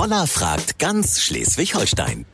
Voller 0.00 0.26
fragt 0.26 0.78
ganz 0.78 1.20
Schleswig-Holstein. 1.20 2.24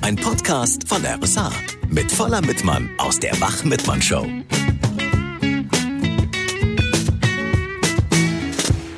Ein 0.00 0.14
Podcast 0.14 0.88
von 0.88 1.04
RSA 1.04 1.50
mit 1.88 2.12
Voller 2.12 2.40
Mittmann 2.40 2.88
aus 2.98 3.18
der 3.18 3.32
Wach-Mittmann-Show. 3.40 4.24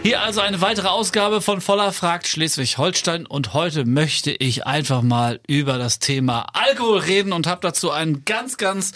Hier 0.03 0.21
also 0.21 0.43
eine 0.43 0.61
weitere 0.61 0.88
Ausgabe 0.88 1.40
von 1.40 1.63
Voller 1.63 1.93
fragt 1.93 2.27
Schleswig-Holstein 2.27 3.24
und 3.24 3.54
heute 3.54 3.87
möchte 3.87 4.31
ich 4.31 4.67
einfach 4.67 5.01
mal 5.01 5.40
über 5.47 5.78
das 5.78 6.01
Thema 6.01 6.49
Alkohol 6.53 6.99
reden 6.99 7.33
und 7.33 7.47
habe 7.47 7.62
dazu 7.62 7.90
einen 7.90 8.26
ganz, 8.26 8.58
ganz 8.58 8.92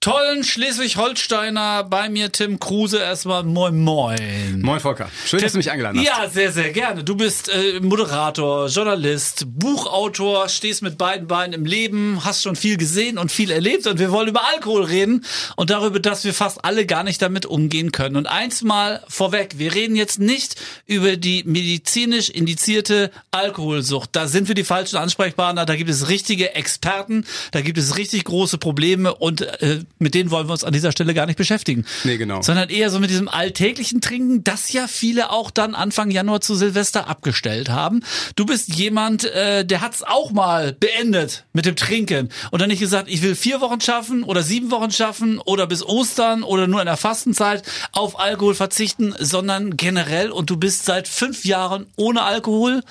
tollen 0.00 0.44
Schleswig-Holsteiner 0.44 1.84
bei 1.84 2.08
mir, 2.08 2.30
Tim 2.30 2.60
Kruse. 2.60 2.98
Erstmal 2.98 3.42
moin 3.42 3.76
moin. 3.82 4.60
Moin 4.62 4.78
Volker. 4.78 5.10
Schön, 5.26 5.40
dass 5.40 5.52
du 5.52 5.58
mich 5.58 5.70
eingeladen 5.70 5.98
hast. 5.98 6.06
Ja, 6.06 6.30
sehr, 6.30 6.52
sehr 6.52 6.70
gerne. 6.70 7.02
Du 7.02 7.16
bist 7.16 7.48
äh, 7.48 7.80
Moderator, 7.80 8.68
Journalist, 8.68 9.46
Buchautor, 9.48 10.48
stehst 10.48 10.82
mit 10.82 10.96
beiden 10.98 11.26
Beinen 11.26 11.54
im 11.54 11.66
Leben, 11.66 12.24
hast 12.24 12.42
schon 12.42 12.54
viel 12.54 12.76
gesehen 12.76 13.18
und 13.18 13.32
viel 13.32 13.50
erlebt 13.50 13.86
und 13.86 13.98
wir 13.98 14.12
wollen 14.12 14.28
über 14.28 14.46
Alkohol 14.46 14.84
reden 14.84 15.24
und 15.56 15.70
darüber, 15.70 15.98
dass 15.98 16.24
wir 16.24 16.34
fast 16.34 16.64
alle 16.64 16.86
gar 16.86 17.02
nicht 17.02 17.20
damit 17.20 17.46
umgehen 17.46 17.90
können. 17.90 18.16
Und 18.16 18.26
eins 18.26 18.62
mal 18.62 19.02
vorweg, 19.08 19.58
wir 19.58 19.74
reden 19.74 19.96
jetzt 19.96 20.20
nicht 20.20 20.54
über 20.86 21.16
die 21.16 21.42
medizinisch 21.44 22.30
indizierte 22.30 23.10
Alkoholsucht. 23.32 24.10
Da 24.12 24.28
sind 24.28 24.46
wir 24.46 24.54
die 24.54 24.64
falschen 24.64 24.98
Ansprechpartner, 24.98 25.66
da 25.66 25.74
gibt 25.74 25.90
es 25.90 26.08
richtige 26.08 26.54
Experten, 26.54 27.24
da 27.50 27.60
gibt 27.60 27.78
es 27.78 27.96
richtig 27.96 28.24
große 28.24 28.58
Probleme 28.58 29.14
und 29.14 29.40
äh, 29.40 29.80
mit 29.98 30.14
denen 30.14 30.30
wollen 30.30 30.48
wir 30.48 30.52
uns 30.52 30.64
an 30.64 30.72
dieser 30.72 30.92
Stelle 30.92 31.14
gar 31.14 31.26
nicht 31.26 31.36
beschäftigen. 31.38 31.84
Nee, 32.04 32.16
genau. 32.16 32.42
Sondern 32.42 32.68
eher 32.68 32.90
so 32.90 33.00
mit 33.00 33.10
diesem 33.10 33.28
alltäglichen 33.28 34.00
Trinken, 34.00 34.44
das 34.44 34.72
ja 34.72 34.86
viele 34.88 35.30
auch 35.30 35.50
dann 35.50 35.74
Anfang 35.74 36.10
Januar 36.10 36.40
zu 36.40 36.54
Silvester 36.54 37.08
abgestellt 37.08 37.68
haben. 37.68 38.00
Du 38.36 38.46
bist 38.46 38.74
jemand, 38.74 39.24
äh, 39.24 39.64
der 39.64 39.80
hat's 39.80 40.02
auch 40.02 40.32
mal 40.32 40.72
beendet 40.72 41.44
mit 41.52 41.66
dem 41.66 41.76
Trinken 41.76 42.30
und 42.50 42.60
dann 42.60 42.68
nicht 42.68 42.80
gesagt, 42.80 43.08
ich 43.08 43.22
will 43.22 43.34
vier 43.34 43.60
Wochen 43.60 43.80
schaffen 43.80 44.22
oder 44.22 44.42
sieben 44.42 44.70
Wochen 44.70 44.90
schaffen 44.90 45.38
oder 45.38 45.66
bis 45.66 45.82
Ostern 45.82 46.42
oder 46.42 46.66
nur 46.66 46.80
in 46.80 46.86
der 46.86 46.96
Fastenzeit 46.96 47.62
auf 47.92 48.18
Alkohol 48.18 48.54
verzichten, 48.54 49.14
sondern 49.18 49.76
generell 49.76 50.30
und 50.30 50.50
du 50.50 50.56
bist 50.56 50.84
seit 50.84 51.08
fünf 51.08 51.44
Jahren 51.44 51.86
ohne 51.96 52.22
Alkohol 52.22 52.82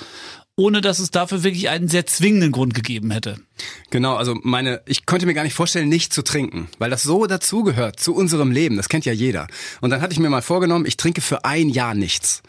ohne 0.57 0.79
dass 0.81 0.99
es 0.99 1.11
dafür 1.11 1.43
wirklich 1.43 1.69
einen 1.69 1.89
sehr 1.89 2.05
zwingenden 2.05 2.51
Grund 2.51 2.73
gegeben 2.73 3.11
hätte. 3.11 3.37
Genau, 3.89 4.15
also 4.15 4.37
meine, 4.43 4.81
ich 4.85 5.05
konnte 5.05 5.25
mir 5.25 5.33
gar 5.33 5.43
nicht 5.43 5.53
vorstellen, 5.53 5.89
nicht 5.89 6.13
zu 6.13 6.23
trinken, 6.23 6.69
weil 6.79 6.89
das 6.89 7.03
so 7.03 7.25
dazugehört 7.27 7.99
zu 7.99 8.15
unserem 8.15 8.51
Leben. 8.51 8.77
Das 8.77 8.87
kennt 8.87 9.05
ja 9.05 9.13
jeder. 9.13 9.47
Und 9.81 9.89
dann 9.89 10.01
hatte 10.01 10.13
ich 10.13 10.19
mir 10.19 10.29
mal 10.29 10.41
vorgenommen, 10.41 10.85
ich 10.85 10.97
trinke 10.97 11.21
für 11.21 11.43
ein 11.43 11.69
Jahr 11.69 11.93
nichts. 11.93 12.41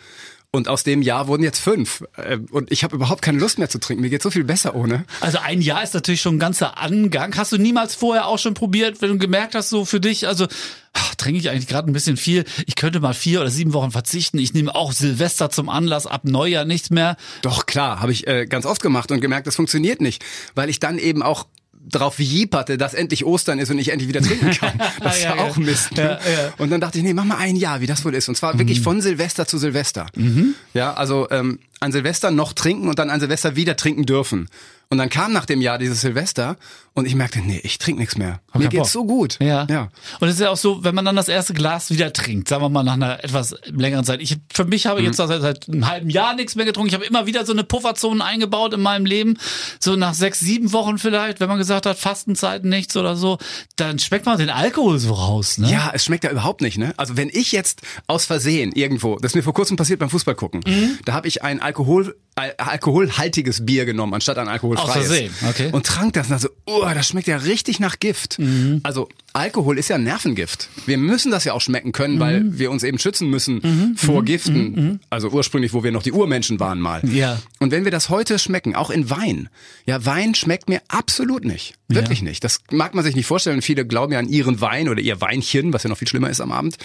Und 0.56 0.68
aus 0.68 0.82
dem 0.84 1.02
Jahr 1.02 1.28
wurden 1.28 1.42
jetzt 1.42 1.60
fünf. 1.60 2.04
Äh, 2.16 2.38
und 2.50 2.72
ich 2.72 2.82
habe 2.82 2.96
überhaupt 2.96 3.22
keine 3.22 3.38
Lust 3.38 3.58
mehr 3.58 3.68
zu 3.68 3.78
trinken. 3.78 4.02
Mir 4.02 4.10
geht 4.10 4.22
so 4.22 4.30
viel 4.30 4.44
besser 4.44 4.74
ohne. 4.74 5.04
Also 5.20 5.38
ein 5.38 5.60
Jahr 5.60 5.82
ist 5.82 5.94
natürlich 5.94 6.20
schon 6.20 6.36
ein 6.36 6.38
ganzer 6.38 6.78
Angang. 6.78 7.36
Hast 7.36 7.52
du 7.52 7.58
niemals 7.58 7.94
vorher 7.94 8.26
auch 8.26 8.38
schon 8.38 8.54
probiert, 8.54 9.02
wenn 9.02 9.10
du 9.10 9.18
gemerkt 9.18 9.54
hast, 9.54 9.68
so 9.68 9.84
für 9.84 10.00
dich, 10.00 10.26
also 10.26 10.46
ach, 10.94 11.14
trinke 11.14 11.38
ich 11.38 11.50
eigentlich 11.50 11.66
gerade 11.68 11.90
ein 11.90 11.92
bisschen 11.92 12.16
viel. 12.16 12.44
Ich 12.66 12.74
könnte 12.74 13.00
mal 13.00 13.14
vier 13.14 13.40
oder 13.40 13.50
sieben 13.50 13.72
Wochen 13.72 13.90
verzichten. 13.90 14.38
Ich 14.38 14.54
nehme 14.54 14.74
auch 14.74 14.92
Silvester 14.92 15.50
zum 15.50 15.68
Anlass, 15.68 16.06
ab 16.06 16.22
Neujahr 16.24 16.64
nichts 16.64 16.91
mehr. 16.91 17.16
Doch, 17.42 17.66
klar, 17.66 18.00
habe 18.00 18.12
ich 18.12 18.26
äh, 18.26 18.46
ganz 18.46 18.66
oft 18.66 18.82
gemacht 18.82 19.10
und 19.10 19.20
gemerkt, 19.20 19.46
das 19.46 19.56
funktioniert 19.56 20.00
nicht. 20.00 20.24
Weil 20.54 20.70
ich 20.70 20.80
dann 20.80 20.98
eben 20.98 21.22
auch 21.22 21.46
drauf 21.86 22.18
jieperte, 22.18 22.78
dass 22.78 22.94
endlich 22.94 23.24
Ostern 23.24 23.58
ist 23.58 23.70
und 23.70 23.78
ich 23.78 23.90
endlich 23.90 24.08
wieder 24.08 24.20
trinken 24.20 24.50
kann. 24.58 24.78
Das 25.00 25.18
ist 25.18 25.24
ja, 25.24 25.36
ja, 25.36 25.42
auch 25.42 25.56
Mist. 25.56 25.92
Ne? 25.96 26.02
Ja, 26.02 26.10
ja. 26.10 26.52
Und 26.58 26.70
dann 26.70 26.80
dachte 26.80 26.98
ich, 26.98 27.04
nee, 27.04 27.14
mach 27.14 27.24
mal 27.24 27.38
ein 27.38 27.56
Jahr, 27.56 27.80
wie 27.80 27.86
das 27.86 28.04
wohl 28.04 28.14
ist. 28.14 28.28
Und 28.28 28.36
zwar 28.36 28.54
mhm. 28.54 28.58
wirklich 28.58 28.80
von 28.80 29.00
Silvester 29.00 29.46
zu 29.46 29.58
Silvester. 29.58 30.06
Mhm. 30.14 30.54
Ja, 30.74 30.94
also 30.94 31.28
ähm, 31.30 31.58
an 31.80 31.92
Silvester 31.92 32.30
noch 32.30 32.52
trinken 32.52 32.88
und 32.88 32.98
dann 32.98 33.10
an 33.10 33.20
Silvester 33.20 33.56
wieder 33.56 33.76
trinken 33.76 34.04
dürfen. 34.04 34.48
Und 34.88 34.98
dann 34.98 35.08
kam 35.08 35.32
nach 35.32 35.46
dem 35.46 35.60
Jahr 35.60 35.78
dieses 35.78 36.00
Silvester 36.00 36.56
und 36.97 37.05
ich 37.05 37.14
merkte, 37.14 37.41
nee, 37.41 37.61
ich 37.62 37.77
trinke 37.77 38.00
nichts 38.00 38.16
mehr. 38.16 38.41
Hab 38.50 38.62
Mir 38.62 38.69
geht's 38.69 38.91
so 38.91 39.04
gut. 39.04 39.37
Ja. 39.38 39.66
ja. 39.69 39.91
Und 40.19 40.28
es 40.28 40.37
ist 40.37 40.41
ja 40.41 40.48
auch 40.48 40.56
so, 40.56 40.82
wenn 40.82 40.94
man 40.94 41.04
dann 41.04 41.15
das 41.15 41.28
erste 41.28 41.53
Glas 41.53 41.91
wieder 41.91 42.10
trinkt, 42.10 42.48
sagen 42.48 42.62
wir 42.62 42.70
mal 42.70 42.84
nach 42.84 42.94
einer 42.94 43.22
etwas 43.22 43.54
längeren 43.66 44.03
Zeit. 44.06 44.22
Ich 44.22 44.38
für 44.50 44.65
mich 44.65 44.87
habe 44.87 45.00
ich 45.00 45.06
jetzt 45.06 45.19
mhm. 45.19 45.26
seit, 45.28 45.43
seit 45.43 45.69
einem 45.69 45.87
halben 45.87 46.09
Jahr 46.09 46.34
nichts 46.34 46.54
mehr 46.54 46.65
getrunken. 46.65 46.88
Ich 46.88 46.94
habe 46.94 47.04
immer 47.04 47.26
wieder 47.26 47.44
so 47.44 47.53
eine 47.53 47.65
Pufferzone 47.65 48.25
eingebaut 48.25 48.72
in 48.72 48.81
meinem 48.81 49.04
Leben. 49.04 49.37
So 49.78 49.94
nach 49.94 50.15
sechs, 50.15 50.41
sieben 50.41 50.72
Wochen 50.72 50.97
vielleicht, 50.97 51.38
wenn 51.38 51.50
man 51.50 51.59
gesagt 51.59 51.84
hat, 51.84 51.98
Fastenzeiten 51.98 52.70
nichts 52.70 52.97
oder 52.97 53.15
so, 53.15 53.37
dann 53.76 53.99
schmeckt 53.99 54.25
man 54.25 54.38
den 54.38 54.49
Alkohol 54.49 54.99
so 54.99 55.12
raus, 55.12 55.59
ne? 55.59 55.70
Ja, 55.70 55.91
es 55.93 56.03
schmeckt 56.03 56.25
ja 56.25 56.31
überhaupt 56.31 56.62
nicht, 56.62 56.78
ne? 56.78 56.94
Also 56.97 57.19
wenn 57.19 57.28
ich 57.28 57.53
jetzt 57.53 57.82
aus 58.06 58.25
Versehen 58.25 58.72
irgendwo, 58.72 59.16
das 59.16 59.32
ist 59.32 59.37
mir 59.37 59.43
vor 59.43 59.53
kurzem 59.53 59.76
passiert 59.76 59.99
beim 59.99 60.09
Fußball 60.09 60.34
gucken, 60.34 60.62
mhm. 60.66 60.99
da 61.04 61.12
habe 61.12 61.28
ich 61.28 61.43
ein 61.43 61.60
Alkohol 61.60 62.16
al 62.37 62.54
alkoholhaltiges 62.59 63.65
Bier 63.65 63.87
genommen, 63.87 64.12
anstatt 64.12 64.37
ein 64.38 64.49
alkoholfreies. 64.49 65.31
Okay. 65.49 65.70
Und 65.72 65.87
trank 65.87 66.12
das 66.12 66.26
und 66.26 66.32
dann 66.32 66.38
so, 66.38 66.49
oh, 66.66 66.85
das 66.94 67.08
schmeckt 67.08 67.28
ja 67.28 67.36
richtig 67.36 67.80
nach 67.80 67.98
Gift. 67.98 68.38
Mhm. 68.38 68.80
Also 68.82 69.08
Alkohol 69.36 69.78
ist 69.78 69.88
ja 69.88 69.97
ein 69.97 70.04
Nervengift. 70.04 70.70
Wir 70.86 70.97
müssen 70.97 71.30
das 71.30 71.44
ja 71.44 71.52
auch 71.52 71.60
schmecken 71.60 71.92
können, 71.92 72.14
mhm. 72.14 72.20
weil 72.20 72.58
wir 72.58 72.70
uns 72.70 72.82
eben 72.82 72.98
schützen 72.98 73.28
müssen 73.28 73.60
mhm. 73.62 73.97
vor 73.97 74.22
mhm. 74.22 74.24
Giften. 74.24 74.72
Mhm. 74.72 75.00
Also 75.10 75.28
ursprünglich, 75.28 75.74
wo 75.74 75.84
wir 75.84 75.92
noch 75.92 76.02
die 76.02 76.12
Urmenschen 76.12 76.58
waren 76.58 76.80
mal. 76.80 77.02
Ja. 77.06 77.38
Und 77.58 77.70
wenn 77.70 77.84
wir 77.84 77.91
das 77.91 78.08
heute 78.08 78.38
schmecken, 78.38 78.75
auch 78.75 78.88
in 78.88 79.10
Wein. 79.10 79.50
Ja, 79.84 80.06
Wein 80.06 80.34
schmeckt 80.34 80.70
mir 80.70 80.80
absolut 80.88 81.44
nicht. 81.44 81.75
Wirklich 81.88 82.20
ja. 82.20 82.25
nicht. 82.25 82.42
Das 82.42 82.60
mag 82.70 82.94
man 82.94 83.04
sich 83.04 83.14
nicht 83.14 83.26
vorstellen. 83.26 83.62
Viele 83.62 83.86
glauben 83.86 84.12
ja 84.12 84.19
an 84.19 84.28
ihren 84.28 84.60
Wein 84.60 84.88
oder 84.88 85.00
ihr 85.00 85.20
Weinchen, 85.20 85.72
was 85.72 85.84
ja 85.84 85.91
noch 85.91 85.98
viel 85.98 86.08
schlimmer 86.08 86.30
ist 86.30 86.41
am 86.41 86.50
Abend. 86.50 86.78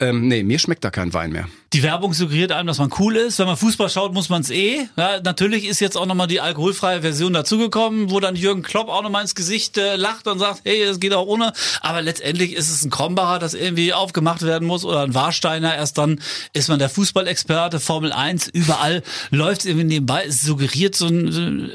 Ähm, 0.00 0.26
nee, 0.26 0.42
mir 0.42 0.58
schmeckt 0.58 0.82
da 0.82 0.90
kein 0.90 1.12
Wein 1.12 1.30
mehr. 1.30 1.48
Die 1.72 1.84
Werbung 1.84 2.14
suggeriert 2.14 2.50
einem, 2.50 2.66
dass 2.66 2.78
man 2.78 2.90
cool 2.98 3.14
ist. 3.14 3.38
Wenn 3.38 3.46
man 3.46 3.56
Fußball 3.56 3.88
schaut, 3.88 4.12
muss 4.12 4.28
man 4.28 4.40
es 4.40 4.50
eh. 4.50 4.88
Ja, 4.96 5.20
natürlich 5.20 5.66
ist 5.66 5.78
jetzt 5.80 5.96
auch 5.96 6.06
nochmal 6.06 6.26
die 6.26 6.40
alkoholfreie 6.40 7.02
Version 7.02 7.32
dazugekommen, 7.32 8.10
wo 8.10 8.18
dann 8.18 8.34
Jürgen 8.34 8.62
Klopp 8.62 8.88
auch 8.88 9.02
nochmal 9.02 9.22
ins 9.22 9.36
Gesicht 9.36 9.78
äh, 9.78 9.94
lacht 9.94 10.26
und 10.26 10.40
sagt, 10.40 10.62
hey, 10.64 10.82
es 10.82 10.98
geht 10.98 11.12
auch 11.12 11.26
ohne. 11.26 11.52
Aber 11.80 11.89
letztendlich 11.98 12.54
ist 12.54 12.70
es 12.70 12.84
ein 12.84 12.90
Krombacher, 12.90 13.38
das 13.38 13.54
irgendwie 13.54 13.92
aufgemacht 13.92 14.42
werden 14.42 14.66
muss 14.66 14.84
oder 14.84 15.02
ein 15.02 15.14
Warsteiner. 15.14 15.74
Erst 15.74 15.98
dann 15.98 16.20
ist 16.52 16.68
man 16.68 16.78
der 16.78 16.88
Fußballexperte, 16.88 17.80
Formel 17.80 18.12
1, 18.12 18.48
überall 18.48 19.02
läuft 19.30 19.60
es 19.60 19.66
irgendwie 19.66 19.86
nebenbei. 19.86 20.24
Es 20.26 20.42
suggeriert 20.42 20.94
so 20.94 21.06
ein, 21.06 21.32
so 21.32 21.40
ein 21.40 21.70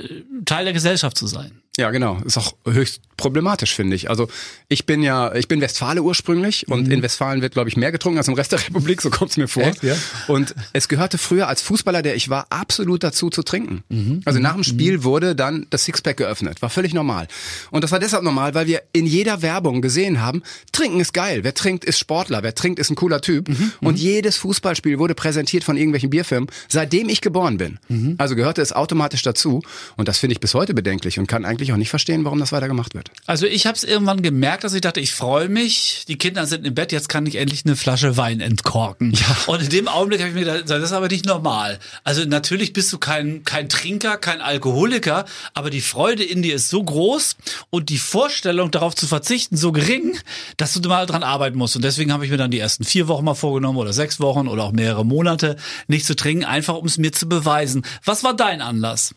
Teil 0.45 0.65
der 0.65 0.73
Gesellschaft 0.73 1.17
zu 1.17 1.27
sein. 1.27 1.61
Ja, 1.77 1.91
genau. 1.91 2.19
Ist 2.25 2.37
auch 2.37 2.55
höchst 2.65 3.01
problematisch, 3.17 3.73
finde 3.73 3.95
ich. 3.95 4.09
Also 4.09 4.27
ich 4.67 4.85
bin 4.85 5.01
ja, 5.01 5.33
ich 5.35 5.47
bin 5.47 5.61
Westfale 5.61 6.01
ursprünglich 6.01 6.67
und 6.67 6.87
mhm. 6.87 6.91
in 6.91 7.01
Westfalen 7.01 7.41
wird, 7.41 7.53
glaube 7.53 7.69
ich, 7.69 7.77
mehr 7.77 7.91
getrunken 7.91 8.17
als 8.17 8.27
im 8.27 8.33
Rest 8.33 8.51
der 8.51 8.59
Republik, 8.67 9.01
so 9.01 9.09
kommt's 9.09 9.37
mir 9.37 9.47
vor. 9.47 9.63
Echt, 9.63 9.83
ja? 9.83 9.95
Und 10.27 10.53
es 10.73 10.87
gehörte 10.87 11.17
früher 11.17 11.47
als 11.47 11.61
Fußballer, 11.61 12.01
der 12.01 12.15
ich 12.15 12.29
war, 12.29 12.47
absolut 12.49 13.03
dazu 13.03 13.29
zu 13.29 13.43
trinken. 13.43 13.83
Mhm. 13.89 14.21
Also 14.25 14.39
nach 14.39 14.53
dem 14.53 14.59
mhm. 14.59 14.63
Spiel 14.63 15.03
wurde 15.03 15.35
dann 15.35 15.67
das 15.69 15.85
Sixpack 15.85 16.17
geöffnet. 16.17 16.61
War 16.61 16.69
völlig 16.69 16.93
normal. 16.93 17.27
Und 17.71 17.83
das 17.83 17.91
war 17.91 17.99
deshalb 17.99 18.23
normal, 18.23 18.53
weil 18.53 18.67
wir 18.67 18.81
in 18.91 19.05
jeder 19.05 19.41
Werbung 19.41 19.81
gesehen 19.81 20.21
haben, 20.21 20.43
trinken 20.71 20.99
ist 20.99 21.13
geil. 21.13 21.43
Wer 21.43 21.53
trinkt, 21.53 21.85
ist 21.85 21.99
Sportler. 21.99 22.43
Wer 22.43 22.55
trinkt, 22.55 22.79
ist 22.79 22.89
ein 22.89 22.95
cooler 22.95 23.21
Typ. 23.21 23.49
Mhm. 23.49 23.71
Und 23.81 23.93
mhm. 23.93 24.01
jedes 24.01 24.37
Fußballspiel 24.37 24.99
wurde 24.99 25.15
präsentiert 25.15 25.63
von 25.63 25.77
irgendwelchen 25.77 26.09
Bierfirmen, 26.09 26.49
seitdem 26.67 27.09
ich 27.09 27.21
geboren 27.21 27.57
bin. 27.57 27.79
Mhm. 27.87 28.15
Also 28.17 28.35
gehörte 28.35 28.61
es 28.61 28.73
automatisch 28.73 29.21
dazu. 29.21 29.61
Und 29.95 30.07
das 30.07 30.17
finde 30.17 30.33
ich 30.33 30.39
bis 30.39 30.53
heute 30.53 30.73
bedenklich 30.73 31.19
und 31.19 31.27
kann 31.27 31.45
eigentlich 31.45 31.64
eigentlich 31.65 31.73
auch 31.73 31.77
nicht 31.77 31.89
verstehen, 31.89 32.23
warum 32.25 32.39
das 32.39 32.51
weiter 32.51 32.67
gemacht 32.67 32.93
wird. 32.93 33.09
Also 33.25 33.45
ich 33.45 33.65
habe 33.65 33.75
es 33.75 33.83
irgendwann 33.83 34.21
gemerkt, 34.21 34.63
dass 34.63 34.73
ich 34.73 34.81
dachte, 34.81 34.99
ich 34.99 35.13
freue 35.13 35.49
mich, 35.49 36.05
die 36.07 36.17
Kinder 36.17 36.45
sind 36.45 36.65
im 36.65 36.75
Bett, 36.75 36.91
jetzt 36.91 37.09
kann 37.09 37.25
ich 37.25 37.35
endlich 37.35 37.65
eine 37.65 37.75
Flasche 37.75 38.17
Wein 38.17 38.39
entkorken. 38.39 39.13
Ja. 39.13 39.37
Und 39.47 39.61
in 39.63 39.69
dem 39.69 39.87
Augenblick 39.87 40.19
habe 40.19 40.29
ich 40.29 40.35
mir 40.35 40.41
gedacht, 40.41 40.63
das 40.67 40.83
ist 40.83 40.91
aber 40.91 41.07
nicht 41.07 41.25
normal. 41.25 41.79
Also 42.03 42.23
natürlich 42.25 42.73
bist 42.73 42.93
du 42.93 42.97
kein, 42.97 43.43
kein 43.43 43.69
Trinker, 43.69 44.17
kein 44.17 44.41
Alkoholiker, 44.41 45.25
aber 45.53 45.69
die 45.69 45.81
Freude 45.81 46.23
in 46.23 46.41
dir 46.41 46.55
ist 46.55 46.69
so 46.69 46.83
groß 46.83 47.35
und 47.69 47.89
die 47.89 47.97
Vorstellung 47.97 48.71
darauf 48.71 48.95
zu 48.95 49.07
verzichten 49.07 49.57
so 49.57 49.71
gering, 49.71 50.17
dass 50.57 50.73
du 50.73 50.87
mal 50.87 51.05
dran 51.05 51.23
arbeiten 51.23 51.57
musst. 51.57 51.75
Und 51.75 51.83
deswegen 51.83 52.13
habe 52.13 52.25
ich 52.25 52.31
mir 52.31 52.37
dann 52.37 52.51
die 52.51 52.59
ersten 52.59 52.83
vier 52.83 53.07
Wochen 53.07 53.25
mal 53.25 53.35
vorgenommen 53.35 53.77
oder 53.77 53.93
sechs 53.93 54.19
Wochen 54.19 54.47
oder 54.47 54.63
auch 54.63 54.71
mehrere 54.71 55.05
Monate 55.05 55.55
nicht 55.87 56.05
zu 56.05 56.15
trinken, 56.15 56.45
einfach 56.45 56.75
um 56.75 56.85
es 56.85 56.97
mir 56.97 57.11
zu 57.11 57.27
beweisen. 57.27 57.83
Was 58.03 58.23
war 58.23 58.35
dein 58.35 58.61
Anlass? 58.61 59.15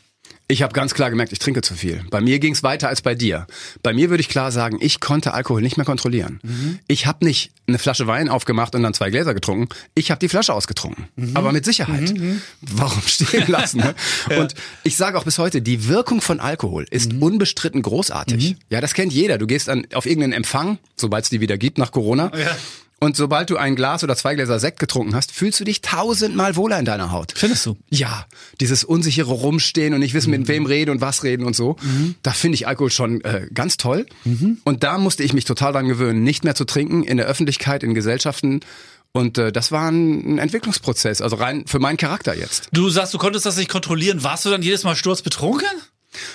Ich 0.50 0.62
habe 0.62 0.72
ganz 0.72 0.94
klar 0.94 1.10
gemerkt, 1.10 1.30
ich 1.32 1.40
trinke 1.40 1.60
zu 1.60 1.74
viel. 1.74 2.02
Bei 2.08 2.22
mir 2.22 2.38
ging 2.38 2.54
es 2.54 2.62
weiter 2.62 2.88
als 2.88 3.02
bei 3.02 3.14
dir. 3.14 3.46
Bei 3.82 3.92
mir 3.92 4.08
würde 4.08 4.22
ich 4.22 4.30
klar 4.30 4.50
sagen, 4.50 4.78
ich 4.80 4.98
konnte 4.98 5.34
Alkohol 5.34 5.60
nicht 5.60 5.76
mehr 5.76 5.84
kontrollieren. 5.84 6.40
Mhm. 6.42 6.78
Ich 6.88 7.04
habe 7.06 7.22
nicht 7.26 7.52
eine 7.66 7.78
Flasche 7.78 8.06
Wein 8.06 8.30
aufgemacht 8.30 8.74
und 8.74 8.82
dann 8.82 8.94
zwei 8.94 9.10
Gläser 9.10 9.34
getrunken. 9.34 9.68
Ich 9.94 10.10
habe 10.10 10.20
die 10.20 10.28
Flasche 10.30 10.54
ausgetrunken. 10.54 11.08
Mhm. 11.16 11.36
Aber 11.36 11.52
mit 11.52 11.66
Sicherheit. 11.66 12.14
Mhm. 12.14 12.24
mhm. 12.24 12.42
Warum 12.62 13.02
stehen 13.02 13.46
lassen? 13.46 13.80
Ne? 13.80 13.94
ja. 14.30 14.40
Und 14.40 14.54
ich 14.84 14.96
sage 14.96 15.18
auch 15.18 15.24
bis 15.24 15.36
heute, 15.36 15.60
die 15.60 15.86
Wirkung 15.86 16.22
von 16.22 16.40
Alkohol 16.40 16.86
ist 16.90 17.12
mhm. 17.12 17.22
unbestritten 17.22 17.82
großartig. 17.82 18.52
Mhm. 18.52 18.56
Ja, 18.70 18.80
das 18.80 18.94
kennt 18.94 19.12
jeder. 19.12 19.36
Du 19.36 19.46
gehst 19.46 19.68
an, 19.68 19.86
auf 19.92 20.06
irgendeinen 20.06 20.32
Empfang, 20.32 20.78
sobald 20.96 21.24
es 21.24 21.30
die 21.30 21.42
wieder 21.42 21.58
gibt 21.58 21.76
nach 21.76 21.92
Corona. 21.92 22.32
Ja. 22.34 22.56
Und 23.00 23.16
sobald 23.16 23.48
du 23.50 23.56
ein 23.56 23.76
Glas 23.76 24.02
oder 24.02 24.16
zwei 24.16 24.34
Gläser 24.34 24.58
Sekt 24.58 24.80
getrunken 24.80 25.14
hast, 25.14 25.30
fühlst 25.30 25.60
du 25.60 25.64
dich 25.64 25.82
tausendmal 25.82 26.56
wohler 26.56 26.78
in 26.80 26.84
deiner 26.84 27.12
Haut. 27.12 27.32
Findest 27.36 27.64
du? 27.66 27.76
Ja. 27.90 28.26
Dieses 28.60 28.82
unsichere 28.82 29.30
Rumstehen 29.30 29.94
und 29.94 30.00
nicht 30.00 30.14
wissen, 30.14 30.30
mhm. 30.30 30.40
mit 30.40 30.48
wem 30.48 30.66
reden 30.66 30.90
und 30.90 31.00
was 31.00 31.22
reden 31.22 31.44
und 31.44 31.54
so. 31.54 31.76
Mhm. 31.80 32.16
Da 32.22 32.32
finde 32.32 32.56
ich 32.56 32.66
Alkohol 32.66 32.90
schon 32.90 33.20
äh, 33.20 33.46
ganz 33.54 33.76
toll. 33.76 34.06
Mhm. 34.24 34.58
Und 34.64 34.82
da 34.82 34.98
musste 34.98 35.22
ich 35.22 35.32
mich 35.32 35.44
total 35.44 35.72
dran 35.72 35.86
gewöhnen, 35.86 36.24
nicht 36.24 36.42
mehr 36.42 36.56
zu 36.56 36.64
trinken 36.64 37.04
in 37.04 37.18
der 37.18 37.26
Öffentlichkeit, 37.26 37.84
in 37.84 37.94
Gesellschaften 37.94 38.60
Und 39.12 39.38
äh, 39.38 39.52
das 39.52 39.72
war 39.72 39.90
ein, 39.90 40.34
ein 40.34 40.38
Entwicklungsprozess, 40.38 41.22
also 41.22 41.36
rein 41.36 41.64
für 41.66 41.78
meinen 41.78 41.96
Charakter 41.96 42.36
jetzt. 42.36 42.68
Du 42.72 42.90
sagst, 42.90 43.14
du 43.14 43.18
konntest 43.18 43.46
das 43.46 43.56
nicht 43.56 43.70
kontrollieren. 43.70 44.22
Warst 44.22 44.44
du 44.44 44.50
dann 44.50 44.62
jedes 44.62 44.84
Mal 44.84 44.96
sturzbetrunken? 44.96 45.68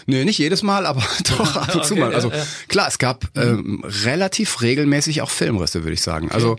Nee, 0.06 0.24
nicht 0.25 0.38
jedes 0.38 0.62
Mal, 0.64 0.86
aber 0.86 1.04
doch 1.38 1.56
ab 1.56 1.74
und 1.75 1.86
zu 1.86 1.94
Okay, 1.94 2.02
mal. 2.02 2.14
Also 2.14 2.30
ja, 2.30 2.38
ja. 2.38 2.46
klar, 2.68 2.88
es 2.88 2.98
gab 3.00 3.25
ähm, 3.36 3.84
relativ 3.86 4.62
regelmäßig 4.62 5.22
auch 5.22 5.30
Filmrisse, 5.31 5.84
würde 5.84 5.94
ich 5.94 6.02
sagen. 6.02 6.31
Also 6.31 6.58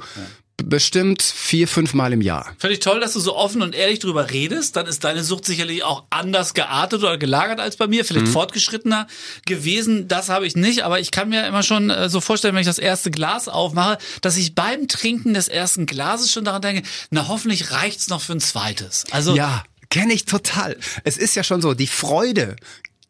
b- 0.57 0.65
bestimmt 0.65 1.23
vier, 1.23 1.69
fünf 1.69 1.95
Mal 1.95 2.13
im 2.13 2.21
Jahr. 2.21 2.55
Finde 2.59 2.75
ich 2.75 2.81
toll, 2.81 2.99
dass 3.01 3.13
du 3.13 3.21
so 3.21 3.37
offen 3.37 3.63
und 3.63 3.75
ehrlich 3.75 4.01
drüber 4.01 4.31
redest. 4.31 4.75
Dann 4.77 4.87
ist 4.87 5.05
deine 5.05 5.23
Sucht 5.23 5.45
sicherlich 5.45 5.85
auch 5.85 6.05
anders 6.11 6.55
geartet 6.55 7.01
oder 7.03 7.17
gelagert 7.19 7.61
als 7.61 7.77
bei 7.77 7.87
mir, 7.87 8.05
vielleicht 8.05 8.29
fortgeschrittener 8.29 9.07
gewesen. 9.47 10.09
Das 10.09 10.29
habe 10.29 10.47
ich 10.47 10.57
nicht, 10.57 10.83
aber 10.83 10.99
ich 11.01 11.11
kann 11.13 11.29
mir 11.29 11.47
immer 11.47 11.63
schon 11.63 11.91
äh, 11.91 12.09
so 12.09 12.21
vorstellen, 12.21 12.55
wenn 12.55 12.63
ich 12.63 12.67
das 12.67 12.79
erste 12.79 13.11
Glas 13.13 13.49
aufmache, 13.49 13.99
dass 14.23 14.37
ich 14.37 14.55
beim 14.57 14.89
Trinken 14.89 15.35
des 15.35 15.47
ersten 15.49 15.87
Glases 15.87 16.33
schon 16.33 16.45
daran 16.45 16.63
denke, 16.63 16.83
na 17.11 17.29
hoffentlich 17.29 17.71
reicht's 17.71 18.09
noch 18.09 18.21
für 18.21 18.33
ein 18.33 18.41
zweites. 18.41 19.05
Also 19.13 19.35
Ja, 19.37 19.65
kenne 19.91 20.13
ich 20.15 20.25
total. 20.25 20.77
Es 21.05 21.17
ist 21.17 21.37
ja 21.37 21.45
schon 21.45 21.61
so, 21.63 21.75
die 21.75 21.87
Freude 21.87 22.57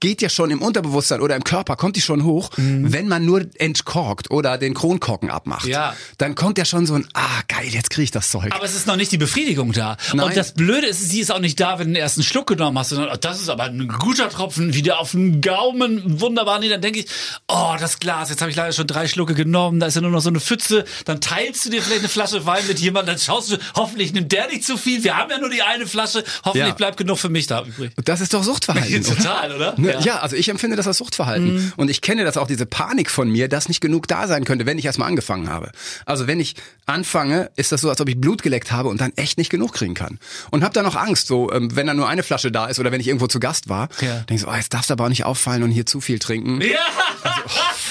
geht 0.00 0.22
ja 0.22 0.28
schon 0.28 0.50
im 0.50 0.60
Unterbewusstsein 0.62 1.20
oder 1.20 1.36
im 1.36 1.44
Körper, 1.44 1.76
kommt 1.76 1.96
die 1.96 2.00
schon 2.00 2.24
hoch, 2.24 2.50
wenn 2.56 3.08
man 3.08 3.24
nur 3.24 3.42
entkorkt 3.58 4.30
oder 4.30 4.58
den 4.58 4.74
Kronkorken 4.74 5.30
abmacht. 5.30 5.66
Ja. 5.66 5.94
Dann 6.18 6.34
kommt 6.34 6.58
ja 6.58 6.64
schon 6.64 6.86
so 6.86 6.94
ein, 6.94 7.06
ah 7.14 7.40
geil, 7.48 7.68
jetzt 7.70 7.90
kriege 7.90 8.04
ich 8.04 8.10
das 8.10 8.28
Zeug. 8.30 8.52
Aber 8.54 8.64
es 8.64 8.74
ist 8.74 8.86
noch 8.86 8.96
nicht 8.96 9.12
die 9.12 9.18
Befriedigung 9.18 9.72
da. 9.72 9.96
Nein. 10.12 10.26
Und 10.26 10.36
das 10.36 10.54
Blöde 10.54 10.86
ist, 10.86 11.00
sie 11.08 11.20
ist 11.20 11.30
auch 11.32 11.38
nicht 11.38 11.58
da, 11.60 11.78
wenn 11.78 11.88
du 11.88 11.92
den 11.94 12.02
ersten 12.02 12.22
Schluck 12.22 12.46
genommen 12.46 12.78
hast, 12.78 12.90
sondern 12.90 13.10
oh, 13.12 13.16
das 13.20 13.40
ist 13.40 13.48
aber 13.48 13.64
ein 13.64 13.88
guter 13.88 14.28
Tropfen, 14.28 14.74
wieder 14.74 15.00
auf 15.00 15.12
den 15.12 15.40
Gaumen, 15.40 16.20
wunderbar. 16.20 16.58
Nee, 16.58 16.68
dann 16.68 16.80
denke 16.80 17.00
ich, 17.00 17.06
oh, 17.48 17.74
das 17.78 17.98
Glas, 17.98 18.30
jetzt 18.30 18.40
habe 18.40 18.50
ich 18.50 18.56
leider 18.56 18.72
schon 18.72 18.86
drei 18.86 19.08
Schlucke 19.08 19.34
genommen, 19.34 19.80
da 19.80 19.86
ist 19.86 19.94
ja 19.94 20.00
nur 20.00 20.10
noch 20.10 20.20
so 20.20 20.28
eine 20.28 20.40
Pfütze. 20.40 20.84
Dann 21.04 21.20
teilst 21.20 21.64
du 21.66 21.70
dir 21.70 21.82
vielleicht 21.82 22.00
eine 22.00 22.08
Flasche 22.08 22.44
Wein 22.46 22.66
mit 22.66 22.78
jemandem, 22.80 23.14
dann 23.14 23.18
schaust 23.22 23.52
du, 23.52 23.56
hoffentlich 23.74 24.12
nimmt 24.12 24.32
der 24.32 24.48
nicht 24.48 24.64
zu 24.64 24.76
viel. 24.76 25.02
Wir 25.04 25.16
haben 25.16 25.30
ja 25.30 25.38
nur 25.38 25.50
die 25.50 25.62
eine 25.62 25.86
Flasche, 25.86 26.24
hoffentlich 26.44 26.68
Ja. 26.68 26.74
bleibt 26.74 26.96
genug 26.96 27.18
für 27.18 27.28
mich 27.28 27.46
da 27.46 27.62
übrig. 27.62 27.92
Das 28.04 28.20
ist 28.20 28.34
doch 28.34 28.42
Suchtverhalten. 28.42 29.02
Total, 29.04 29.52
oder? 29.54 29.74
Ne? 29.84 30.00
Ja. 30.04 30.18
also 30.20 30.36
ich 30.36 30.48
empfinde 30.48 30.76
das 30.76 30.86
als 30.86 30.98
Suchtverhalten. 30.98 31.72
Und 31.76 31.90
ich 31.90 32.00
kenne 32.00 32.24
das 32.24 32.36
auch, 32.36 32.46
diese 32.46 32.66
Panik 32.66 33.10
von 33.10 33.30
mir, 33.30 33.48
dass 33.48 33.68
nicht 33.68 33.80
genug 33.80 34.08
da 34.08 34.26
sein 34.28 34.44
könnte, 34.44 34.66
wenn 34.66 34.78
ich 34.78 34.84
erstmal 34.84 35.08
angefangen 35.08 35.48
habe. 35.48 35.70
Also 36.06 36.26
wenn 36.26 36.40
ich 36.40 36.54
anfange, 36.86 37.50
ist 37.56 37.72
das 37.72 37.80
so, 37.80 37.88
als 37.90 38.00
ob 38.00 38.08
ich 38.08 38.20
Blut 38.20 38.42
geleckt 38.42 38.72
habe 38.72 38.88
und 38.88 39.00
dann 39.00 39.12
echt 39.16 39.38
nicht 39.38 39.50
genug 39.50 39.72
kriegen 39.72 39.94
kann. 39.94 40.18
Und 40.50 40.62
habe 40.64 40.74
dann 40.74 40.86
auch 40.86 40.96
Angst, 40.96 41.26
so 41.26 41.52
ähm, 41.52 41.74
wenn 41.76 41.86
da 41.86 41.94
nur 41.94 42.08
eine 42.08 42.22
Flasche 42.22 42.50
da 42.52 42.66
ist 42.66 42.78
oder 42.78 42.92
wenn 42.92 43.00
ich 43.00 43.08
irgendwo 43.08 43.26
zu 43.26 43.40
Gast 43.40 43.68
war, 43.68 43.88
Ja. 44.00 44.16
denke 44.18 44.34
ich 44.34 44.40
so, 44.42 44.48
oh, 44.48 44.54
jetzt 44.54 44.72
darfst 44.74 44.90
du 44.90 44.92
aber 44.94 45.04
auch 45.04 45.08
nicht 45.08 45.24
auffallen 45.24 45.62
und 45.62 45.70
hier 45.70 45.86
zu 45.86 46.00
viel 46.00 46.18
trinken. 46.18 46.60
Ja! 46.60 46.78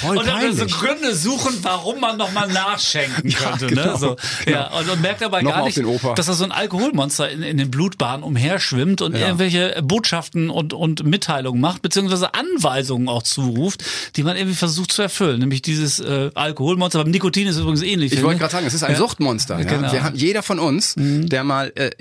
Voll 0.03 0.17
und 0.17 0.27
dann 0.27 0.53
so 0.53 0.65
peinlich. 0.65 0.73
Gründe 0.77 1.15
suchen, 1.15 1.57
warum 1.61 2.00
man 2.00 2.17
nochmal 2.17 2.47
nachschenken 2.47 3.29
Ja, 3.29 3.38
könnte. 3.39 3.67
genau. 3.67 3.94
ne? 3.94 3.97
so, 3.97 4.15
ja, 4.45 4.67
und, 4.77 4.89
und 4.89 5.01
merkt 5.01 5.21
dabei 5.21 5.41
Nochmal 5.41 5.59
gar 5.59 5.65
nicht, 5.65 6.17
dass 6.17 6.25
da 6.25 6.33
so 6.33 6.44
ein 6.44 6.51
Alkoholmonster 6.51 7.29
in, 7.29 7.41
in 7.44 7.57
den 7.57 7.71
Blutbahnen 7.71 8.23
umherschwimmt 8.23 9.01
und 9.01 9.15
irgendwelche 9.15 9.81
Botschaften 9.83 10.50
und, 10.50 10.73
und 10.73 11.03
Mitteilungen 11.05 11.59
macht, 11.61 11.81
beziehungsweise 11.81 12.33
Anweisungen 12.33 13.07
auch 13.09 13.23
zuruft, 13.23 13.83
die 14.15 14.23
man 14.23 14.35
irgendwie 14.38 14.55
versucht 14.55 14.91
zu 14.91 15.01
erfüllen. 15.01 15.39
Nämlich 15.39 15.61
dieses 15.61 16.00
äh, 16.00 16.29
Alkoholmonster. 16.33 17.03
Beim 17.03 17.11
Nikotin 17.11 17.47
ist 17.47 17.55
es 17.55 17.61
übrigens 17.61 17.81
ähnlich. 17.81 18.13
Ich 18.13 18.23
wollte 18.23 18.39
gerade 18.39 18.51
sagen, 18.51 18.65
es 18.65 18.73
ist 18.73 18.83
ein 18.83 18.91
Ja. 18.91 18.97
Suchtmonster. 18.97 19.59
Ja? 19.59 19.65
Genau. 19.65 19.91
Wir 19.91 20.03
haben, 20.03 20.15
jeder 20.15 20.44
von 20.44 20.59
uns, 20.59 20.94
der 20.97 21.44
mal, 21.44 21.71
äh, 21.75 21.91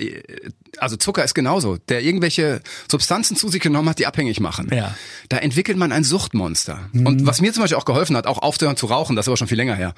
also 0.79 0.95
Zucker 0.95 1.23
ist 1.23 1.33
genauso, 1.33 1.77
der 1.89 2.01
irgendwelche 2.01 2.61
Substanzen 2.89 3.35
zu 3.35 3.49
sich 3.49 3.61
genommen 3.61 3.89
hat, 3.89 3.99
die 3.99 4.07
abhängig 4.07 4.39
machen. 4.39 4.69
Ja. 4.73 4.95
Da 5.29 5.37
entwickelt 5.37 5.77
man 5.77 5.91
ein 5.91 6.03
Suchtmonster. 6.03 6.89
Und 6.93 7.25
was 7.25 7.41
mir 7.41 7.53
zum 7.53 7.63
Beispiel 7.63 7.77
auch 7.77 7.85
geholfen 7.85 8.15
hat, 8.15 8.27
auch 8.27 8.39
aufzuhören 8.39 8.77
zu 8.77 8.87
rauchen, 8.87 9.15
das 9.15 9.25
ist 9.25 9.29
aber 9.29 9.37
schon 9.37 9.47
viel 9.47 9.57
länger 9.57 9.75
her. 9.75 9.93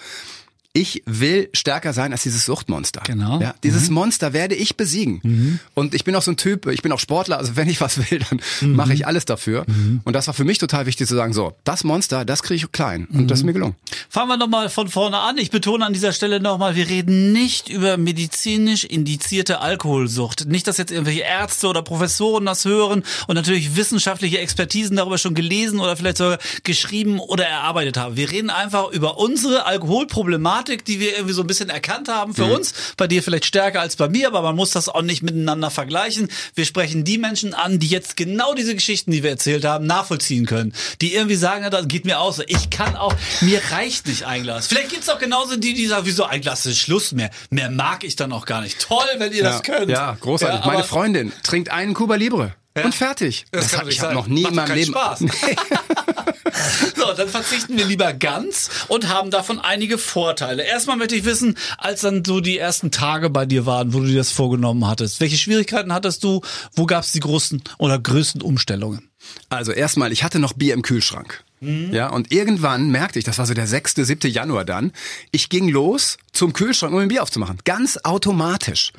Ich 0.78 1.04
will 1.06 1.48
stärker 1.54 1.94
sein 1.94 2.12
als 2.12 2.24
dieses 2.24 2.44
Suchtmonster. 2.46 3.02
Genau. 3.06 3.40
Ja, 3.40 3.56
dieses 3.64 3.90
Monster 3.90 4.34
werde 4.34 4.56
ich 4.56 4.76
besiegen. 4.76 5.60
Und 5.74 5.96
ich 5.96 6.04
bin 6.04 6.14
auch 6.16 6.22
so 6.22 6.32
ein 6.32 6.38
Typ, 6.38 6.68
ich 6.68 6.82
bin 6.82 6.92
auch 6.92 7.00
Sportler, 7.00 7.38
also 7.38 7.56
wenn 7.56 7.70
ich 7.70 7.80
was 7.80 8.12
will, 8.12 8.20
dann 8.30 8.42
mache 8.76 8.94
ich 8.94 9.08
alles 9.08 9.24
dafür. 9.24 9.66
Und 10.04 10.14
das 10.14 10.28
war 10.28 10.34
für 10.34 10.44
mich 10.44 10.58
total 10.58 10.86
wichtig 10.86 11.08
zu 11.08 11.16
sagen, 11.16 11.32
so, 11.32 11.54
das 11.64 11.86
Monster, 11.86 12.26
das 12.26 12.44
kriege 12.44 12.58
ich 12.58 12.72
klein. 12.74 13.08
Und 13.14 13.32
das 13.32 13.40
ist 13.40 13.46
mir 13.46 13.54
gelungen. 13.54 13.76
Fangen 14.10 14.28
wir 14.28 14.36
nochmal 14.36 14.70
von 14.70 14.90
vorne 14.90 15.18
an. 15.20 15.38
Ich 15.38 15.50
betone 15.50 15.86
an 15.86 15.94
dieser 15.94 16.12
Stelle 16.12 16.42
nochmal, 16.42 16.76
wir 16.76 16.90
reden 16.90 17.32
nicht 17.32 17.70
über 17.70 17.96
medizinisch 17.96 18.84
indizierte 18.84 19.62
Alkoholsucht. 19.62 20.46
Nicht, 20.48 20.68
dass 20.68 20.78
jetzt 20.78 20.92
irgendwelche 20.92 21.22
Ärzte 21.22 21.68
oder 21.68 21.84
Professoren 21.84 22.46
das 22.46 22.66
hören 22.66 23.04
und 23.28 23.36
natürlich 23.36 23.78
wissenschaftliche 23.78 24.40
Expertisen 24.40 24.98
darüber 24.98 25.18
schon 25.18 25.36
gelesen 25.36 25.80
oder 25.80 25.96
vielleicht 25.96 26.18
sogar 26.18 26.38
geschrieben 26.64 27.20
oder 27.20 27.46
erarbeitet 27.46 27.96
haben. 27.96 28.18
Wir 28.18 28.30
reden 28.30 28.50
einfach 28.50 28.92
über 28.92 29.18
unsere 29.18 29.66
Alkoholproblematik, 29.66 30.65
die 30.70 31.00
wir 31.00 31.14
irgendwie 31.14 31.34
so 31.34 31.42
ein 31.42 31.48
bisschen 31.48 31.70
erkannt 31.70 32.08
haben 32.08 32.34
für 32.34 32.46
uns. 32.46 32.74
Bei 32.98 33.08
dir 33.08 33.24
vielleicht 33.24 33.46
stärker 33.46 33.82
als 33.82 33.96
bei 33.96 34.08
mir, 34.08 34.28
aber 34.28 34.42
man 34.42 34.56
muss 34.56 34.72
das 34.72 34.90
auch 34.90 35.02
nicht 35.02 35.24
miteinander 35.24 35.72
vergleichen. 35.72 36.30
Wir 36.54 36.66
sprechen 36.66 37.04
die 37.04 37.18
Menschen 37.18 37.54
an, 37.54 37.80
die 37.80 37.88
jetzt 37.88 38.18
genau 38.18 38.54
diese 38.54 38.76
Geschichten, 38.76 39.12
die 39.12 39.24
wir 39.24 39.30
erzählt 39.32 39.66
haben, 39.66 39.86
nachvollziehen 39.86 40.46
können. 40.46 40.74
Die 41.02 41.14
irgendwie 41.14 41.36
sagen, 41.36 41.64
ja, 41.64 41.70
das 41.70 41.88
geht 41.88 42.06
mir 42.06 42.20
aus. 42.20 42.42
Ich 42.48 42.70
kann 42.70 42.96
auch, 42.96 43.14
mir 43.42 43.62
reicht 43.72 44.08
nicht 44.08 44.26
ein 44.26 44.44
Glas. 44.44 44.68
Vielleicht 44.68 44.90
gibt's 44.90 45.10
auch 45.10 45.20
genauso 45.20 45.56
die, 45.56 45.74
die 45.74 45.88
sagen, 45.88 46.06
wieso 46.06 46.26
ein 46.26 46.42
Glas 46.42 46.66
ist 46.66 46.80
Schluss 46.80 47.12
mehr. 47.12 47.30
Mehr 47.50 47.70
mag 47.70 48.04
ich 48.04 48.16
dann 48.16 48.32
auch 48.32 48.46
gar 48.46 48.62
nicht. 48.62 48.80
Toll, 48.80 49.06
wenn 49.18 49.32
ihr 49.34 49.44
das 49.44 49.64
könnt. 49.64 49.90
Ja, 49.90 50.18
großartig. 50.20 50.62
Ja, 50.62 50.66
Meine 50.66 50.84
Freundin 50.84 51.32
trinkt 51.44 51.70
einen 51.70 51.94
Cuba 51.94 52.16
Libre. 52.16 52.56
Ja. 52.76 52.84
Und 52.84 52.94
fertig. 52.94 53.46
Das 53.52 53.72
kann 53.72 53.82
hab 53.82 53.88
ich 53.88 54.02
habe 54.02 54.14
noch 54.14 54.28
nie 54.28 54.42
Macht 54.42 54.52
in 54.52 54.56
meinem 54.56 54.76
Leben. 54.76 54.92
Spaß. 54.92 55.20
So, 56.96 57.14
dann 57.14 57.30
verzichten 57.30 57.78
wir 57.78 57.86
lieber 57.86 58.14
ganz 58.14 58.70
und 58.88 59.10
haben 59.10 59.32
davon 59.32 59.60
einige 59.60 59.98
Vorteile. 59.98 60.64
Erstmal 60.64 60.98
möchte 60.98 61.16
ich 61.16 61.26
wissen, 61.26 61.58
als 61.78 62.02
dann 62.02 62.24
so 62.26 62.40
die 62.40 62.58
ersten 62.58 62.92
Tage 62.92 63.30
bei 63.30 63.46
dir 63.46 63.66
waren, 63.66 63.94
wo 63.94 64.00
du 64.00 64.08
dir 64.08 64.18
das 64.18 64.32
vorgenommen 64.32 64.88
hattest, 64.88 65.20
welche 65.20 65.38
Schwierigkeiten 65.38 65.94
hattest 65.94 66.24
du? 66.24 66.42
Wo 66.74 66.86
gab 66.86 67.04
es 67.04 67.12
die 67.12 67.20
großen 67.20 67.64
oder 67.78 68.00
größten 68.00 68.42
Umstellungen? 68.42 69.10
Also 69.50 69.72
erstmal, 69.72 70.12
ich 70.12 70.24
hatte 70.24 70.40
noch 70.40 70.54
Bier 70.54 70.74
im 70.74 70.82
Kühlschrank. 70.82 71.44
Ja, 71.92 72.10
und 72.10 72.32
irgendwann 72.32 72.90
merkte 72.90 73.20
ich, 73.20 73.26
das 73.26 73.38
war 73.38 73.46
so 73.46 73.54
der 73.54 73.68
6., 73.68 73.96
7. 73.96 74.32
Januar 74.32 74.66
dann, 74.66 74.92
ich 75.32 75.50
ging 75.50 75.68
los 75.70 76.18
zum 76.34 76.54
Kühlschrank, 76.54 76.94
um 76.94 77.00
ein 77.00 77.08
Bier 77.08 77.24
aufzumachen. 77.24 77.58
Ganz 77.64 77.98
automatisch. 78.04 78.92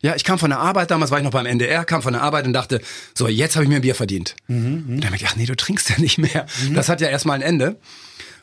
Ja, 0.00 0.14
ich 0.16 0.24
kam 0.24 0.38
von 0.38 0.50
der 0.50 0.58
Arbeit, 0.60 0.90
damals 0.90 1.10
war 1.10 1.18
ich 1.18 1.24
noch 1.24 1.30
beim 1.32 1.46
NDR, 1.46 1.84
kam 1.84 2.02
von 2.02 2.12
der 2.12 2.22
Arbeit 2.22 2.46
und 2.46 2.52
dachte, 2.52 2.80
so, 3.14 3.28
jetzt 3.28 3.56
habe 3.56 3.64
ich 3.64 3.68
mir 3.68 3.76
ein 3.76 3.82
Bier 3.82 3.94
verdient. 3.94 4.34
Und 4.48 4.86
dann 5.00 5.10
merkte 5.10 5.16
ich, 5.24 5.26
ach 5.28 5.36
nee, 5.36 5.46
du 5.46 5.56
trinkst 5.56 5.90
ja 5.90 5.98
nicht 5.98 6.18
mehr. 6.18 6.46
Das 6.74 6.88
hat 6.88 7.00
ja 7.00 7.08
erstmal 7.08 7.36
ein 7.36 7.42
Ende. 7.42 7.76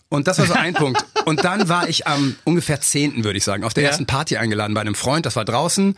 Und 0.09 0.27
das 0.27 0.37
war 0.37 0.45
so 0.45 0.53
ein 0.53 0.73
Punkt. 0.75 1.03
Und 1.25 1.43
dann 1.43 1.67
war 1.67 1.89
ich 1.89 2.05
am 2.07 2.35
ungefähr 2.43 2.79
10., 2.79 3.23
würde 3.23 3.37
ich 3.37 3.43
sagen, 3.43 3.63
auf 3.63 3.73
der 3.73 3.83
Ja. 3.83 3.89
ersten 3.89 4.05
Party 4.05 4.37
eingeladen 4.37 4.73
bei 4.73 4.81
einem 4.81 4.95
Freund, 4.95 5.25
das 5.25 5.35
war 5.35 5.45
draußen. 5.45 5.95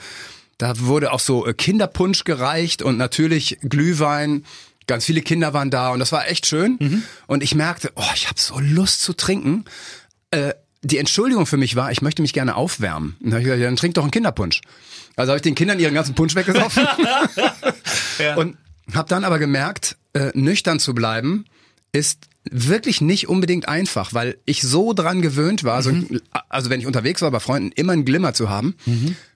Da 0.58 0.80
wurde 0.80 1.12
auch 1.12 1.20
so 1.20 1.46
äh, 1.46 1.54
Kinderpunsch 1.54 2.24
gereicht 2.24 2.82
und 2.82 2.98
natürlich 2.98 3.60
Glühwein. 3.62 4.44
Ganz 4.88 5.06
viele 5.06 5.22
Kinder 5.22 5.54
waren 5.54 5.70
da 5.70 5.90
und 5.90 6.00
das 6.00 6.12
war 6.12 6.28
echt 6.28 6.46
schön. 6.46 6.78
Und 7.28 7.44
ich 7.44 7.56
merkte, 7.56 7.92
oh, 7.96 8.12
ich 8.16 8.28
habe 8.28 8.40
so 8.40 8.60
Lust 8.60 9.02
zu 9.02 9.14
trinken. 9.14 9.66
Äh, 10.32 10.54
die 10.82 10.98
Entschuldigung 10.98 11.46
für 11.46 11.58
mich 11.58 11.76
war, 11.76 11.92
ich 11.92 12.02
möchte 12.02 12.22
mich 12.22 12.34
gerne 12.34 12.56
aufwärmen. 12.56 13.18
Und 13.20 13.26
dann 13.26 13.34
habe 13.34 13.42
ich 13.42 13.46
gesagt, 13.46 13.62
ja, 13.62 13.68
dann 13.68 13.76
trink 13.76 13.96
doch 13.96 14.04
einen 14.04 14.12
Kinderpunsch. 14.12 14.62
Also 15.16 15.32
habe 15.32 15.38
ich 15.38 15.44
den 15.44 15.56
Kindern 15.56 15.80
ihren 15.80 15.94
ganzen 15.94 16.16
Punsch 16.16 16.36
weggesoffen. 16.36 16.88
Und 18.38 18.58
habe 18.94 19.10
dann 19.10 19.24
aber 19.24 19.40
gemerkt, 19.40 19.98
äh, 20.14 20.32
nüchtern 20.34 20.80
zu 20.80 20.94
bleiben 20.94 21.46
ist 21.92 22.28
wirklich 22.50 23.02
nicht 23.02 23.28
unbedingt 23.28 23.68
einfach, 23.68 24.14
weil 24.14 24.38
ich 24.46 24.62
so 24.62 24.94
dran 24.94 25.22
gewöhnt 25.22 25.64
war, 25.64 25.82
so, 25.82 25.92
also 26.48 26.70
wenn 26.70 26.80
ich 26.80 26.86
unterwegs 26.86 27.22
war 27.22 27.32
bei 27.32 27.40
Freunden, 27.40 27.72
immer 27.76 27.94
einen 27.94 28.06
Glimmer 28.06 28.34
zu 28.34 28.50
haben. 28.50 28.76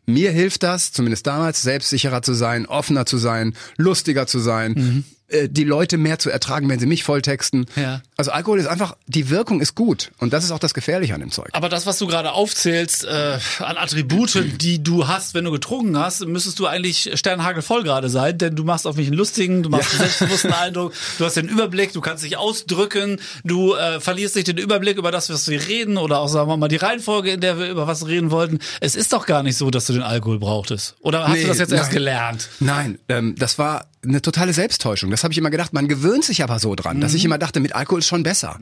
Mir 0.05 0.31
hilft 0.31 0.63
das, 0.63 0.91
zumindest 0.91 1.27
damals, 1.27 1.62
selbstsicherer 1.62 2.22
zu 2.22 2.34
sein, 2.34 2.65
offener 2.65 3.05
zu 3.05 3.17
sein, 3.17 3.53
lustiger 3.77 4.27
zu 4.27 4.39
sein, 4.39 4.75
äh, 4.75 5.03
die 5.47 5.63
Leute 5.63 5.97
mehr 5.97 6.19
zu 6.19 6.29
ertragen, 6.29 6.69
wenn 6.69 6.79
sie 6.79 6.85
mich 6.85 7.03
volltexten. 7.03 7.65
Ja. 7.75 8.01
Also 8.21 8.33
Alkohol 8.33 8.59
ist 8.59 8.67
einfach, 8.67 8.95
die 9.07 9.31
Wirkung 9.31 9.61
ist 9.61 9.73
gut 9.73 10.11
und 10.19 10.31
das 10.31 10.43
ist 10.43 10.51
auch 10.51 10.59
das 10.59 10.75
Gefährliche 10.75 11.15
an 11.15 11.21
dem 11.21 11.31
Zeug. 11.31 11.49
Aber 11.53 11.69
das, 11.69 11.87
was 11.87 11.97
du 11.97 12.05
gerade 12.05 12.33
aufzählst, 12.33 13.03
äh, 13.03 13.39
an 13.57 13.77
Attribute, 13.77 14.43
die 14.61 14.83
du 14.83 15.07
hast, 15.07 15.33
wenn 15.33 15.43
du 15.43 15.49
getrunken 15.49 15.97
hast, 15.97 16.23
müsstest 16.27 16.59
du 16.59 16.67
eigentlich 16.67 17.09
sternhagelvoll 17.15 17.81
gerade 17.81 18.09
sein, 18.09 18.37
denn 18.37 18.55
du 18.55 18.63
machst 18.63 18.85
auf 18.85 18.95
mich 18.95 19.07
einen 19.07 19.17
lustigen, 19.17 19.63
du 19.63 19.69
machst 19.69 19.89
einen 19.93 20.01
selbstbewussten 20.01 20.53
Eindruck, 20.61 20.93
du 21.17 21.25
hast 21.25 21.35
den 21.35 21.47
Überblick, 21.47 21.93
du 21.93 22.01
kannst 22.01 22.23
dich 22.23 22.37
ausdrücken, 22.37 23.19
du 23.43 23.73
äh, 23.73 23.99
verlierst 23.99 24.35
nicht 24.35 24.47
den 24.49 24.59
Überblick 24.59 24.99
über 24.99 25.09
das, 25.09 25.31
was 25.31 25.47
wir 25.47 25.67
reden 25.67 25.97
oder 25.97 26.19
auch, 26.19 26.27
sagen 26.27 26.47
wir 26.47 26.57
mal, 26.57 26.67
die 26.67 26.75
Reihenfolge, 26.75 27.31
in 27.31 27.41
der 27.41 27.57
wir 27.57 27.71
über 27.71 27.87
was 27.87 28.05
reden 28.05 28.29
wollten. 28.29 28.59
Es 28.81 28.95
ist 28.95 29.13
doch 29.13 29.25
gar 29.25 29.41
nicht 29.41 29.57
so, 29.57 29.71
dass 29.71 29.85
du 29.87 29.93
den 29.93 30.03
Alkohol 30.03 30.37
brauchtest. 30.37 30.95
Oder 30.99 31.23
hast 31.23 31.33
Nee, 31.33 31.41
du 31.41 31.47
das 31.47 31.57
jetzt 31.57 31.71
erst 31.71 31.85
nein. 31.85 31.93
gelernt? 31.95 32.49
Nein, 32.59 32.99
ähm, 33.09 33.33
das 33.35 33.57
war 33.57 33.85
eine 34.03 34.21
totale 34.21 34.51
Selbsttäuschung. 34.51 35.11
Das 35.11 35.23
habe 35.23 35.31
ich 35.31 35.37
immer 35.37 35.51
gedacht. 35.51 35.73
Man 35.73 35.87
gewöhnt 35.87 36.23
sich 36.23 36.43
aber 36.43 36.57
so 36.57 36.73
dran, 36.73 37.01
dass 37.01 37.13
ich 37.13 37.23
immer 37.23 37.37
dachte, 37.37 37.59
mit 37.59 37.75
Alkohol 37.75 37.99
ist 37.99 38.07
schon 38.11 38.23
besser. 38.23 38.59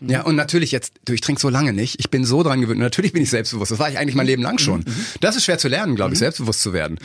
Ja, 0.00 0.22
und 0.22 0.36
natürlich 0.36 0.70
jetzt, 0.72 0.94
du, 1.04 1.12
ich 1.12 1.20
trinke 1.20 1.40
so 1.40 1.48
lange 1.48 1.72
nicht. 1.72 1.96
Ich 1.98 2.08
bin 2.10 2.24
so 2.24 2.42
dran 2.42 2.60
gewöhnt. 2.60 2.78
Und 2.78 2.84
natürlich 2.84 3.12
bin 3.12 3.22
ich 3.22 3.30
selbstbewusst. 3.30 3.70
Das 3.72 3.78
war 3.78 3.90
ich 3.90 3.98
eigentlich 3.98 4.14
mein 4.14 4.26
Leben 4.26 4.42
lang 4.42 4.58
schon. 4.58 4.84
Das 5.20 5.36
ist 5.36 5.44
schwer 5.44 5.58
zu 5.58 5.68
lernen, 5.68 5.96
glaube 5.96 6.12
ich, 6.14 6.18
selbstbewusst 6.18 6.62
zu 6.62 6.72
werden. 6.72 6.98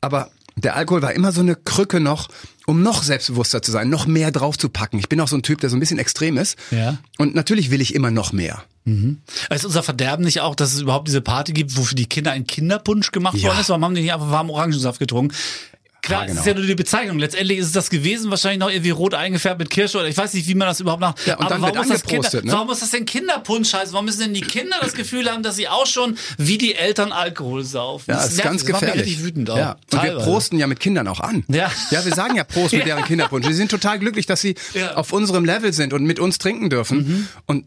Aber 0.00 0.30
der 0.56 0.76
Alkohol 0.76 1.02
war 1.02 1.12
immer 1.12 1.32
so 1.32 1.40
eine 1.40 1.56
Krücke 1.56 2.00
noch, 2.00 2.28
um 2.66 2.82
noch 2.82 3.02
selbstbewusster 3.02 3.62
zu 3.62 3.70
sein, 3.72 3.88
noch 3.88 4.06
mehr 4.06 4.30
draufzupacken. 4.30 4.98
Ich 4.98 5.08
bin 5.08 5.20
auch 5.20 5.28
so 5.28 5.36
ein 5.36 5.42
Typ, 5.42 5.60
der 5.60 5.70
so 5.70 5.76
ein 5.76 5.80
bisschen 5.80 5.98
extrem 5.98 6.36
ist. 6.36 6.56
Ja. 6.70 6.98
Und 7.18 7.34
natürlich 7.34 7.70
will 7.70 7.80
ich 7.80 7.94
immer 7.94 8.10
noch 8.10 8.32
mehr. 8.32 8.62
Ist 9.50 9.64
unser 9.64 9.82
Verderben 9.84 10.24
nicht 10.24 10.40
auch, 10.40 10.54
dass 10.56 10.72
es 10.74 10.80
überhaupt 10.80 11.06
diese 11.06 11.20
Party 11.20 11.52
gibt, 11.52 11.76
wo 11.76 11.82
für 11.82 11.94
die 11.94 12.06
Kinder 12.06 12.32
ein 12.32 12.44
Kinderpunsch 12.46 13.12
gemacht 13.12 13.36
Ja. 13.36 13.48
worden 13.48 13.60
ist? 13.60 13.68
Warum 13.68 13.84
haben 13.84 13.94
die 13.94 14.00
nicht 14.02 14.12
einfach 14.12 14.30
warmen 14.30 14.50
Orangensaft 14.50 14.98
getrunken? 14.98 15.34
Klar, 16.10 16.26
Ja, 16.26 16.32
es 16.32 16.38
ist 16.40 16.46
ja 16.46 16.54
nur 16.54 16.66
die 16.66 16.74
Bezeichnung. 16.74 17.18
Letztendlich 17.18 17.58
ist 17.58 17.66
es 17.66 17.72
das 17.72 17.88
gewesen, 17.90 18.30
wahrscheinlich 18.30 18.60
noch 18.60 18.70
irgendwie 18.70 18.90
rot 18.90 19.14
eingefärbt 19.14 19.58
mit 19.58 19.70
Kirsche 19.70 19.98
oder 19.98 20.08
ich 20.08 20.16
weiß 20.16 20.34
nicht, 20.34 20.46
wie 20.48 20.54
man 20.54 20.68
das 20.68 20.80
überhaupt 20.80 21.00
nach. 21.00 21.14
Ja, 21.26 21.36
und 21.38 21.50
dann 21.50 21.62
warum, 21.62 21.76
muss 21.76 21.88
das 21.88 22.02
Kinder, 22.02 22.28
ne? 22.42 22.52
warum 22.52 22.66
muss 22.66 22.80
das 22.80 22.90
denn 22.90 23.06
Kinderpunsch 23.06 23.72
heißen? 23.72 23.92
Warum 23.92 24.04
müssen 24.06 24.20
denn 24.20 24.34
die 24.34 24.40
Kinder 24.40 24.76
das 24.80 24.92
Gefühl 24.94 25.30
haben, 25.30 25.42
dass 25.42 25.56
sie 25.56 25.68
auch 25.68 25.86
schon 25.86 26.16
wie 26.38 26.58
die 26.58 26.74
Eltern 26.74 27.12
Alkohol 27.12 27.64
saufen? 27.64 28.10
Ja, 28.10 28.16
das 28.16 28.24
das 28.26 28.34
ist 28.34 28.42
ganz 28.42 28.62
mich. 28.64 28.72
Das 28.72 28.80
gefährlich. 28.80 29.06
richtig 29.06 29.24
wütend 29.24 29.50
auch. 29.50 29.56
Ja. 29.56 29.76
Und 29.92 30.02
wir 30.02 30.16
prosten 30.18 30.58
ja 30.58 30.66
mit 30.66 30.80
Kindern 30.80 31.08
auch 31.08 31.20
an. 31.20 31.44
Ja. 31.48 31.70
ja, 31.90 32.04
wir 32.04 32.14
sagen 32.14 32.36
ja 32.36 32.44
Prost 32.44 32.72
mit 32.72 32.84
deren 32.86 33.04
Kinderpunsch. 33.04 33.46
Wir 33.46 33.54
sind 33.54 33.70
total 33.70 33.98
glücklich, 33.98 34.26
dass 34.26 34.40
sie 34.40 34.54
Ja. 34.74 34.92
Mhm. 34.92 34.96
auf 34.96 35.12
unserem 35.12 35.44
Level 35.44 35.72
sind 35.72 35.92
und 35.92 36.04
mit 36.04 36.18
uns 36.18 36.38
trinken 36.38 36.70
dürfen. 36.70 37.28
Und 37.46 37.64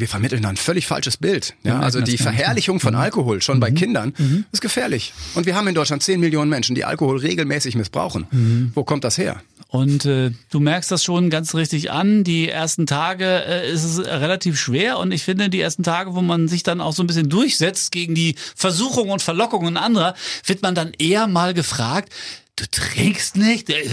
wir 0.00 0.08
vermitteln 0.08 0.42
da 0.42 0.48
ein 0.48 0.56
völlig 0.56 0.86
falsches 0.86 1.16
Bild. 1.16 1.54
Ja, 1.64 1.80
also 1.80 2.00
die 2.00 2.18
Verherrlichung 2.18 2.76
Mhm. 2.76 2.80
von 2.80 2.94
Alkohol 2.94 3.42
schon 3.42 3.60
bei 3.60 3.70
Kindern 3.70 4.14
ist 4.52 4.60
gefährlich. 4.60 5.12
Und 5.34 5.46
wir 5.46 5.54
haben 5.56 5.66
in 5.68 5.74
Deutschland 5.74 6.02
10 6.02 6.20
Millionen 6.20 6.50
Menschen, 6.50 6.74
die 6.74 6.84
Alkohol 6.84 7.18
regelmäßig 7.18 7.74
missbrauchen. 7.74 8.26
Mhm. 8.30 8.72
Wo 8.74 8.84
kommt 8.84 9.04
das 9.04 9.18
her? 9.18 9.40
Und 9.68 10.04
äh, 10.06 10.30
du 10.50 10.60
merkst 10.60 10.90
das 10.92 11.02
schon 11.02 11.28
ganz 11.28 11.54
richtig 11.54 11.90
an. 11.90 12.22
Die 12.22 12.48
ersten 12.48 12.86
Tage 12.86 13.24
äh, 13.44 13.70
ist 13.70 13.82
es 13.84 13.98
relativ 13.98 14.58
schwer 14.58 14.98
und 14.98 15.10
ich 15.12 15.24
finde, 15.24 15.50
die 15.50 15.60
ersten 15.60 15.82
Tage, 15.82 16.14
wo 16.14 16.22
man 16.22 16.46
sich 16.48 16.62
dann 16.62 16.80
auch 16.80 16.92
so 16.92 17.02
ein 17.02 17.06
bisschen 17.08 17.28
durchsetzt 17.28 17.90
gegen 17.90 18.14
die 18.14 18.36
Versuchungen 18.54 19.10
und 19.10 19.22
Verlockungen 19.22 19.76
anderer, 19.76 20.14
wird 20.44 20.62
man 20.62 20.74
dann 20.76 20.92
eher 20.98 21.26
mal 21.26 21.52
gefragt, 21.52 22.12
Du 22.56 22.64
trinkst 22.70 23.36
nicht? 23.36 23.68
Äh, 23.68 23.84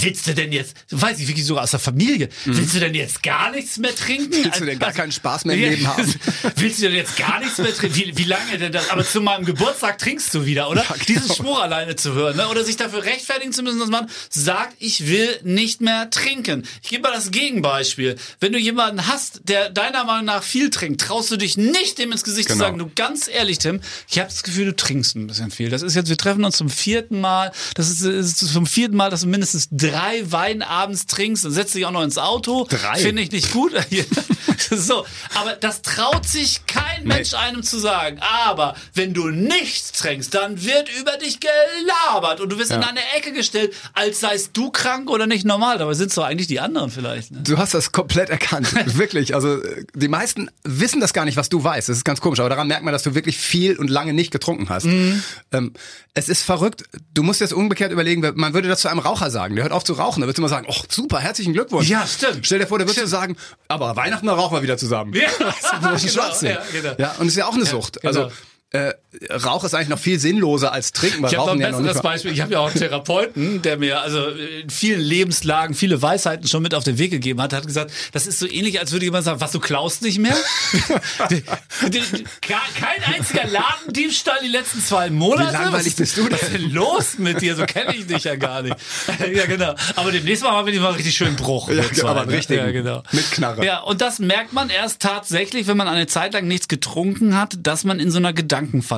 Willst 0.00 0.26
du 0.26 0.34
denn 0.34 0.50
jetzt, 0.50 0.74
weiß 0.90 1.18
ich 1.20 1.28
wirklich 1.28 1.44
sogar 1.44 1.64
aus 1.64 1.72
der 1.72 1.80
Familie, 1.80 2.30
willst 2.46 2.74
du 2.74 2.80
denn 2.80 2.94
jetzt 2.94 3.22
gar 3.22 3.50
nichts 3.50 3.76
mehr 3.76 3.94
trinken? 3.94 4.30
Mhm. 4.40 4.44
Willst 4.44 4.60
du 4.60 4.64
denn 4.64 4.78
gar 4.78 4.92
keinen 4.92 5.12
Spaß 5.12 5.44
mehr 5.44 5.54
im 5.54 5.60
Leben 5.62 5.86
haben? 5.86 6.14
Willst 6.56 6.78
du 6.78 6.84
denn 6.84 6.94
jetzt 6.94 7.16
gar 7.18 7.40
nichts 7.40 7.58
mehr 7.58 7.74
trinken? 7.74 7.94
Wie, 7.94 8.16
wie 8.16 8.24
lange 8.24 8.56
denn 8.56 8.72
das? 8.72 8.88
Aber 8.88 9.04
zu 9.04 9.20
meinem 9.20 9.44
Geburtstag 9.44 9.98
trinkst 9.98 10.32
du 10.32 10.46
wieder, 10.46 10.70
oder? 10.70 10.80
Ja, 10.80 10.94
genau. 10.94 11.04
Diesen 11.06 11.34
Spruch 11.34 11.60
alleine 11.60 11.94
zu 11.96 12.14
hören, 12.14 12.38
ne? 12.38 12.48
oder 12.48 12.64
sich 12.64 12.78
dafür 12.78 13.04
rechtfertigen 13.04 13.52
zu 13.52 13.62
müssen, 13.62 13.80
dass 13.80 13.90
man 13.90 14.08
sagt, 14.30 14.74
ich 14.78 15.06
will 15.08 15.38
nicht 15.42 15.82
mehr 15.82 16.08
trinken. 16.08 16.62
Ich 16.82 16.88
gebe 16.88 17.02
mal 17.02 17.12
das 17.14 17.30
Gegenbeispiel. 17.30 18.16
Wenn 18.40 18.52
du 18.52 18.58
jemanden 18.58 19.06
hast, 19.08 19.42
der 19.44 19.68
deiner 19.68 20.04
Meinung 20.04 20.24
nach 20.24 20.42
viel 20.42 20.70
trinkt, 20.70 21.02
traust 21.02 21.30
du 21.30 21.36
dich 21.36 21.58
nicht, 21.58 21.98
dem 21.98 22.12
ins 22.12 22.24
Gesicht 22.24 22.48
zu 22.48 22.54
Genau. 22.54 22.64
sagen, 22.64 22.78
du 22.78 22.90
ganz 22.94 23.28
ehrlich, 23.28 23.58
Tim, 23.58 23.82
ich 24.08 24.18
habe 24.18 24.30
das 24.30 24.42
Gefühl, 24.42 24.64
du 24.64 24.74
trinkst 24.76 25.16
ein 25.16 25.26
bisschen 25.26 25.50
viel. 25.50 25.68
Das 25.68 25.82
ist 25.82 25.94
jetzt, 25.94 26.08
wir 26.08 26.16
treffen 26.16 26.42
uns 26.46 26.56
zum 26.56 26.70
vierten 26.70 27.20
Mal. 27.20 27.52
Das 27.74 27.90
ist, 27.90 28.05
ist 28.10 28.38
zum 28.38 28.66
vierten 28.66 28.96
Mal, 28.96 29.10
dass 29.10 29.22
du 29.22 29.26
mindestens 29.28 29.68
drei 29.70 30.22
Wein 30.30 30.62
abends 30.62 31.06
trinkst 31.06 31.44
und 31.44 31.52
setzt 31.52 31.74
dich 31.74 31.86
auch 31.86 31.90
noch 31.90 32.02
ins 32.02 32.18
Auto. 32.18 32.66
Drei? 32.68 32.98
Finde 32.98 33.22
ich 33.22 33.32
nicht 33.32 33.52
gut. 33.52 33.72
so, 34.70 35.04
aber 35.34 35.52
das 35.54 35.82
traut 35.82 36.26
sich 36.26 36.66
kein 36.66 37.04
Mensch 37.04 37.34
einem 37.34 37.62
zu 37.62 37.78
sagen. 37.78 38.18
Aber 38.20 38.74
wenn 38.94 39.14
du 39.14 39.28
nichts 39.28 39.92
trinkst, 39.92 40.34
dann 40.34 40.62
wird 40.64 40.88
über 40.98 41.16
dich 41.18 41.38
gelabert 41.40 42.40
und 42.40 42.50
du 42.50 42.58
wirst 42.58 42.70
in 42.70 42.80
Ja. 42.80 42.88
eine 42.88 43.00
Ecke 43.16 43.32
gestellt, 43.32 43.74
als 43.94 44.20
seist 44.20 44.50
du 44.54 44.70
krank 44.70 45.10
oder 45.10 45.26
nicht 45.26 45.44
normal. 45.44 45.78
Dabei 45.78 45.94
sind 45.94 46.08
es 46.08 46.14
doch 46.14 46.24
eigentlich 46.24 46.48
die 46.48 46.60
anderen 46.60 46.90
vielleicht. 46.90 47.30
Ne? 47.32 47.40
Du 47.42 47.58
hast 47.58 47.74
das 47.74 47.92
komplett 47.92 48.30
erkannt. 48.30 48.72
wirklich. 48.98 49.34
Also 49.34 49.62
äh, 49.62 49.84
die 49.94 50.08
meisten 50.08 50.50
wissen 50.64 51.00
das 51.00 51.12
gar 51.12 51.24
nicht, 51.24 51.36
was 51.36 51.48
du 51.48 51.62
weißt. 51.62 51.88
Das 51.88 51.96
ist 51.98 52.04
ganz 52.04 52.20
komisch. 52.20 52.40
Aber 52.40 52.48
daran 52.48 52.68
merkt 52.68 52.84
man, 52.84 52.92
dass 52.92 53.02
du 53.02 53.14
wirklich 53.14 53.38
viel 53.38 53.76
und 53.76 53.88
lange 53.88 54.12
nicht 54.12 54.30
getrunken 54.30 54.68
hast. 54.68 54.84
Mhm. 54.84 55.22
Ähm, 55.52 55.72
es 56.14 56.28
ist 56.28 56.42
verrückt. 56.42 56.84
Du 57.12 57.22
musst 57.22 57.40
jetzt 57.40 57.52
umgekehrt 57.52 57.92
überlegen, 57.96 58.22
man 58.34 58.54
würde 58.54 58.68
das 58.68 58.80
zu 58.80 58.88
einem 58.88 59.00
Raucher 59.00 59.30
sagen. 59.30 59.54
Der 59.56 59.64
hört 59.64 59.72
auf 59.72 59.84
zu 59.84 59.94
rauchen. 59.94 60.20
Da 60.20 60.26
würdest 60.26 60.38
du 60.38 60.42
immer 60.42 60.48
sagen, 60.48 60.66
oh 60.68 60.82
super, 60.88 61.18
herzlichen 61.18 61.52
Glückwunsch. 61.52 61.88
Ja, 61.88 62.06
stimmt. 62.06 62.46
Stell 62.46 62.58
dir 62.58 62.66
vor, 62.66 62.78
der 62.78 62.86
würdest 62.86 63.02
du 63.02 63.08
sagen, 63.08 63.36
aber 63.68 63.96
Weihnachten 63.96 64.26
da 64.26 64.34
rauchen 64.34 64.56
wir 64.56 64.62
wieder 64.62 64.78
zusammen. 64.78 65.12
Ja, 65.14 65.28
das 65.82 66.04
ist 66.04 66.14
genau, 66.40 66.52
ja, 66.54 66.62
genau. 66.72 66.94
ja, 66.98 67.14
und 67.18 67.26
es 67.26 67.32
ist 67.32 67.38
ja 67.38 67.46
auch 67.46 67.54
eine 67.54 67.66
Sucht. 67.66 68.00
genau. 68.00 68.08
Also 68.08 68.32
äh, 68.70 68.94
Rauch 69.30 69.64
ist 69.64 69.74
eigentlich 69.74 69.88
noch 69.88 69.98
viel 69.98 70.18
sinnloser 70.18 70.72
als 70.72 70.92
Trinken, 70.92 71.22
weil 71.22 71.30
Ich 71.30 71.38
habe 71.38 71.46
noch 71.46 71.54
ein 71.54 71.60
ja 71.60 71.70
besseres 71.70 72.02
Beispiel. 72.02 72.32
Ich 72.32 72.40
habe 72.40 72.52
ja 72.52 72.58
auch 72.60 72.66
einen 72.66 72.78
Therapeuten, 72.78 73.62
der 73.62 73.78
mir 73.78 74.00
also 74.00 74.26
in 74.26 74.68
vielen 74.68 75.00
Lebenslagen 75.00 75.74
viele 75.74 76.02
Weisheiten 76.02 76.46
schon 76.48 76.62
mit 76.62 76.74
auf 76.74 76.84
den 76.84 76.98
Weg 76.98 77.12
gegeben 77.12 77.40
hat. 77.40 77.52
Hat 77.52 77.66
gesagt, 77.66 77.92
das 78.12 78.26
ist 78.26 78.38
so 78.38 78.46
ähnlich, 78.46 78.80
als 78.80 78.92
würde 78.92 79.04
jemand 79.04 79.24
sagen, 79.24 79.40
was, 79.40 79.52
du 79.52 79.60
klaust 79.60 80.02
nicht 80.02 80.18
mehr? 80.18 80.36
Kein 82.40 83.14
einziger 83.14 83.46
Ladendiebstahl 83.46 84.38
die 84.42 84.48
letzten 84.48 84.82
zwei 84.82 85.08
Monate? 85.08 85.48
Wie 85.48 85.52
langweilig 85.52 85.72
was 85.72 85.86
ist, 85.86 85.96
bist 85.96 86.16
du 86.16 86.22
denn? 86.24 86.32
Was 86.32 86.42
ist 86.42 86.52
denn 86.52 86.70
los 86.72 87.18
mit 87.18 87.40
dir? 87.40 87.54
So 87.56 87.64
kenne 87.64 87.94
ich 87.94 88.06
dich 88.06 88.24
ja 88.24 88.36
gar 88.36 88.62
nicht. 88.62 88.76
ja, 89.34 89.46
genau. 89.46 89.74
Aber 89.94 90.12
demnächst 90.12 90.42
mal 90.42 90.52
haben 90.52 90.66
wir 90.66 90.80
mal 90.80 90.92
richtig 90.92 91.16
schön 91.16 91.36
Bruch. 91.36 91.68
Ja, 91.68 91.76
wir 91.76 91.92
zwei, 91.92 92.08
aber 92.08 92.26
ne? 92.26 92.32
richtigen. 92.32 92.60
Ja, 92.60 92.72
genau. 92.72 93.02
Mit 93.12 93.30
Knarre. 93.30 93.64
Ja, 93.64 93.80
und 93.80 94.00
das 94.00 94.18
merkt 94.18 94.52
man 94.52 94.68
erst 94.68 95.00
tatsächlich, 95.00 95.66
wenn 95.66 95.76
man 95.76 95.88
eine 95.88 96.06
Zeit 96.06 96.34
lang 96.34 96.46
nichts 96.46 96.68
getrunken 96.68 97.36
hat, 97.38 97.56
dass 97.62 97.84
man 97.84 98.00
in 98.00 98.10
so 98.10 98.18
einer 98.18 98.32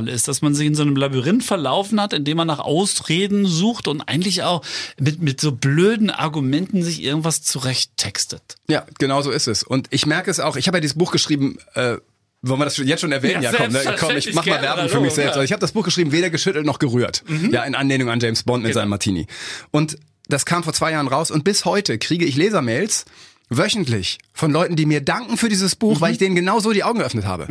Gedankenfalle 0.06 0.12
ist, 0.14 0.28
dass 0.28 0.42
man 0.42 0.54
sich 0.54 0.66
in 0.66 0.74
so 0.74 0.82
einem 0.82 0.96
Labyrinth 0.96 1.44
verlaufen 1.44 2.00
hat, 2.00 2.12
in 2.12 2.24
dem 2.24 2.36
man 2.36 2.46
nach 2.46 2.58
Ausreden 2.60 3.46
sucht 3.46 3.88
und 3.88 4.02
eigentlich 4.02 4.42
auch 4.42 4.64
mit, 4.98 5.20
mit 5.20 5.40
so 5.40 5.52
blöden 5.52 6.10
Argumenten 6.10 6.82
sich 6.82 7.02
irgendwas 7.02 7.42
zurecht 7.42 7.92
textet. 7.96 8.56
Ja, 8.68 8.86
genau 8.98 9.22
so 9.22 9.30
ist 9.30 9.48
es. 9.48 9.62
Und 9.62 9.88
ich 9.90 10.06
merke 10.06 10.30
es 10.30 10.40
auch, 10.40 10.56
ich 10.56 10.66
habe 10.68 10.78
ja 10.78 10.80
dieses 10.80 10.96
Buch 10.96 11.10
geschrieben, 11.12 11.58
äh, 11.74 11.96
wollen 12.42 12.60
wir 12.60 12.64
das 12.66 12.76
jetzt 12.76 13.00
schon 13.00 13.12
erwähnen? 13.12 13.42
Ja, 13.42 13.50
Ja, 13.52 13.58
komm, 13.58 13.72
ne? 13.72 13.96
komm 13.98 14.16
ich 14.16 14.32
mach 14.32 14.46
mal 14.46 14.62
Werbung 14.62 14.88
für 14.88 15.00
mich 15.00 15.12
selbst. 15.12 15.34
ja. 15.34 15.40
Mhm. 15.40 15.44
Ich 15.44 15.52
habe 15.52 15.60
das 15.60 15.72
Buch 15.72 15.84
geschrieben, 15.84 16.12
weder 16.12 16.30
geschüttelt 16.30 16.64
noch 16.64 16.78
gerührt. 16.78 17.24
Ja, 17.50 17.64
in 17.64 17.74
Anlehnung 17.74 18.10
an 18.10 18.20
James 18.20 18.44
Bond 18.44 18.62
mit 18.62 18.70
Genau. 18.72 18.82
seinem 18.82 18.90
Martini. 18.90 19.26
Und 19.72 19.98
das 20.28 20.44
kam 20.46 20.62
vor 20.62 20.72
zwei 20.72 20.92
Jahren 20.92 21.08
raus 21.08 21.30
und 21.30 21.42
bis 21.42 21.64
heute 21.64 21.98
kriege 21.98 22.24
ich 22.24 22.36
Lesermails 22.36 23.06
wöchentlich 23.50 24.18
von 24.32 24.50
Leuten, 24.50 24.76
die 24.76 24.86
mir 24.86 25.00
danken 25.00 25.36
für 25.36 25.48
dieses 25.48 25.74
Buch, 25.76 25.96
Mhm. 25.96 26.00
weil 26.00 26.12
ich 26.12 26.18
denen 26.18 26.34
genau 26.34 26.60
so 26.60 26.72
die 26.72 26.84
Augen 26.84 26.98
geöffnet 26.98 27.24
habe. 27.26 27.46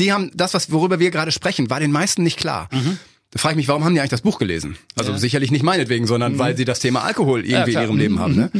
Die 0.00 0.12
haben 0.12 0.30
das, 0.34 0.54
was 0.54 0.70
worüber 0.72 0.98
wir 0.98 1.10
gerade 1.10 1.32
sprechen, 1.32 1.68
war 1.70 1.80
den 1.80 1.92
meisten 1.92 2.22
nicht 2.22 2.38
klar. 2.38 2.68
Mhm. 2.72 2.98
Da 3.30 3.38
frage 3.38 3.52
ich 3.54 3.56
mich, 3.56 3.68
warum 3.68 3.84
haben 3.84 3.94
die 3.94 4.00
eigentlich 4.00 4.10
das 4.10 4.20
Buch 4.20 4.38
gelesen? 4.38 4.76
Also 4.96 5.16
sicherlich 5.16 5.50
nicht 5.50 5.62
meinetwegen, 5.62 6.06
sondern 6.06 6.38
weil 6.38 6.54
sie 6.56 6.64
das 6.66 6.80
Thema 6.80 7.02
Alkohol 7.02 7.46
irgendwie 7.46 7.54
in 7.54 7.60
Mhm. 7.60 7.70
klar. 7.70 7.82
Mhm. 7.84 7.88
ihrem 7.90 7.98
Leben 7.98 8.18
haben. 8.18 8.34
Ne? 8.36 8.50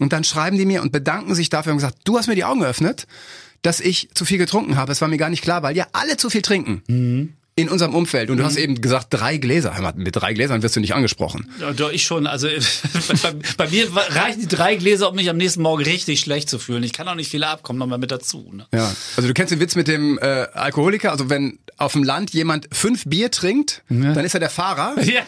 Und 0.00 0.12
dann 0.12 0.24
schreiben 0.24 0.58
die 0.58 0.66
mir 0.66 0.82
und 0.82 0.90
bedanken 0.92 1.34
sich 1.34 1.48
dafür 1.48 1.72
und 1.72 1.78
gesagt, 1.78 1.98
du 2.04 2.18
hast 2.18 2.26
mir 2.26 2.34
die 2.34 2.44
Augen 2.44 2.60
geöffnet, 2.60 3.06
dass 3.62 3.80
ich 3.80 4.08
zu 4.14 4.24
viel 4.24 4.38
getrunken 4.38 4.76
habe. 4.76 4.92
Es 4.92 5.00
war 5.00 5.08
mir 5.08 5.16
gar 5.16 5.30
nicht 5.30 5.42
klar, 5.42 5.62
weil 5.62 5.76
ja 5.76 5.86
alle 5.92 6.16
zu 6.16 6.28
viel 6.30 6.42
trinken. 6.42 7.35
Mhm. 7.58 7.62
In 7.62 7.68
unserem 7.70 7.94
Umfeld. 7.94 8.28
Und 8.28 8.36
du 8.36 8.44
hast 8.44 8.56
eben 8.56 8.80
gesagt, 8.82 9.06
drei 9.10 9.38
Gläser. 9.38 9.74
Mit 9.96 10.14
drei 10.14 10.34
Gläsern 10.34 10.62
wirst 10.62 10.76
du 10.76 10.80
nicht 10.80 10.92
angesprochen. 10.94 11.50
Ja, 11.58 11.72
doch, 11.72 11.90
ich 11.90 12.04
schon. 12.04 12.26
Also 12.26 12.48
bei, 13.22 13.32
bei 13.56 13.68
mir 13.70 13.88
reichen 13.96 14.40
die 14.42 14.46
drei 14.46 14.76
Gläser, 14.76 15.08
um 15.08 15.16
mich 15.16 15.30
am 15.30 15.38
nächsten 15.38 15.62
Morgen 15.62 15.82
richtig 15.82 16.20
schlecht 16.20 16.50
zu 16.50 16.58
fühlen. 16.58 16.82
Ich 16.82 16.92
kann 16.92 17.08
auch 17.08 17.14
nicht 17.14 17.30
viele 17.30 17.46
abkommen, 17.48 17.78
nochmal 17.78 17.96
mit 17.98 18.10
dazu. 18.10 18.50
Ne? 18.52 18.66
Ja. 18.74 18.94
Also 19.16 19.26
du 19.28 19.32
kennst 19.32 19.52
den 19.52 19.60
Witz 19.60 19.74
mit 19.74 19.88
dem 19.88 20.18
äh, 20.18 20.22
Alkoholiker. 20.52 21.10
Also 21.12 21.30
wenn 21.30 21.58
auf 21.78 21.92
dem 21.92 22.04
Land 22.04 22.30
jemand 22.34 22.68
fünf 22.72 23.04
Bier 23.06 23.30
trinkt, 23.30 23.82
dann 23.88 24.24
ist 24.24 24.34
er 24.34 24.40
der 24.40 24.50
Fahrer. 24.50 24.94
Ja. 25.06 25.22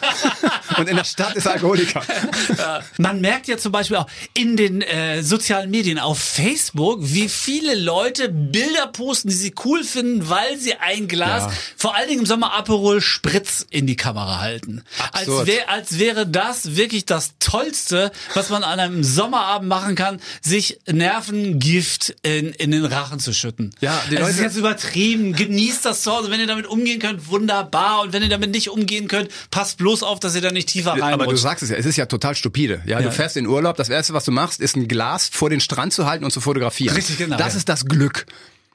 Und 0.77 0.89
in 0.89 0.97
der 0.97 1.05
Stadt 1.05 1.35
ist 1.35 1.47
er 1.47 1.53
Alkoholiker. 1.53 2.03
Ja. 2.59 2.81
Man 2.99 3.21
merkt 3.21 3.47
ja 3.49 3.57
zum 3.57 3.73
Beispiel 3.73 3.97
auch 3.99 4.07
in 4.35 4.57
den 4.57 4.83
äh, 4.83 5.23
sozialen 5.23 5.71
Medien 5.71 5.99
auf 5.99 6.19
Facebook, 6.19 6.99
wie 7.03 7.29
viele 7.29 7.75
Leute 7.75 8.29
Bilder 8.29 8.87
posten, 8.89 9.29
die 9.29 9.35
sie 9.35 9.55
cool 9.65 9.85
finden, 9.85 10.29
weil 10.29 10.57
sie 10.59 10.75
ein 10.75 11.07
Glas, 11.09 11.45
Ja. 11.45 11.53
vor 11.77 11.95
allen 11.95 12.09
Dingen 12.09 12.18
im 12.19 12.27
Sommer 12.27 12.53
Aperol 12.55 13.01
Spritz 13.01 13.67
in 13.71 13.87
die 13.87 13.97
Kamera 13.97 14.41
halten. 14.41 14.83
Als, 15.13 15.29
wär, 15.47 15.71
als 15.71 15.99
wäre 15.99 16.27
das 16.27 16.77
wirklich 16.77 17.07
das 17.07 17.35
Tollste, 17.39 18.13
was 18.35 18.51
man 18.51 18.63
an 18.65 18.79
einem 18.81 19.05
Sommerabend 19.05 19.69
machen 19.69 19.95
kann, 19.95 20.21
sich 20.43 20.79
Nervengift 20.87 22.17
in, 22.23 22.51
in 22.53 22.71
den 22.71 22.85
Rachen 22.85 23.19
zu 23.19 23.33
schütten. 23.33 23.75
Ja, 23.81 24.01
die 24.11 24.17
es 24.17 24.21
ist 24.21 24.27
Leute- 24.37 24.43
jetzt 24.43 24.57
übertrieben. 24.57 25.33
Genießt 25.35 25.85
das 25.85 26.03
zu 26.03 26.13
Hause. 26.13 26.31
Wenn 26.31 26.41
ihr 26.41 26.47
damit 26.47 26.67
umgehen 26.67 26.99
könnt, 27.01 27.29
wunderbar. 27.29 28.03
Und 28.03 28.13
wenn 28.13 28.23
ihr 28.23 28.29
damit 28.29 28.51
nicht 28.51 28.71
umgehen 28.71 29.09
könnt, 29.09 29.31
passt 29.51 29.79
bloß 29.79 30.03
auf, 30.03 30.21
dass 30.21 30.35
ihr 30.35 30.41
da 30.41 30.51
nicht 30.51 30.69
tiefer 30.69 30.93
reinrutscht. 30.93 31.13
Aber 31.15 31.27
du 31.27 31.37
sagst 31.37 31.63
es 31.63 31.71
ja, 31.71 31.77
es 31.77 31.87
ist 31.87 31.97
ja 31.97 32.07
total 32.07 32.35
stupide. 32.35 32.83
Ja, 32.87 32.99
Ja. 33.01 33.07
du 33.07 33.13
fährst 33.13 33.37
in 33.37 33.47
Urlaub, 33.47 33.77
das 33.77 33.89
erste, 33.89 34.13
was 34.15 34.25
du 34.25 34.33
machst, 34.33 34.61
ist 34.61 34.77
ein 34.77 34.89
Glas 34.89 35.29
vor 35.33 35.51
den 35.51 35.61
Strand 35.61 35.93
zu 35.93 36.07
halten 36.07 36.25
und 36.25 36.31
zu 36.31 36.41
fotografieren. 36.41 36.95
Richtig, 36.97 37.19
genau, 37.19 37.37
Das 37.37 37.53
ja. 37.55 37.59
ist 37.59 37.69
das 37.69 37.85
Glück. 37.87 38.27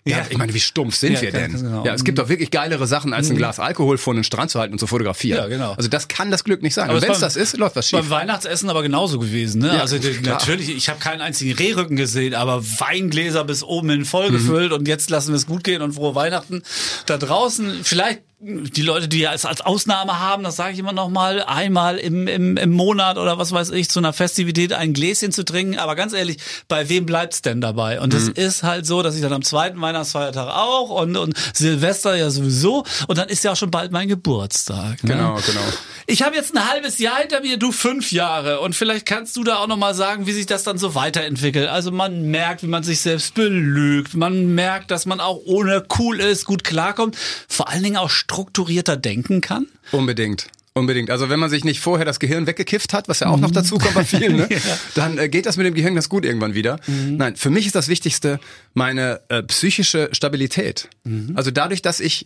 Ja, 0.05 0.17
Ja. 0.17 0.25
ich 0.29 0.37
meine, 0.37 0.53
wie 0.53 0.59
stumpf 0.59 0.95
sind 0.95 1.13
Ja, 1.13 1.21
wir 1.21 1.31
denn? 1.31 1.53
genau. 1.53 1.85
Ja, 1.85 1.93
es 1.93 2.03
gibt 2.03 2.19
doch 2.19 2.27
wirklich 2.27 2.51
geilere 2.51 2.87
Sachen, 2.87 3.13
als 3.13 3.29
ein 3.29 3.37
Glas 3.37 3.57
Alkohol 3.59 3.97
vor 3.97 4.13
den 4.13 4.25
Strand 4.25 4.51
zu 4.51 4.59
halten 4.59 4.73
und 4.73 4.79
zu 4.79 4.85
fotografieren. 4.87 5.39
Ja, 5.39 5.47
genau. 5.47 5.73
Also 5.73 5.87
das 5.87 6.09
kann 6.09 6.29
das 6.29 6.43
Glück 6.43 6.61
nicht 6.61 6.73
sein. 6.73 6.89
Aber 6.89 7.01
wenn 7.01 7.09
es 7.11 7.19
das 7.19 7.37
ist, 7.37 7.55
läuft 7.57 7.77
was 7.77 7.87
schief. 7.87 7.99
Beim 7.99 8.09
Weihnachtsessen 8.09 8.69
aber 8.69 8.81
genauso 8.83 9.17
gewesen. 9.17 9.61
Ne? 9.61 9.67
Ja, 9.75 9.79
also 9.81 9.97
klar. 9.99 10.11
natürlich, 10.23 10.69
ich 10.75 10.89
habe 10.89 10.99
keinen 10.99 11.21
einzigen 11.21 11.53
Rehrücken 11.57 11.95
gesehen, 11.95 12.33
aber 12.35 12.61
Weingläser 12.63 13.45
bis 13.45 13.63
oben 13.63 13.89
hin 13.91 14.05
voll 14.05 14.29
gefüllt 14.29 14.71
Mhm. 14.71 14.77
und 14.79 14.87
jetzt 14.89 15.09
lassen 15.09 15.29
wir 15.29 15.37
es 15.37 15.45
gut 15.45 15.63
gehen 15.63 15.81
und 15.81 15.93
frohe 15.93 16.15
Weihnachten. 16.15 16.63
Da 17.05 17.17
draußen, 17.17 17.79
vielleicht 17.83 18.21
die 18.45 18.81
Leute, 18.81 19.07
die 19.07 19.23
es 19.23 19.45
als 19.45 19.61
Ausnahme 19.61 20.19
haben, 20.19 20.43
das 20.43 20.57
sage 20.57 20.73
ich 20.73 20.79
immer 20.79 20.91
noch 20.91 21.09
mal, 21.09 21.43
einmal 21.43 21.97
im, 21.97 22.27
im, 22.27 22.57
im 22.57 22.71
Monat 22.71 23.17
oder 23.17 23.37
was 23.37 23.53
weiß 23.53 23.69
ich, 23.71 23.89
zu 23.89 23.99
einer 23.99 24.11
Festivität 24.11 24.73
ein 24.73 24.93
Gläschen 24.93 25.31
zu 25.31 25.45
trinken. 25.45 25.79
Aber 25.79 25.95
ganz 25.95 26.11
ehrlich, 26.13 26.37
bei 26.67 26.89
wem 26.89 27.05
bleibt's 27.05 27.41
denn 27.41 27.61
dabei? 27.61 28.01
Und 28.01 28.13
es 28.13 28.27
mhm. 28.27 28.33
ist 28.35 28.63
halt 28.63 28.85
so, 28.85 29.01
dass 29.01 29.15
ich 29.15 29.21
dann 29.21 29.31
am 29.31 29.43
zweiten 29.43 29.79
Weihnachtsfeiertag 29.79 30.49
auch 30.49 30.89
und, 30.89 31.15
und 31.15 31.37
Silvester 31.53 32.15
ja 32.15 32.29
sowieso. 32.29 32.83
Und 33.07 33.17
dann 33.17 33.29
ist 33.29 33.45
ja 33.45 33.53
auch 33.53 33.55
schon 33.55 33.71
bald 33.71 33.93
mein 33.93 34.09
Geburtstag. 34.09 35.03
Ne? 35.03 35.13
Genau, 35.13 35.35
genau. 35.35 35.61
Ich 36.05 36.21
habe 36.21 36.35
jetzt 36.35 36.53
ein 36.53 36.69
halbes 36.69 36.99
Jahr 36.99 37.19
hinter 37.19 37.39
mir, 37.39 37.57
du 37.57 37.71
fünf 37.71 38.11
Jahre. 38.11 38.59
Und 38.59 38.75
vielleicht 38.75 39.05
kannst 39.05 39.37
du 39.37 39.45
da 39.45 39.57
auch 39.57 39.67
noch 39.67 39.77
mal 39.77 39.95
sagen, 39.95 40.27
wie 40.27 40.33
sich 40.33 40.47
das 40.47 40.63
dann 40.63 40.77
so 40.77 40.95
weiterentwickelt. 40.95 41.69
Also 41.69 41.91
man 41.91 42.23
merkt, 42.23 42.61
wie 42.63 42.67
man 42.67 42.83
sich 42.83 42.99
selbst 42.99 43.35
belügt. 43.35 44.15
Man 44.15 44.53
merkt, 44.53 44.91
dass 44.91 45.05
man 45.05 45.21
auch 45.21 45.39
ohne 45.45 45.85
cool 45.97 46.19
ist, 46.19 46.43
gut 46.43 46.65
klarkommt. 46.65 47.15
Vor 47.47 47.69
allen 47.69 47.83
Dingen 47.83 47.97
auch 47.97 48.09
strukturierter 48.33 48.97
denken 48.97 49.41
kann? 49.41 49.67
Unbedingt. 49.91 50.47
Unbedingt. 50.75 51.11
Also 51.11 51.29
wenn 51.29 51.39
man 51.39 51.51
sich 51.51 51.63
nicht 51.63 51.79
vorher 51.79 52.03
das 52.03 52.19
Gehirn 52.19 52.47
weggekifft 52.47 52.93
hat, 52.93 53.07
was 53.07 53.19
ja 53.19 53.27
auch 53.27 53.37
noch 53.37 53.49
mhm. 53.49 53.53
dazu 53.53 53.77
kommt 53.77 53.93
bei 53.93 54.03
vielen, 54.03 54.37
ne? 54.37 54.47
ja. 54.49 54.57
dann 54.95 55.19
äh, 55.19 55.29
geht 55.29 55.45
das 55.45 55.55
mit 55.55 55.67
dem 55.67 55.75
Gehirn 55.75 55.93
ganz 55.93 56.09
gut 56.09 56.25
irgendwann 56.25 56.55
wieder. 56.55 56.79
Mhm. 56.87 57.17
Nein, 57.17 57.35
für 57.35 57.51
mich 57.51 57.67
ist 57.67 57.75
das 57.75 57.89
Wichtigste 57.89 58.39
meine 58.73 59.21
äh, 59.29 59.43
psychische 59.43 60.09
Stabilität. 60.13 60.89
Mhm. 61.03 61.33
Also 61.35 61.51
dadurch, 61.51 61.83
dass 61.83 61.99
ich 61.99 62.25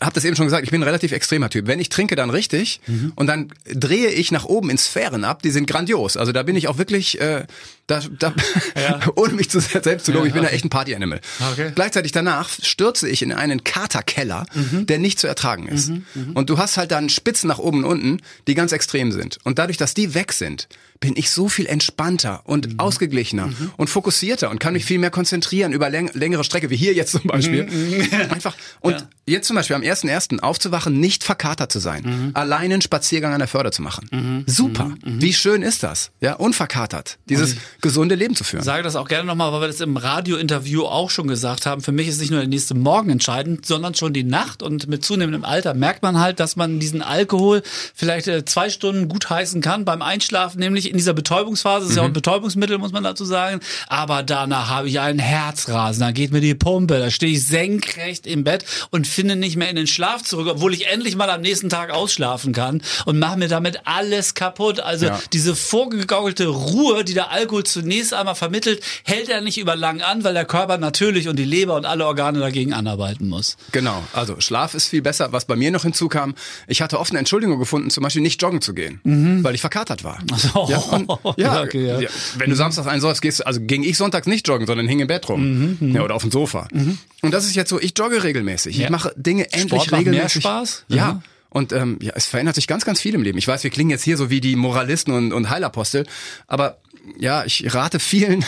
habe 0.00 0.14
das 0.14 0.24
eben 0.24 0.36
schon 0.36 0.46
gesagt, 0.46 0.64
ich 0.64 0.70
bin 0.70 0.80
ein 0.80 0.84
relativ 0.84 1.12
extremer 1.12 1.50
Typ. 1.50 1.66
Wenn 1.66 1.80
ich 1.80 1.88
trinke, 1.88 2.16
dann 2.16 2.30
richtig 2.30 2.80
mhm. 2.86 3.12
und 3.16 3.26
dann 3.26 3.52
drehe 3.64 4.08
ich 4.10 4.32
nach 4.32 4.44
oben 4.44 4.70
in 4.70 4.78
Sphären 4.78 5.24
ab, 5.24 5.42
die 5.42 5.50
sind 5.50 5.66
grandios. 5.66 6.16
Also 6.16 6.32
da 6.32 6.42
bin 6.42 6.56
ich 6.56 6.68
auch 6.68 6.78
wirklich, 6.78 7.20
äh, 7.20 7.46
da, 7.86 8.00
da 8.18 8.34
ja. 8.76 9.00
ohne 9.16 9.34
mich 9.34 9.50
zu 9.50 9.60
selbst 9.60 10.06
zu 10.06 10.12
loben, 10.12 10.24
ja, 10.24 10.28
ich 10.28 10.32
bin 10.34 10.42
okay. 10.42 10.50
da 10.50 10.54
echt 10.54 10.64
ein 10.64 10.70
Party-Animal. 10.70 11.20
Okay. 11.52 11.72
Gleichzeitig 11.74 12.12
danach 12.12 12.48
stürze 12.48 13.08
ich 13.08 13.22
in 13.22 13.32
einen 13.32 13.64
Katerkeller, 13.64 14.46
mhm. 14.54 14.86
der 14.86 14.98
nicht 14.98 15.18
zu 15.18 15.26
ertragen 15.26 15.68
ist. 15.68 15.88
Mhm. 15.88 16.04
mhm. 16.14 16.32
Und 16.32 16.50
du 16.50 16.58
hast 16.58 16.76
halt 16.76 16.90
dann 16.90 17.08
Spitzen 17.08 17.48
nach 17.48 17.58
oben 17.58 17.84
und 17.84 17.90
unten, 17.90 18.22
die 18.46 18.54
ganz 18.54 18.72
extrem 18.72 19.12
sind. 19.12 19.38
Und 19.44 19.58
dadurch, 19.58 19.76
dass 19.76 19.94
die 19.94 20.14
weg 20.14 20.32
sind, 20.32 20.68
bin 21.00 21.14
ich 21.16 21.30
so 21.30 21.48
viel 21.48 21.66
entspannter 21.66 22.42
und 22.44 22.74
mhm. 22.74 22.78
ausgeglichener 22.78 23.46
mhm. 23.48 23.72
und 23.78 23.88
fokussierter 23.88 24.50
und 24.50 24.60
kann 24.60 24.74
mich 24.74 24.84
viel 24.84 24.98
mehr 24.98 25.10
konzentrieren 25.10 25.72
über 25.72 25.88
läng 25.88 26.10
längere 26.12 26.44
Strecke, 26.44 26.68
wie 26.68 26.76
hier 26.76 26.92
jetzt 26.92 27.12
zum 27.12 27.22
Beispiel. 27.22 27.66
Einfach. 28.30 28.54
Und 28.80 28.92
ja. 28.92 29.08
jetzt 29.26 29.46
zum 29.46 29.56
Beispiel 29.56 29.76
am 29.80 29.96
1.1. 30.08 30.40
aufzuwachen, 30.40 30.98
nicht 30.98 31.24
verkatert 31.24 31.72
zu 31.72 31.78
sein, 31.78 32.02
mhm. 32.04 32.30
allein 32.34 32.72
einen 32.72 32.82
Spaziergang 32.82 33.32
an 33.32 33.38
der 33.38 33.48
Förde 33.48 33.70
zu 33.70 33.82
machen. 33.82 34.08
Mhm. 34.10 34.44
Super. 34.46 34.84
Mhm. 35.04 35.20
Wie 35.20 35.32
schön 35.32 35.62
ist 35.62 35.82
das? 35.82 36.10
Ja, 36.20 36.34
unverkatert. 36.34 37.18
Dieses 37.28 37.56
gesunde 37.80 38.14
Leben 38.14 38.34
zu 38.36 38.44
führen. 38.44 38.60
Ich 38.60 38.66
sage 38.66 38.82
das 38.82 38.96
auch 38.96 39.08
gerne 39.08 39.26
nochmal, 39.26 39.52
weil 39.52 39.62
wir 39.62 39.68
das 39.68 39.80
im 39.80 39.96
Radiointerview 39.96 40.84
auch 40.84 41.10
schon 41.10 41.28
gesagt 41.28 41.66
haben. 41.66 41.80
Für 41.80 41.92
mich 41.92 42.08
ist 42.08 42.20
nicht 42.20 42.30
nur 42.30 42.40
der 42.40 42.48
nächste 42.48 42.74
Morgen 42.74 43.10
entscheidend, 43.10 43.66
sondern 43.66 43.94
schon 43.94 44.12
die 44.12 44.24
Nacht. 44.24 44.62
Und 44.62 44.88
mit 44.88 45.04
zunehmendem 45.04 45.44
Alter 45.44 45.74
merkt 45.74 46.02
man 46.02 46.18
halt, 46.18 46.40
dass 46.40 46.56
man 46.56 46.80
diesen 46.80 47.02
Alkohol 47.02 47.62
vielleicht 47.94 48.28
äh, 48.28 48.44
zwei 48.44 48.70
Stunden 48.70 49.08
gut 49.08 49.30
heißen 49.30 49.60
kann 49.60 49.84
beim 49.84 50.02
Einschlafen, 50.02 50.60
nämlich 50.60 50.90
in 50.90 50.96
dieser 50.96 51.14
Betäubungsphase, 51.14 51.86
ist 51.86 51.92
mhm. 51.92 51.96
ja 51.96 52.02
auch 52.02 52.06
ein 52.06 52.10
mhm. 52.10 52.14
Betäubungsmittel, 52.14 52.78
muss 52.78 52.92
man 52.92 53.04
dazu 53.04 53.24
sagen. 53.24 53.60
Aber 53.88 54.22
danach 54.22 54.68
habe 54.68 54.88
ich 54.88 55.00
einen 55.00 55.18
Herzrasen, 55.18 56.00
da 56.00 56.12
geht 56.12 56.32
mir 56.32 56.40
die 56.40 56.54
Pumpe, 56.54 56.98
da 56.98 57.10
stehe 57.10 57.32
ich 57.32 57.46
senkrecht 57.46 58.26
im 58.26 58.44
Bett 58.44 58.64
und 58.90 59.06
finde 59.06 59.36
nicht 59.36 59.56
mehr 59.56 59.69
in 59.70 59.76
den 59.76 59.86
Schlaf 59.86 60.22
zurück, 60.22 60.48
obwohl 60.50 60.74
ich 60.74 60.88
endlich 60.88 61.16
mal 61.16 61.30
am 61.30 61.40
nächsten 61.40 61.68
Tag 61.68 61.90
ausschlafen 61.90 62.52
kann 62.52 62.82
und 63.06 63.18
mache 63.18 63.38
mir 63.38 63.48
damit 63.48 63.80
alles 63.84 64.34
kaputt. 64.34 64.80
Also 64.80 65.06
ja. 65.06 65.20
diese 65.32 65.54
vorgegaukelte 65.54 66.48
Ruhe, 66.48 67.04
die 67.04 67.14
der 67.14 67.30
Alkohol 67.30 67.64
zunächst 67.64 68.12
einmal 68.12 68.34
vermittelt, 68.34 68.82
hält 69.04 69.28
er 69.28 69.40
nicht 69.40 69.58
über 69.58 69.76
lang 69.76 70.02
an, 70.02 70.24
weil 70.24 70.34
der 70.34 70.44
Körper 70.44 70.78
natürlich 70.78 71.28
und 71.28 71.38
die 71.38 71.44
Leber 71.44 71.76
und 71.76 71.86
alle 71.86 72.06
Organe 72.06 72.40
dagegen 72.40 72.72
anarbeiten 72.72 73.28
muss. 73.28 73.56
Genau, 73.72 74.02
also 74.12 74.40
Schlaf 74.40 74.74
ist 74.74 74.88
viel 74.88 75.02
besser. 75.02 75.32
Was 75.32 75.44
bei 75.44 75.56
mir 75.56 75.70
noch 75.70 75.82
hinzukam, 75.82 76.34
ich 76.66 76.82
hatte 76.82 76.98
oft 76.98 77.12
eine 77.12 77.20
Entschuldigung 77.20 77.58
gefunden, 77.58 77.90
zum 77.90 78.02
Beispiel 78.02 78.22
nicht 78.22 78.42
joggen 78.42 78.60
zu 78.60 78.74
gehen, 78.74 79.00
mhm. 79.04 79.44
weil 79.44 79.54
ich 79.54 79.60
verkatert 79.60 80.04
war. 80.04 80.18
Ach 80.32 80.38
so. 80.38 80.66
Ja, 80.68 80.78
und, 80.78 81.10
ja, 81.38 81.62
okay, 81.62 81.86
ja. 81.86 82.08
Wenn 82.36 82.50
du 82.50 82.56
samstags 82.56 82.88
einen 82.88 83.00
sollst, 83.00 83.22
gehst 83.22 83.46
also 83.46 83.60
ging 83.60 83.82
ich 83.82 83.96
sonntags 83.96 84.26
nicht 84.26 84.46
joggen, 84.48 84.66
sondern 84.66 84.88
hing 84.88 85.00
im 85.00 85.06
Bett 85.06 85.28
rum. 85.28 85.40
Mhm, 85.40 85.76
mhm, 85.80 85.94
ja, 85.94 86.02
oder 86.02 86.14
auf 86.14 86.22
dem 86.22 86.30
Sofa. 86.30 86.68
Mhm. 86.72 86.98
Und 87.22 87.32
das 87.32 87.44
ist 87.44 87.54
jetzt 87.54 87.68
so, 87.68 87.78
ich 87.78 87.92
jogge 87.96 88.22
regelmäßig. 88.22 88.80
Ich 88.80 88.88
mache 88.88 89.12
Dinge 89.16 89.52
endlich 89.62 89.82
Sport 89.82 90.00
regelmäßig. 90.00 90.44
Mehr 90.44 90.52
Spaß? 90.52 90.84
Ja. 90.88 91.12
Mhm. 91.14 91.22
Und 91.50 91.72
ähm, 91.72 91.98
ja, 92.00 92.12
es 92.14 92.26
verändert 92.26 92.54
sich 92.54 92.68
ganz, 92.68 92.84
ganz 92.84 93.00
viel 93.00 93.14
im 93.14 93.22
Leben. 93.22 93.36
Ich 93.36 93.48
weiß, 93.48 93.64
wir 93.64 93.70
klingen 93.70 93.90
jetzt 93.90 94.04
hier 94.04 94.16
so 94.16 94.30
wie 94.30 94.40
die 94.40 94.54
Moralisten 94.54 95.10
und, 95.10 95.32
und 95.32 95.50
Heilapostel, 95.50 96.06
aber 96.46 96.78
ja, 97.18 97.44
ich 97.44 97.74
rate 97.74 98.00
vielen, 98.00 98.44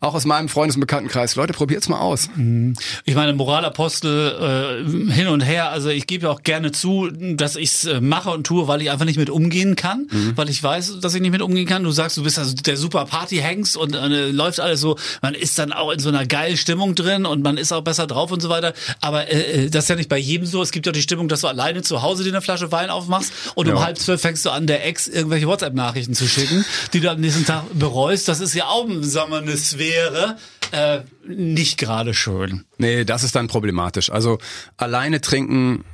auch 0.00 0.14
aus 0.14 0.24
meinem 0.24 0.48
Freundes- 0.48 0.76
und 0.76 0.80
Bekanntenkreis, 0.80 1.36
Leute, 1.36 1.52
probiert's 1.52 1.88
mal 1.88 1.98
aus. 1.98 2.28
Mhm. 2.34 2.74
Ich 3.04 3.14
meine, 3.14 3.32
Moralapostel 3.32 4.84
äh, 4.88 5.12
hin 5.12 5.28
und 5.28 5.40
her, 5.40 5.70
also 5.70 5.88
ich 5.88 6.06
gebe 6.06 6.26
ja 6.26 6.30
auch 6.30 6.42
gerne 6.42 6.72
zu, 6.72 7.08
dass 7.10 7.56
ich's 7.56 7.84
äh, 7.84 8.00
mache 8.00 8.30
und 8.30 8.44
tue, 8.44 8.68
weil 8.68 8.82
ich 8.82 8.90
einfach 8.90 9.04
nicht 9.04 9.18
mit 9.18 9.30
umgehen 9.30 9.76
kann, 9.76 10.06
mhm. 10.10 10.32
weil 10.36 10.48
ich 10.48 10.62
weiß, 10.62 11.00
dass 11.00 11.14
ich 11.14 11.20
nicht 11.20 11.32
mit 11.32 11.42
umgehen 11.42 11.66
kann. 11.66 11.84
Du 11.84 11.90
sagst, 11.90 12.16
du 12.16 12.22
bist 12.22 12.38
also 12.38 12.54
der 12.54 12.76
super 12.76 13.04
Party-Hengst 13.06 13.76
und 13.76 13.94
äh, 13.94 14.30
läuft 14.30 14.60
alles 14.60 14.80
so, 14.80 14.96
man 15.20 15.34
ist 15.34 15.58
dann 15.58 15.72
auch 15.72 15.90
in 15.90 15.98
so 15.98 16.08
einer 16.08 16.26
geilen 16.26 16.56
Stimmung 16.56 16.94
drin 16.94 17.26
und 17.26 17.42
man 17.42 17.56
ist 17.56 17.72
auch 17.72 17.82
besser 17.82 18.06
drauf 18.06 18.30
und 18.30 18.40
so 18.40 18.48
weiter. 18.48 18.74
Aber 19.00 19.28
äh, 19.28 19.66
äh 19.66 19.70
das 19.70 19.84
ist 19.84 19.88
ja 19.88 19.96
nicht 19.96 20.08
bei 20.08 20.18
jedem 20.18 20.46
so. 20.46 20.62
Es 20.62 20.70
gibt 20.70 20.86
ja 20.86 20.92
die 20.92 21.02
Stimmung, 21.02 21.28
dass 21.28 21.40
du 21.40 21.48
alleine 21.48 21.82
zu 21.82 22.02
Hause 22.02 22.24
dir 22.24 22.30
eine 22.30 22.42
Flasche 22.42 22.72
Wein 22.72 22.90
aufmachst 22.90 23.32
und 23.54 23.66
ja. 23.66 23.74
um 23.74 23.84
halb 23.84 23.98
zwölf 23.98 24.20
fängst 24.20 24.44
du 24.44 24.50
an, 24.50 24.66
der 24.66 24.86
Ex 24.86 25.08
irgendwelche 25.08 25.46
WhatsApp-Nachrichten 25.46 26.14
zu 26.14 26.26
schicken, 26.28 26.64
die 26.92 27.00
du 27.00 27.10
am 27.10 27.20
nächsten 27.20 27.44
Tag 27.44 27.64
bereust. 27.92 28.28
Das 28.28 28.40
ist 28.40 28.54
ja 28.54 28.66
auch 28.66 28.88
eine 28.88 29.56
Sphäre. 29.56 30.36
Äh, 30.72 31.00
nicht 31.26 31.78
gerade 31.78 32.14
schön. 32.14 32.64
Nee, 32.78 33.04
das 33.04 33.22
ist 33.22 33.34
dann 33.34 33.48
problematisch. 33.48 34.10
Also 34.10 34.38
alleine 34.76 35.20
trinken 35.20 35.84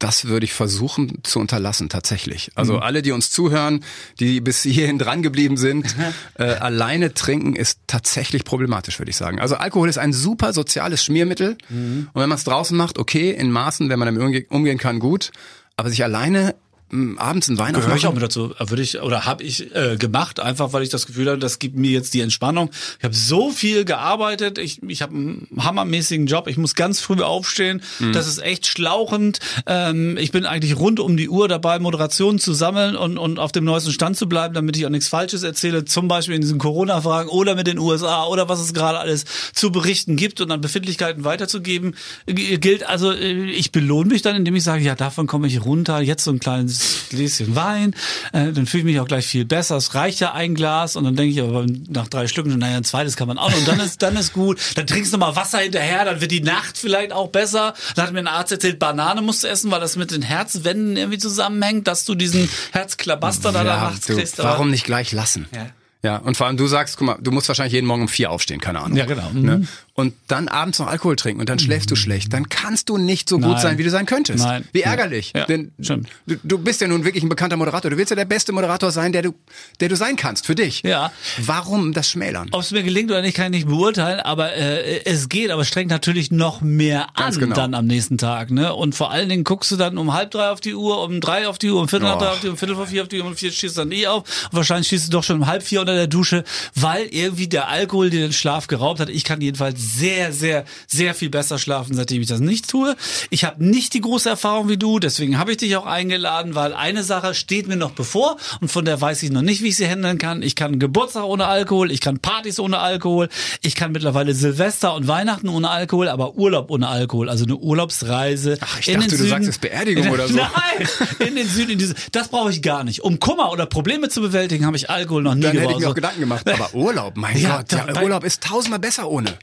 das 0.00 0.24
würde 0.24 0.44
ich 0.44 0.54
versuchen 0.54 1.18
zu 1.24 1.38
unterlassen, 1.40 1.90
tatsächlich. 1.90 2.52
Also 2.54 2.74
mhm. 2.74 2.78
alle, 2.80 3.02
die 3.02 3.12
uns 3.12 3.30
zuhören, 3.30 3.84
die 4.18 4.40
bis 4.40 4.62
hierhin 4.62 4.98
dran 4.98 5.22
geblieben 5.22 5.58
sind, 5.58 5.94
äh, 6.38 6.44
alleine 6.44 7.12
trinken 7.12 7.54
ist 7.54 7.80
tatsächlich 7.86 8.44
problematisch, 8.44 8.98
würde 8.98 9.10
ich 9.10 9.16
sagen. 9.16 9.40
Also 9.40 9.56
Alkohol 9.56 9.90
ist 9.90 9.98
ein 9.98 10.14
super 10.14 10.54
soziales 10.54 11.04
Schmiermittel. 11.04 11.58
Mhm. 11.68 12.08
Und 12.14 12.22
wenn 12.22 12.30
man 12.30 12.38
es 12.38 12.44
draußen 12.44 12.74
macht, 12.76 12.98
okay, 12.98 13.30
in 13.30 13.50
Maßen, 13.52 13.90
wenn 13.90 13.98
man 13.98 14.14
damit 14.14 14.50
umgehen 14.50 14.78
kann, 14.78 15.00
gut. 15.00 15.32
Aber 15.76 15.90
sich 15.90 16.02
alleine 16.02 16.54
abends 16.92 17.48
einen 17.48 17.58
Wein 17.58 17.76
aufmachen? 17.76 17.96
ich 17.96 18.06
auch 18.06 18.14
mit 18.14 18.22
dazu. 18.22 18.52
Würde 18.58 18.82
ich 18.82 19.00
oder 19.00 19.24
habe 19.24 19.44
ich 19.44 19.74
äh, 19.74 19.96
gemacht, 19.96 20.40
einfach 20.40 20.72
weil 20.72 20.82
ich 20.82 20.88
das 20.88 21.06
Gefühl 21.06 21.28
habe, 21.28 21.38
das 21.38 21.58
gibt 21.58 21.76
mir 21.76 21.90
jetzt 21.90 22.14
die 22.14 22.20
Entspannung. 22.20 22.70
Ich 22.98 23.04
habe 23.04 23.14
so 23.14 23.50
viel 23.50 23.84
gearbeitet, 23.84 24.58
ich, 24.58 24.82
ich 24.82 25.02
habe 25.02 25.14
einen 25.14 25.48
hammermäßigen 25.58 26.26
Job, 26.26 26.48
ich 26.48 26.56
muss 26.56 26.74
ganz 26.74 27.00
früh 27.00 27.22
aufstehen. 27.22 27.82
Mhm. 28.00 28.12
Das 28.12 28.26
ist 28.26 28.38
echt 28.38 28.66
schlauchend. 28.66 29.38
Ähm, 29.66 30.16
ich 30.16 30.32
bin 30.32 30.46
eigentlich 30.46 30.76
rund 30.78 30.98
um 30.98 31.16
die 31.16 31.28
Uhr 31.28 31.46
dabei, 31.46 31.78
Moderationen 31.78 32.38
zu 32.38 32.54
sammeln 32.54 32.96
und, 32.96 33.18
und 33.18 33.38
auf 33.38 33.52
dem 33.52 33.64
neuesten 33.64 33.92
Stand 33.92 34.16
zu 34.16 34.28
bleiben, 34.28 34.54
damit 34.54 34.76
ich 34.76 34.84
auch 34.84 34.90
nichts 34.90 35.08
Falsches 35.08 35.42
erzähle, 35.42 35.84
zum 35.84 36.08
Beispiel 36.08 36.34
in 36.34 36.40
diesen 36.40 36.58
Corona-Fragen 36.58 37.28
oder 37.28 37.54
mit 37.54 37.66
den 37.66 37.78
USA 37.78 38.24
oder 38.26 38.48
was 38.48 38.60
es 38.60 38.74
gerade 38.74 38.98
alles 38.98 39.24
zu 39.54 39.70
berichten 39.70 40.16
gibt 40.16 40.40
und 40.40 40.50
an 40.50 40.60
Befindlichkeiten 40.60 41.24
weiterzugeben. 41.24 41.94
Gilt 42.26 42.88
also, 42.88 43.12
äh, 43.12 43.50
ich 43.50 43.70
belohne 43.70 44.10
mich 44.10 44.22
dann, 44.22 44.34
indem 44.34 44.56
ich 44.56 44.64
sage, 44.64 44.82
ja, 44.82 44.96
davon 44.96 45.26
komme 45.26 45.46
ich 45.46 45.64
runter, 45.64 46.00
jetzt 46.00 46.24
so 46.24 46.32
ein 46.32 46.40
kleines 46.40 46.79
Gläschen 47.10 47.54
Wein, 47.56 47.94
äh, 48.32 48.52
dann 48.52 48.66
fühle 48.66 48.80
ich 48.80 48.84
mich 48.84 49.00
auch 49.00 49.08
gleich 49.08 49.26
viel 49.26 49.44
besser. 49.44 49.76
Es 49.76 49.94
reicht 49.94 50.20
ja 50.20 50.32
ein 50.32 50.54
Glas 50.54 50.96
und 50.96 51.04
dann 51.04 51.16
denke 51.16 51.32
ich 51.32 51.40
aber 51.40 51.66
nach 51.88 52.08
drei 52.08 52.26
Schlücken, 52.28 52.56
naja, 52.58 52.76
ein 52.76 52.84
zweites 52.84 53.16
kann 53.16 53.28
man 53.28 53.38
auch 53.38 53.50
noch 53.50 53.58
und 53.58 53.68
dann 53.68 53.80
ist, 53.80 54.02
dann 54.02 54.16
ist 54.16 54.32
gut. 54.32 54.58
Dann 54.74 54.86
trinkst 54.86 55.12
du 55.12 55.18
mal 55.18 55.36
Wasser 55.36 55.58
hinterher, 55.58 56.04
dann 56.04 56.20
wird 56.20 56.30
die 56.30 56.40
Nacht 56.40 56.78
vielleicht 56.78 57.12
auch 57.12 57.28
besser. 57.28 57.74
Dann 57.94 58.06
hat 58.06 58.12
mir 58.12 58.20
ein 58.20 58.26
Arzt 58.26 58.52
erzählt, 58.52 58.78
Banane 58.78 59.22
musst 59.22 59.44
du 59.44 59.48
essen, 59.48 59.70
weil 59.70 59.80
das 59.80 59.96
mit 59.96 60.10
den 60.10 60.22
Herzwänden 60.22 60.96
irgendwie 60.96 61.18
zusammenhängt, 61.18 61.86
dass 61.86 62.04
du 62.04 62.14
diesen 62.14 62.48
Herzklabaster 62.72 63.52
ja, 63.52 63.64
da 63.64 63.76
nachts 63.76 64.06
kriegst. 64.06 64.38
Warum 64.38 64.70
nicht 64.70 64.84
gleich 64.84 65.12
lassen? 65.12 65.46
Ja. 65.54 65.66
Ja, 66.02 66.16
und 66.16 66.36
vor 66.36 66.46
allem 66.46 66.56
du 66.56 66.66
sagst, 66.66 66.96
guck 66.96 67.06
mal, 67.06 67.18
du 67.20 67.30
musst 67.30 67.48
wahrscheinlich 67.48 67.74
jeden 67.74 67.86
Morgen 67.86 68.02
um 68.02 68.08
vier 68.08 68.30
aufstehen, 68.30 68.58
keine 68.58 68.80
Ahnung. 68.80 68.96
Ja, 68.96 69.04
genau. 69.04 69.30
Ne? 69.34 69.58
Mhm. 69.58 69.68
Und 69.92 70.14
dann 70.28 70.48
abends 70.48 70.78
noch 70.78 70.86
Alkohol 70.86 71.14
trinken 71.16 71.40
und 71.40 71.50
dann 71.50 71.58
schläfst 71.58 71.90
du 71.90 71.96
schlecht. 71.96 72.32
Dann 72.32 72.48
kannst 72.48 72.88
du 72.88 72.96
nicht 72.96 73.28
so 73.28 73.36
Nein. 73.36 73.50
gut 73.50 73.60
sein, 73.60 73.76
wie 73.76 73.82
du 73.82 73.90
sein 73.90 74.06
könntest. 74.06 74.42
Nein. 74.42 74.66
Wie 74.72 74.80
ärgerlich. 74.80 75.34
Ja. 75.36 75.44
Denn 75.44 75.72
du, 75.76 76.00
du 76.42 76.56
bist 76.56 76.80
ja 76.80 76.88
nun 76.88 77.04
wirklich 77.04 77.22
ein 77.22 77.28
bekannter 77.28 77.58
Moderator. 77.58 77.90
Du 77.90 77.98
willst 77.98 78.08
ja 78.08 78.16
der 78.16 78.24
beste 78.24 78.52
Moderator 78.52 78.92
sein, 78.92 79.12
der 79.12 79.20
du, 79.20 79.34
der 79.80 79.90
du 79.90 79.96
sein 79.96 80.16
kannst 80.16 80.46
für 80.46 80.54
dich. 80.54 80.82
Ja. 80.84 81.12
Warum 81.36 81.92
das 81.92 82.08
Schmälern? 82.08 82.48
Ob 82.52 82.62
es 82.62 82.70
mir 82.70 82.82
gelingt 82.82 83.10
oder 83.10 83.20
nicht, 83.20 83.36
kann 83.36 83.52
ich 83.52 83.64
nicht 83.64 83.68
beurteilen, 83.68 84.20
aber 84.20 84.54
äh, 84.54 85.04
es 85.04 85.28
geht, 85.28 85.50
aber 85.50 85.66
strengt 85.66 85.90
natürlich 85.90 86.30
noch 86.30 86.62
mehr 86.62 87.08
an 87.18 87.34
genau. 87.34 87.54
dann 87.54 87.74
am 87.74 87.86
nächsten 87.86 88.16
Tag. 88.16 88.50
Ne? 88.50 88.74
Und 88.74 88.94
vor 88.94 89.10
allen 89.10 89.28
Dingen 89.28 89.44
guckst 89.44 89.70
du 89.70 89.76
dann 89.76 89.98
um 89.98 90.14
halb 90.14 90.30
drei 90.30 90.48
auf 90.48 90.62
die 90.62 90.74
Uhr, 90.74 91.02
um 91.02 91.20
drei 91.20 91.46
auf 91.46 91.58
die 91.58 91.70
Uhr, 91.70 91.78
um 91.78 91.88
viertel 91.88 92.06
nach 92.06 92.16
drei 92.16 92.28
auf 92.28 92.40
die 92.40 92.46
Uhr, 92.46 92.52
um 92.52 92.56
viertel 92.56 92.76
vor 92.76 92.86
vier 92.86 93.02
auf 93.02 93.08
die 93.08 93.20
Uhr, 93.20 93.26
um 93.26 93.36
vier 93.36 93.52
schießt 93.52 93.76
dann 93.76 93.92
eh 93.92 94.06
auf. 94.06 94.22
Und 94.50 94.56
wahrscheinlich 94.56 94.88
schießt 94.88 95.08
du 95.08 95.10
doch 95.10 95.24
schon 95.24 95.36
um 95.36 95.46
halb 95.46 95.62
vier 95.62 95.82
unter 95.90 96.00
der 96.00 96.06
Dusche, 96.06 96.44
weil 96.74 97.06
irgendwie 97.10 97.48
der 97.48 97.68
Alkohol 97.68 98.10
dir 98.10 98.20
den 98.20 98.32
Schlaf 98.32 98.66
geraubt 98.66 99.00
hat. 99.00 99.08
Ich 99.08 99.24
kann 99.24 99.40
jedenfalls 99.40 99.80
sehr, 99.96 100.32
sehr, 100.32 100.64
sehr 100.86 101.14
viel 101.14 101.30
besser 101.30 101.58
schlafen, 101.58 101.94
seitdem 101.94 102.22
ich 102.22 102.28
das 102.28 102.40
nicht 102.40 102.68
tue. 102.68 102.96
Ich 103.30 103.44
habe 103.44 103.64
nicht 103.64 103.94
die 103.94 104.00
große 104.00 104.28
Erfahrung 104.28 104.68
wie 104.68 104.76
du, 104.76 104.98
deswegen 104.98 105.38
habe 105.38 105.52
ich 105.52 105.58
dich 105.58 105.76
auch 105.76 105.86
eingeladen, 105.86 106.54
weil 106.54 106.72
eine 106.72 107.02
Sache 107.02 107.34
steht 107.34 107.68
mir 107.68 107.76
noch 107.76 107.92
bevor 107.92 108.36
und 108.60 108.70
von 108.70 108.84
der 108.84 109.00
weiß 109.00 109.22
ich 109.22 109.30
noch 109.30 109.42
nicht, 109.42 109.62
wie 109.62 109.68
ich 109.68 109.76
sie 109.76 109.88
handeln 109.88 110.18
kann. 110.18 110.42
Ich 110.42 110.54
kann 110.54 110.78
Geburtstag 110.78 111.24
ohne 111.24 111.46
Alkohol, 111.46 111.90
ich 111.90 112.00
kann 112.00 112.18
Partys 112.18 112.60
ohne 112.60 112.78
Alkohol, 112.78 113.28
ich 113.62 113.74
kann 113.74 113.92
mittlerweile 113.92 114.34
Silvester 114.34 114.94
und 114.94 115.08
Weihnachten 115.08 115.48
ohne 115.48 115.70
Alkohol, 115.70 116.08
aber 116.08 116.36
Urlaub 116.36 116.70
ohne 116.70 116.88
Alkohol, 116.88 117.28
also 117.28 117.44
eine 117.44 117.56
Urlaubsreise. 117.56 118.58
Ach, 118.60 118.78
ich 118.80 118.92
dachte, 118.92 119.16
du 119.16 119.24
sagst 119.24 119.46
jetzt 119.46 119.60
Beerdigung 119.60 120.08
oder 120.10 120.28
so. 120.28 120.34
Nein, 120.36 120.88
in 121.26 121.36
den 121.36 121.48
Süden, 121.48 121.72
in 121.72 121.78
diese, 121.78 121.94
das 122.12 122.28
brauche 122.28 122.50
ich 122.50 122.62
gar 122.62 122.84
nicht. 122.84 123.02
Um 123.02 123.20
Kummer 123.20 123.52
oder 123.52 123.66
Probleme 123.66 124.08
zu 124.08 124.20
bewältigen, 124.20 124.66
habe 124.66 124.76
ich 124.76 124.90
Alkohol 124.90 125.22
noch 125.22 125.34
nie 125.34 125.42
Dann 125.42 125.52
gebraucht. 125.52 125.79
Ich 125.80 125.86
mir 125.86 125.90
auch 125.90 125.94
Gedanken 125.94 126.20
gemacht. 126.20 126.48
Aber 126.48 126.74
Urlaub, 126.74 127.16
mein 127.16 127.36
Ja, 127.36 127.58
Gott, 127.58 127.72
ja, 127.72 128.02
Urlaub 128.02 128.24
ist 128.24 128.42
tausendmal 128.42 128.78
besser 128.78 129.08
ohne. 129.08 129.36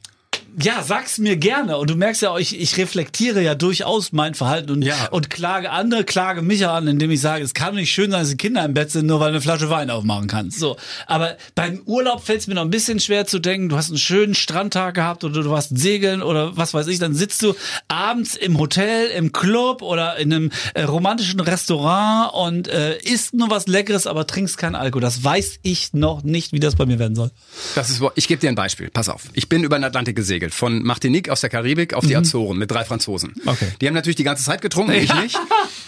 Ja, 0.59 0.81
sag's 0.81 1.19
mir 1.19 1.37
gerne. 1.37 1.77
Und 1.77 1.89
du 1.91 1.95
merkst 1.95 2.23
ja, 2.23 2.31
auch, 2.31 2.39
ich, 2.39 2.59
ich 2.59 2.77
reflektiere 2.77 3.41
ja 3.43 3.53
durchaus 3.53 4.11
mein 4.11 4.33
Verhalten 4.33 4.71
und, 4.71 4.81
Ja. 4.81 5.07
und 5.11 5.29
klage 5.29 5.69
andere, 5.69 6.03
klage 6.03 6.41
mich 6.41 6.65
an, 6.67 6.87
indem 6.87 7.11
ich 7.11 7.21
sage, 7.21 7.43
es 7.43 7.53
kann 7.53 7.75
nicht 7.75 7.91
schön 7.91 8.09
sein, 8.09 8.21
dass 8.21 8.29
die 8.31 8.37
Kinder 8.37 8.65
im 8.65 8.73
Bett 8.73 8.89
sind, 8.89 9.05
nur 9.05 9.19
weil 9.19 9.27
du 9.27 9.35
eine 9.35 9.41
Flasche 9.41 9.69
Wein 9.69 9.91
aufmachen 9.91 10.27
kannst. 10.27 10.59
So. 10.59 10.75
Aber 11.05 11.37
beim 11.53 11.81
Urlaub 11.85 12.23
fällt 12.25 12.41
es 12.41 12.47
mir 12.47 12.55
noch 12.55 12.63
ein 12.63 12.71
bisschen 12.71 12.99
schwer 12.99 13.27
zu 13.27 13.37
denken, 13.37 13.69
du 13.69 13.77
hast 13.77 13.89
einen 13.89 13.99
schönen 13.99 14.33
Strandtag 14.33 14.95
gehabt 14.95 15.23
oder 15.23 15.43
du 15.43 15.49
warst 15.51 15.77
segeln 15.77 16.23
oder 16.23 16.57
was 16.57 16.73
weiß 16.73 16.87
ich, 16.87 16.97
dann 16.97 17.13
sitzt 17.13 17.43
du 17.43 17.53
abends 17.87 18.35
im 18.35 18.57
Hotel, 18.57 19.09
im 19.09 19.31
Club 19.33 19.83
oder 19.83 20.17
in 20.17 20.33
einem 20.33 20.51
äh, 20.73 20.81
romantischen 20.83 21.39
Restaurant 21.39 22.33
und 22.33 22.67
äh, 22.67 22.97
isst 22.97 23.35
nur 23.35 23.51
was 23.51 23.67
Leckeres, 23.67 24.07
aber 24.07 24.25
trinkst 24.25 24.57
keinen 24.57 24.75
Alkohol. 24.75 25.01
Das 25.01 25.23
weiß 25.23 25.59
ich 25.61 25.93
noch 25.93 26.23
nicht, 26.23 26.51
wie 26.51 26.59
das 26.59 26.75
bei 26.75 26.87
mir 26.87 26.97
werden 26.97 27.15
soll. 27.15 27.29
Das 27.75 27.91
ist, 27.91 28.01
ich 28.15 28.27
gebe 28.27 28.41
dir 28.41 28.49
ein 28.49 28.55
Beispiel. 28.55 28.89
Pass 28.89 29.07
auf. 29.09 29.23
Ich 29.33 29.49
bin 29.49 29.63
über 29.63 29.77
den 29.77 29.83
Atlantik 29.83 30.15
gesegelt. 30.15 30.46
Von 30.49 30.83
Martinique 30.83 31.29
aus 31.29 31.41
der 31.41 31.49
Karibik 31.49 31.93
auf 31.93 32.05
die 32.05 32.15
Azoren 32.15 32.57
mit 32.57 32.71
drei 32.71 32.86
Franzosen. 32.86 33.33
Mhm. 33.36 33.47
Okay. 33.47 33.67
Die 33.81 33.88
haben 33.88 33.93
natürlich 33.93 34.15
die 34.15 34.23
ganze 34.23 34.43
Zeit 34.43 34.62
getrunken, 34.62 34.93
ich 34.93 35.13
nicht. 35.15 35.38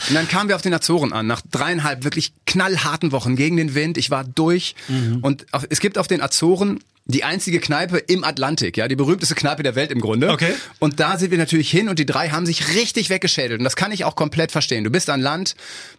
Und 0.10 0.16
dann 0.16 0.28
kamen 0.28 0.50
wir 0.50 0.56
auf 0.56 0.62
den 0.62 0.74
Azoren 0.74 1.14
an, 1.14 1.28
nach 1.28 1.42
dreieinhalb 1.50 2.04
wirklich 2.04 2.34
knallharten 2.46 3.12
Wochen 3.12 3.36
gegen 3.36 3.58
den 3.58 3.76
Wind. 3.76 3.98
Ich 3.98 4.10
war 4.10 4.24
durch. 4.24 4.76
Mhm. 4.88 5.20
Und 5.22 5.46
es 5.70 5.80
gibt 5.80 5.98
auf 5.98 6.08
den 6.08 6.22
Azoren 6.22 6.80
die 7.06 7.24
einzige 7.24 7.60
Kneipe 7.60 7.98
im 7.98 8.24
Atlantik, 8.24 8.78
ja, 8.78 8.88
die 8.88 8.96
berühmteste 8.96 9.34
Kneipe 9.34 9.64
der 9.64 9.74
Welt 9.74 9.92
im 9.92 10.00
Grunde. 10.00 10.30
Okay. 10.30 10.54
Und 10.78 11.00
da 11.00 11.18
sind 11.18 11.32
wir 11.32 11.40
natürlich 11.40 11.72
hin 11.72 11.90
und 11.90 11.98
die 11.98 12.06
drei 12.06 12.30
haben 12.30 12.46
sich 12.46 12.76
richtig 12.76 13.10
weggeschädelt. 13.10 13.60
Und 13.60 13.64
das 13.64 13.76
kann 13.76 13.92
ich 13.92 14.06
auch 14.06 14.16
komplett 14.16 14.52
verstehen. 14.52 14.84
Du 14.84 14.92
bist 14.92 15.10
an 15.10 15.20
Land, 15.20 15.56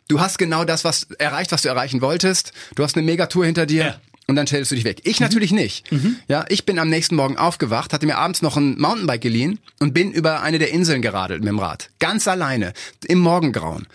du 0.06 0.20
hast 0.20 0.38
genau 0.38 0.64
das, 0.64 0.84
was 0.84 1.08
erreicht, 1.18 1.50
was 1.50 1.62
du 1.62 1.68
erreichen 1.68 2.00
wolltest. 2.00 2.52
Du 2.76 2.84
hast 2.84 2.96
eine 2.96 3.04
Megatour 3.04 3.44
hinter 3.44 3.66
dir. 3.66 3.84
Ja. 3.84 4.00
Und 4.26 4.36
dann 4.36 4.46
stellst 4.46 4.70
du 4.70 4.76
dich 4.76 4.84
weg. 4.84 5.00
Ich 5.04 5.18
natürlich 5.18 5.50
nicht. 5.50 5.90
Ja, 6.28 6.44
ich 6.48 6.64
bin 6.64 6.78
am 6.78 6.88
nächsten 6.88 7.16
Morgen 7.16 7.36
aufgewacht, 7.36 7.92
hatte 7.92 8.06
mir 8.06 8.16
abends 8.16 8.42
noch 8.42 8.56
ein 8.56 8.78
Mountainbike 8.78 9.20
geliehen 9.20 9.58
und 9.80 9.92
bin 9.92 10.12
über 10.12 10.42
eine 10.42 10.58
der 10.60 10.70
Inseln 10.70 11.02
geradelt 11.02 11.40
mit 11.40 11.48
dem 11.48 11.58
Rad. 11.58 11.90
Ganz 11.98 12.28
alleine. 12.28 12.72
Im 13.06 13.18
Morgengrauen. 13.18 13.88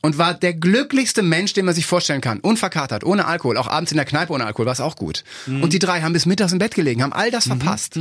Und 0.00 0.18
war 0.18 0.34
der 0.34 0.52
glücklichste 0.52 1.22
Mensch, 1.22 1.54
den 1.54 1.64
man 1.64 1.74
sich 1.74 1.86
vorstellen 1.86 2.20
kann. 2.20 2.40
Unverkatert, 2.40 3.04
ohne 3.04 3.26
Alkohol. 3.26 3.56
Auch 3.56 3.68
abends 3.68 3.90
in 3.90 3.96
der 3.96 4.04
Kneipe 4.04 4.34
ohne 4.34 4.44
Alkohol 4.44 4.66
war 4.66 4.74
es 4.74 4.80
auch 4.80 4.96
gut. 4.96 5.24
Und 5.46 5.72
die 5.72 5.78
drei 5.78 6.02
haben 6.02 6.12
bis 6.12 6.26
mittags 6.26 6.52
im 6.52 6.58
Bett 6.58 6.74
gelegen, 6.74 7.02
haben 7.02 7.14
all 7.14 7.30
das 7.30 7.46
verpasst. 7.46 7.98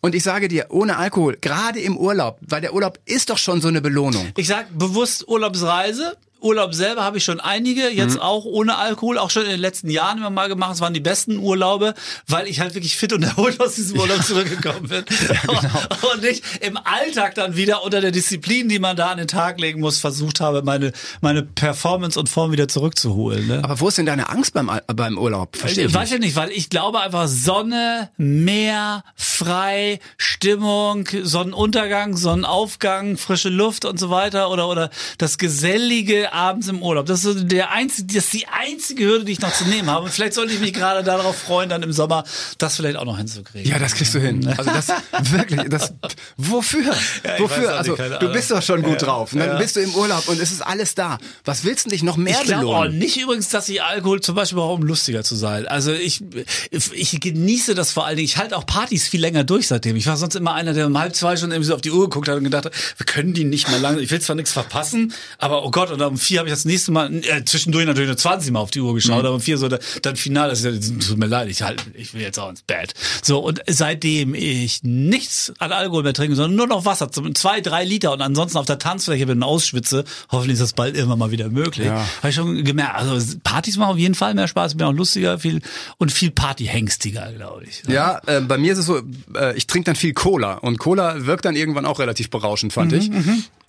Und 0.00 0.14
ich 0.14 0.22
sage 0.22 0.48
dir, 0.48 0.66
ohne 0.68 0.98
Alkohol, 0.98 1.38
gerade 1.40 1.80
im 1.80 1.96
Urlaub, 1.96 2.38
weil 2.42 2.60
der 2.60 2.74
Urlaub 2.74 2.98
ist 3.06 3.30
doch 3.30 3.38
schon 3.38 3.62
so 3.62 3.68
eine 3.68 3.80
Belohnung. 3.80 4.28
Ich 4.36 4.46
sag 4.46 4.66
bewusst 4.78 5.26
Urlaubsreise. 5.26 6.18
Urlaub 6.46 6.74
selber 6.74 7.02
habe 7.02 7.18
ich 7.18 7.24
schon 7.24 7.40
einige, 7.40 7.88
jetzt 7.88 8.20
auch 8.20 8.44
ohne 8.44 8.78
Alkohol, 8.78 9.18
auch 9.18 9.30
schon 9.30 9.42
in 9.42 9.50
den 9.50 9.60
letzten 9.60 9.90
Jahren 9.90 10.18
immer 10.18 10.30
mal 10.30 10.48
gemacht. 10.48 10.74
Es 10.74 10.80
waren 10.80 10.94
die 10.94 11.00
besten 11.00 11.38
Urlaube, 11.38 11.94
weil 12.28 12.46
ich 12.46 12.60
halt 12.60 12.74
wirklich 12.74 12.96
fit 12.96 13.12
und 13.12 13.22
erholt 13.24 13.60
aus 13.60 13.74
diesem 13.74 13.98
Urlaub 13.98 14.22
zurückgekommen 14.22 14.88
bin. 14.88 15.04
Und 16.14 16.24
ich 16.24 16.42
im 16.60 16.76
Alltag 16.76 17.34
dann 17.34 17.56
wieder 17.56 17.82
unter 17.82 18.00
der 18.00 18.10
Disziplin, 18.10 18.68
die 18.68 18.78
man 18.78 18.96
da 18.96 19.08
an 19.08 19.18
den 19.18 19.28
Tag 19.28 19.58
legen 19.60 19.80
muss, 19.80 19.98
versucht 19.98 20.40
habe, 20.40 20.62
meine, 20.62 20.92
meine 21.20 21.42
Performance 21.42 22.18
und 22.18 22.28
Form 22.28 22.52
wieder 22.52 22.68
zurückzuholen. 22.68 23.46
Ne? 23.46 23.60
Aber 23.62 23.80
wo 23.80 23.88
ist 23.88 23.98
denn 23.98 24.06
deine 24.06 24.28
Angst 24.28 24.54
beim, 24.54 24.70
beim 24.86 25.18
Urlaub? 25.18 25.56
Verstehe 25.56 25.86
ich 25.86 25.94
Weiß 25.94 26.10
nicht. 26.10 26.20
ich 26.20 26.26
nicht, 26.26 26.36
weil 26.36 26.50
ich 26.50 26.70
glaube 26.70 27.00
einfach 27.00 27.26
Sonne, 27.28 28.10
Meer, 28.16 29.04
frei, 29.16 30.00
Stimmung, 30.16 31.08
Sonnenuntergang, 31.22 32.16
Sonnenaufgang, 32.16 33.16
frische 33.16 33.48
Luft 33.48 33.84
und 33.84 33.98
so 33.98 34.10
weiter 34.10 34.50
oder 34.50 34.68
oder 34.68 34.90
das 35.18 35.38
gesellige 35.38 36.32
abends 36.36 36.68
im 36.68 36.82
Urlaub. 36.82 37.06
Das 37.06 37.24
ist 37.24 37.24
so 37.24 37.34
der 37.44 37.72
einzige, 37.72 38.14
das 38.14 38.24
ist 38.24 38.32
die 38.34 38.46
einzige 38.48 39.04
Hürde, 39.04 39.24
die 39.24 39.32
ich 39.32 39.40
noch 39.40 39.52
zu 39.52 39.64
nehmen 39.64 39.90
habe. 39.90 40.04
Und 40.04 40.10
vielleicht 40.12 40.34
sollte 40.34 40.52
ich 40.52 40.60
mich 40.60 40.72
gerade 40.72 41.02
darauf 41.02 41.36
freuen, 41.36 41.68
dann 41.68 41.82
im 41.82 41.92
Sommer 41.92 42.24
das 42.58 42.76
vielleicht 42.76 42.96
auch 42.96 43.04
noch 43.04 43.16
hinzukriegen. 43.18 43.70
Ja, 43.70 43.78
das 43.78 43.94
kriegst 43.94 44.14
du 44.14 44.20
hin. 44.20 44.46
Also 44.56 44.70
das 44.70 44.88
wirklich, 45.32 45.62
das 45.68 45.94
wofür? 46.36 46.86
weiß 46.90 47.40
wofür? 47.40 47.74
auch 47.74 47.78
Also 47.78 47.96
du 47.96 48.32
bist 48.32 48.50
doch 48.50 48.62
schon 48.62 48.82
gut 48.82 49.00
Ja, 49.00 49.06
drauf. 49.08 49.32
Und 49.32 49.40
dann 49.40 49.48
ja. 49.50 49.56
bist 49.56 49.76
du 49.76 49.80
im 49.80 49.94
Urlaub 49.94 50.28
und 50.28 50.40
es 50.40 50.52
ist 50.52 50.60
alles 50.60 50.94
da. 50.94 51.18
Was 51.44 51.64
willst 51.64 51.86
du 51.86 51.90
dich 51.90 52.02
noch 52.02 52.16
mehr 52.16 52.38
Ich 52.40 52.46
glaube 52.46 52.66
auch 52.66 52.82
belohnen? 52.82 52.98
nicht 52.98 53.16
übrigens, 53.16 53.48
dass 53.48 53.68
ich 53.68 53.82
Alkohol 53.82 54.20
zum 54.20 54.34
Beispiel 54.34 54.58
brauche, 54.58 54.74
um 54.74 54.82
lustiger 54.82 55.24
zu 55.24 55.34
sein. 55.34 55.66
Also 55.66 55.92
ich, 55.92 56.22
ich 56.70 57.20
genieße 57.20 57.74
das 57.74 57.92
vor 57.92 58.06
allen 58.06 58.16
Dingen. 58.16 58.26
Ich 58.26 58.36
halte 58.36 58.56
auch 58.56 58.66
Partys 58.66 59.08
viel 59.08 59.20
länger 59.20 59.44
durch 59.44 59.68
seitdem. 59.68 59.96
Ich 59.96 60.06
war 60.06 60.16
sonst 60.16 60.34
immer 60.34 60.54
einer, 60.54 60.72
der 60.74 60.86
um 60.86 60.98
halb 60.98 61.14
zwei 61.14 61.36
schon 61.36 61.50
irgendwie 61.50 61.68
so 61.68 61.74
auf 61.74 61.80
die 61.80 61.90
Uhr 61.90 62.04
geguckt 62.08 62.28
hat 62.28 62.36
und 62.36 62.44
gedacht 62.44 62.66
hat, 62.66 62.72
wir 62.96 63.06
können 63.06 63.32
die 63.32 63.44
nicht 63.44 63.68
mehr 63.70 63.78
lang. 63.78 63.98
Ich 63.98 64.10
will 64.10 64.20
zwar 64.20 64.36
nichts 64.36 64.52
verpassen, 64.52 65.12
aber 65.38 65.64
oh 65.64 65.70
Gott, 65.70 65.90
und 65.90 65.98
um 66.16 66.20
vier 66.20 66.38
habe 66.40 66.48
ich 66.48 66.52
das 66.54 66.64
nächste 66.64 66.92
Mal, 66.92 67.12
äh, 67.14 67.44
zwischendurch 67.44 67.84
natürlich 67.86 68.08
nur 68.08 68.16
20 68.16 68.50
Mal 68.52 68.60
auf 68.60 68.70
die 68.70 68.80
Uhr 68.80 68.94
geschaut, 68.94 69.20
aber 69.24 69.34
um 69.34 69.40
vier 69.40 69.58
so, 69.58 69.68
da- 69.68 69.78
dann 70.02 70.16
final, 70.16 70.48
das 70.48 70.62
ist 70.64 71.06
tut 71.06 71.18
mir 71.18 71.26
leid, 71.26 71.48
ich 71.48 71.62
halt, 71.62 71.84
ich 71.94 72.14
will 72.14 72.22
jetzt 72.22 72.38
auch 72.38 72.48
ins 72.50 72.62
Bett. 72.62 72.94
So, 73.22 73.38
und 73.40 73.60
seitdem 73.66 74.34
ich 74.34 74.82
nichts 74.82 75.52
an 75.58 75.72
Alkohol 75.72 76.02
mehr 76.02 76.14
trinke, 76.14 76.34
sondern 76.36 76.56
nur 76.56 76.66
noch 76.66 76.84
Wasser, 76.84 77.10
zwei, 77.34 77.60
drei 77.60 77.84
Liter 77.84 78.12
und 78.12 78.22
ansonsten 78.22 78.58
auf 78.58 78.66
der 78.66 78.78
Tanzfläche 78.78 79.26
bin 79.26 79.38
und 79.38 79.42
ausschwitze, 79.44 80.04
hoffentlich 80.30 80.54
ist 80.54 80.62
das 80.62 80.72
bald 80.72 80.96
irgendwann 80.96 81.18
mal 81.18 81.30
wieder 81.30 81.48
möglich. 81.48 81.86
Ja. 81.86 82.06
Habe 82.18 82.28
ich 82.30 82.34
schon 82.34 82.64
gemerkt, 82.64 82.94
also 82.96 83.36
Partys 83.44 83.76
machen 83.76 83.90
auf 83.92 83.98
jeden 83.98 84.14
Fall 84.14 84.34
mehr 84.34 84.48
Spaß, 84.48 84.74
bin 84.76 84.86
auch 84.86 84.92
lustiger, 84.92 85.38
viel 85.38 85.60
und 85.98 86.10
viel 86.12 86.30
Partyhengstiger, 86.30 87.32
glaube 87.32 87.64
ich. 87.64 87.82
Ja, 87.88 88.20
äh, 88.26 88.40
bei 88.40 88.58
mir 88.58 88.72
ist 88.72 88.78
es 88.78 88.86
so, 88.86 89.02
äh, 89.34 89.56
ich 89.56 89.66
trinke 89.66 89.86
dann 89.86 89.96
viel 89.96 90.14
Cola 90.14 90.54
und 90.54 90.78
Cola 90.78 91.26
wirkt 91.26 91.44
dann 91.44 91.56
irgendwann 91.56 91.84
auch 91.86 91.98
relativ 91.98 92.30
berauschend, 92.30 92.72
fand 92.72 92.92
ich. 92.92 93.10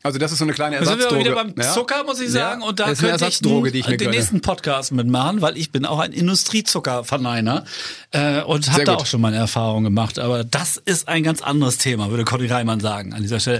Also 0.03 0.19
das 0.19 0.31
ist 0.31 0.37
so 0.37 0.45
eine 0.45 0.53
kleine 0.53 0.77
Da 0.79 0.85
sind 0.85 0.99
wir 0.99 1.05
Ersatzdroge. 1.05 1.25
wieder 1.25 1.35
beim 1.35 1.53
Ja. 1.57 1.73
Zucker, 1.73 2.03
muss 2.05 2.19
ich 2.21 2.29
sagen. 2.29 2.61
Ja, 2.61 2.67
und 2.67 2.79
da 2.79 2.85
könnte 2.85 3.05
ich 3.05 3.11
Ersatzdroge, 3.11 3.71
die 3.71 3.79
ich 3.79 3.85
den 3.87 3.97
gönne. 3.97 4.11
nächsten 4.11 4.41
Podcast 4.41 4.91
mitmachen, 4.91 5.41
weil 5.41 5.57
ich 5.57 5.71
bin 5.71 5.85
auch 5.85 5.99
ein 5.99 6.13
Industriezuckerverneiner 6.13 7.65
äh, 8.11 8.41
und 8.43 8.71
habe 8.71 8.83
da 8.83 8.95
auch 8.95 9.05
schon 9.05 9.21
meine 9.21 9.37
Erfahrungen 9.37 9.83
gemacht. 9.85 10.19
Aber 10.19 10.43
das 10.43 10.77
ist 10.77 11.07
ein 11.07 11.23
ganz 11.23 11.41
anderes 11.41 11.77
Thema, 11.77 12.09
würde 12.09 12.25
Conny 12.25 12.47
Reimann 12.47 12.79
sagen 12.79 13.13
an 13.13 13.21
dieser 13.21 13.39
Stelle. 13.39 13.59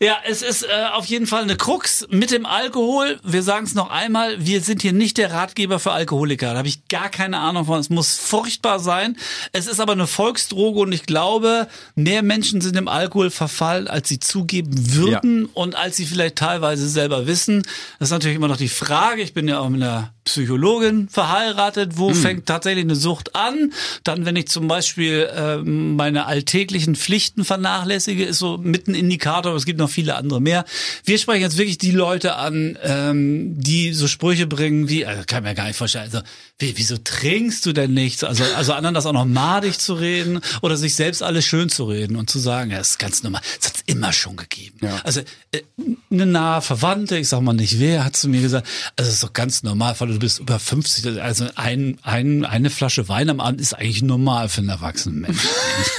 ja, 0.00 0.16
es 0.26 0.42
ist 0.42 0.62
äh, 0.64 0.68
auf 0.94 1.06
jeden 1.06 1.26
Fall 1.26 1.42
eine 1.42 1.56
Krux 1.56 2.06
mit 2.10 2.30
dem 2.30 2.46
Alkohol. 2.46 3.20
Wir 3.22 3.42
sagen 3.42 3.66
es 3.66 3.74
noch 3.74 3.90
einmal, 3.90 4.44
wir 4.44 4.62
sind 4.62 4.82
hier 4.82 4.92
nicht 4.92 5.18
der 5.18 5.32
Ratgeber 5.32 5.78
für 5.78 5.92
Alkoholiker. 5.92 6.52
Da 6.52 6.58
habe 6.58 6.68
ich 6.68 6.88
gar 6.88 7.08
keine 7.08 7.38
Ahnung 7.38 7.66
von. 7.66 7.78
Es 7.78 7.90
muss 7.90 8.16
furchtbar 8.16 8.80
sein. 8.80 9.16
Es 9.52 9.66
ist 9.66 9.80
aber 9.80 9.92
eine 9.92 10.06
Volksdroge 10.06 10.80
und 10.80 10.92
ich 10.92 11.04
glaube, 11.06 11.68
mehr 11.94 12.22
Menschen 12.22 12.60
sind 12.60 12.76
im 12.76 12.88
Alkohol 12.88 13.30
verfallen, 13.30 13.86
als 13.86 14.08
sie 14.08 14.18
zugeben 14.18 14.94
würden 14.94 15.44
und 15.46 15.73
als 15.74 15.96
sie 15.96 16.06
vielleicht 16.06 16.36
teilweise 16.36 16.88
selber 16.88 17.26
wissen. 17.26 17.62
Das 17.98 18.08
ist 18.08 18.12
natürlich 18.12 18.36
immer 18.36 18.48
noch 18.48 18.56
die 18.56 18.68
Frage. 18.68 19.22
Ich 19.22 19.34
bin 19.34 19.48
ja 19.48 19.58
auch 19.58 19.68
mit 19.68 19.82
einer 19.82 20.13
Psychologin 20.24 21.08
verheiratet. 21.08 21.92
Wo 21.96 22.10
Hm. 22.10 22.14
fängt 22.16 22.46
tatsächlich 22.46 22.84
eine 22.84 22.96
Sucht 22.96 23.34
an? 23.34 23.72
Dann, 24.04 24.24
wenn 24.24 24.36
ich 24.36 24.48
zum 24.48 24.68
Beispiel 24.68 25.28
ähm, 25.36 25.96
meine 25.96 26.26
alltäglichen 26.26 26.96
Pflichten 26.96 27.44
vernachlässige, 27.44 28.24
ist 28.24 28.38
so 28.38 28.58
mit 28.58 28.88
ein 28.88 28.94
Indikator. 28.94 29.50
Aber 29.50 29.58
es 29.58 29.66
gibt 29.66 29.78
noch 29.78 29.90
viele 29.90 30.16
andere 30.16 30.40
mehr. 30.40 30.64
Wir 31.04 31.18
sprechen 31.18 31.42
jetzt 31.42 31.58
wirklich 31.58 31.78
die 31.78 31.90
Leute 31.90 32.36
an, 32.36 32.78
ähm, 32.82 33.54
die 33.60 33.92
so 33.92 34.08
Sprüche 34.08 34.46
bringen 34.46 34.88
wie, 34.88 35.06
also 35.06 35.22
kann 35.26 35.44
ich 35.44 35.50
mir 35.50 35.54
gar 35.54 35.66
nicht 35.66 35.76
vorstellen, 35.76 36.04
also 36.04 36.20
wie, 36.58 36.76
wieso 36.76 36.96
trinkst 36.98 37.66
du 37.66 37.72
denn 37.72 37.92
nichts? 37.94 38.22
Also, 38.24 38.44
also 38.56 38.72
anderen 38.72 38.94
das 38.94 39.06
auch 39.06 39.12
noch 39.12 39.24
madig 39.24 39.78
zu 39.78 39.94
reden 39.94 40.40
oder 40.62 40.76
sich 40.76 40.94
selbst 40.94 41.22
alles 41.22 41.44
schön 41.44 41.68
zu 41.68 41.84
reden 41.84 42.16
und 42.16 42.30
zu 42.30 42.38
sagen, 42.38 42.70
ja, 42.70 42.78
das 42.78 42.90
ist 42.90 42.98
ganz 42.98 43.22
normal. 43.22 43.42
Das 43.60 43.70
hat 43.70 43.76
es 43.76 43.82
immer 43.86 44.12
schon 44.12 44.36
gegeben. 44.36 44.78
Ja. 44.82 45.00
Also 45.04 45.20
äh, 45.52 45.62
eine 46.10 46.26
nahe 46.26 46.62
Verwandte, 46.62 47.18
ich 47.18 47.28
sag 47.28 47.40
mal 47.40 47.52
nicht 47.52 47.80
wer, 47.80 48.04
hat 48.04 48.16
zu 48.16 48.28
mir 48.28 48.40
gesagt, 48.40 48.66
also 48.96 49.08
es 49.08 49.16
ist 49.16 49.22
doch 49.24 49.32
ganz 49.32 49.62
normal, 49.62 49.94
weil 49.98 50.13
du 50.14 50.20
bist 50.20 50.38
über 50.38 50.58
50, 50.58 51.20
also 51.20 51.46
ein, 51.56 51.98
ein, 52.02 52.44
eine 52.44 52.70
Flasche 52.70 53.08
Wein 53.08 53.28
am 53.28 53.40
Abend 53.40 53.60
ist 53.60 53.74
eigentlich 53.74 54.02
normal 54.02 54.48
für 54.48 54.60
einen 54.60 54.70
erwachsenen 54.70 55.20
Menschen. 55.20 55.48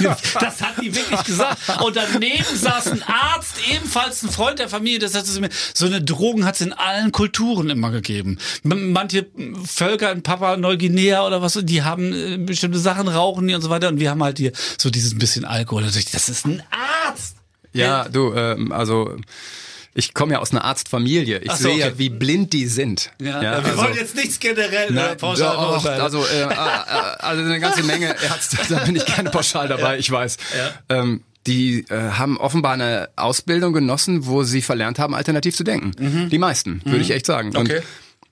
das 0.00 0.60
hat 0.60 0.82
die 0.82 0.94
wirklich 0.94 1.22
gesagt. 1.24 1.82
Und 1.82 1.96
daneben 1.96 2.44
saß 2.54 2.88
ein 2.88 3.02
Arzt, 3.02 3.56
ebenfalls 3.72 4.22
ein 4.22 4.30
Freund 4.30 4.58
der 4.58 4.68
Familie, 4.68 4.98
das 4.98 5.38
mir, 5.38 5.50
so 5.74 5.86
eine 5.86 6.02
Drogen 6.02 6.44
hat 6.44 6.56
es 6.56 6.62
in 6.62 6.72
allen 6.72 7.12
Kulturen 7.12 7.70
immer 7.70 7.90
gegeben. 7.90 8.38
Manche 8.62 9.26
Völker 9.64 10.10
in 10.12 10.22
Papua 10.22 10.56
Neuguinea 10.56 11.26
oder 11.26 11.42
was, 11.42 11.58
die 11.62 11.82
haben 11.82 12.12
äh, 12.12 12.38
bestimmte 12.38 12.78
Sachen, 12.78 13.08
rauchen 13.08 13.46
die 13.46 13.54
und 13.54 13.62
so 13.62 13.70
weiter 13.70 13.88
und 13.88 14.00
wir 14.00 14.10
haben 14.10 14.22
halt 14.22 14.38
hier 14.38 14.52
so 14.78 14.90
dieses 14.90 15.16
bisschen 15.16 15.44
Alkohol. 15.44 15.84
Das 15.84 16.28
ist 16.28 16.46
ein 16.46 16.62
Arzt! 17.06 17.36
Ja, 17.72 18.08
du, 18.08 18.32
ähm, 18.34 18.72
also 18.72 19.16
ich 19.96 20.12
komme 20.12 20.34
ja 20.34 20.40
aus 20.40 20.52
einer 20.52 20.64
Arztfamilie. 20.64 21.38
Ich 21.38 21.52
so, 21.52 21.68
sehe 21.68 21.78
ja, 21.78 21.86
okay. 21.86 21.94
wie 21.96 22.10
blind 22.10 22.52
die 22.52 22.66
sind. 22.66 23.10
Ja, 23.18 23.42
Ja, 23.42 23.64
wir 23.64 23.70
also- 23.70 23.78
wollen 23.78 23.96
jetzt 23.96 24.14
nichts 24.14 24.38
generell 24.38 24.88
Na, 24.90 25.06
oder 25.06 25.14
pauschal 25.16 25.56
doch, 25.56 25.80
verurteilen. 25.82 26.00
also, 26.02 26.24
äh, 26.26 26.42
äh, 26.42 26.54
also 27.18 27.42
eine 27.42 27.60
ganze 27.60 27.82
Menge 27.82 28.14
Ärzte, 28.22 28.58
da 28.68 28.80
bin 28.80 28.94
ich 28.94 29.06
gerne 29.06 29.30
pauschal 29.30 29.68
dabei, 29.68 29.98
ich 29.98 30.10
weiß. 30.10 30.36
Ähm, 30.90 31.22
die 31.46 31.86
äh, 31.88 32.10
haben 32.10 32.36
offenbar 32.38 32.74
eine 32.74 33.08
Ausbildung 33.16 33.72
genossen, 33.72 34.26
wo 34.26 34.42
sie 34.42 34.60
verlernt 34.60 34.98
haben, 34.98 35.14
alternativ 35.14 35.56
zu 35.56 35.64
denken. 35.64 35.92
Mhm. 35.98 36.28
Die 36.28 36.38
meisten, 36.38 36.82
würde 36.84 36.98
mhm. 36.98 37.02
ich 37.02 37.10
echt 37.12 37.24
sagen. 37.24 37.56
Und 37.56 37.70
okay. 37.70 37.80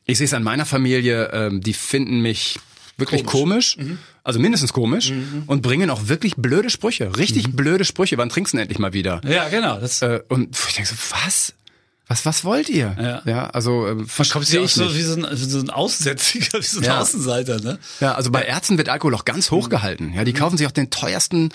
ich 0.04 0.18
sehe 0.18 0.26
es 0.26 0.34
an 0.34 0.42
meiner 0.42 0.66
Familie, 0.66 1.30
ähm, 1.32 1.60
die 1.62 1.72
finden 1.72 2.20
mich 2.20 2.58
wirklich 2.96 3.24
komisch, 3.24 3.76
komisch 3.76 3.90
mhm. 3.90 3.98
also 4.22 4.38
mindestens 4.38 4.72
komisch 4.72 5.10
mhm. 5.10 5.44
und 5.46 5.62
bringen 5.62 5.90
auch 5.90 6.08
wirklich 6.08 6.36
blöde 6.36 6.70
Sprüche, 6.70 7.16
richtig 7.16 7.48
mhm. 7.48 7.56
blöde 7.56 7.84
Sprüche. 7.84 8.18
Wann 8.18 8.28
trinkst 8.28 8.54
du 8.54 8.58
endlich 8.58 8.78
mal 8.78 8.92
wieder? 8.92 9.20
Ja, 9.26 9.48
genau. 9.48 9.78
Das 9.78 10.02
äh, 10.02 10.20
und 10.28 10.56
ich 10.68 10.74
denke 10.74 10.90
so, 10.90 10.96
was? 11.24 11.54
Was, 12.06 12.26
was 12.26 12.44
wollt 12.44 12.68
ihr? 12.68 12.94
Ja, 13.00 13.22
ja 13.24 13.46
also 13.50 13.86
äh, 13.86 13.94
kommt 14.30 14.46
sich 14.46 14.58
auch 14.58 14.68
so 14.68 14.94
wie 14.94 15.02
so 15.02 15.14
ein, 15.14 15.36
so 15.36 15.58
ein 15.58 15.70
Aussätziger, 15.70 16.58
wie 16.58 16.66
so 16.66 16.80
ein 16.80 16.84
ja. 16.84 17.00
Außenseiter, 17.00 17.60
ne? 17.60 17.78
Ja, 18.00 18.14
also 18.14 18.30
bei 18.30 18.42
Ärzten 18.42 18.76
wird 18.76 18.90
Alkohol 18.90 19.14
auch 19.14 19.24
ganz 19.24 19.50
hoch 19.50 19.70
gehalten. 19.70 20.12
Ja, 20.14 20.24
die 20.24 20.32
mhm. 20.32 20.36
kaufen 20.36 20.58
sich 20.58 20.66
auch 20.66 20.72
den 20.72 20.90
teuersten 20.90 21.50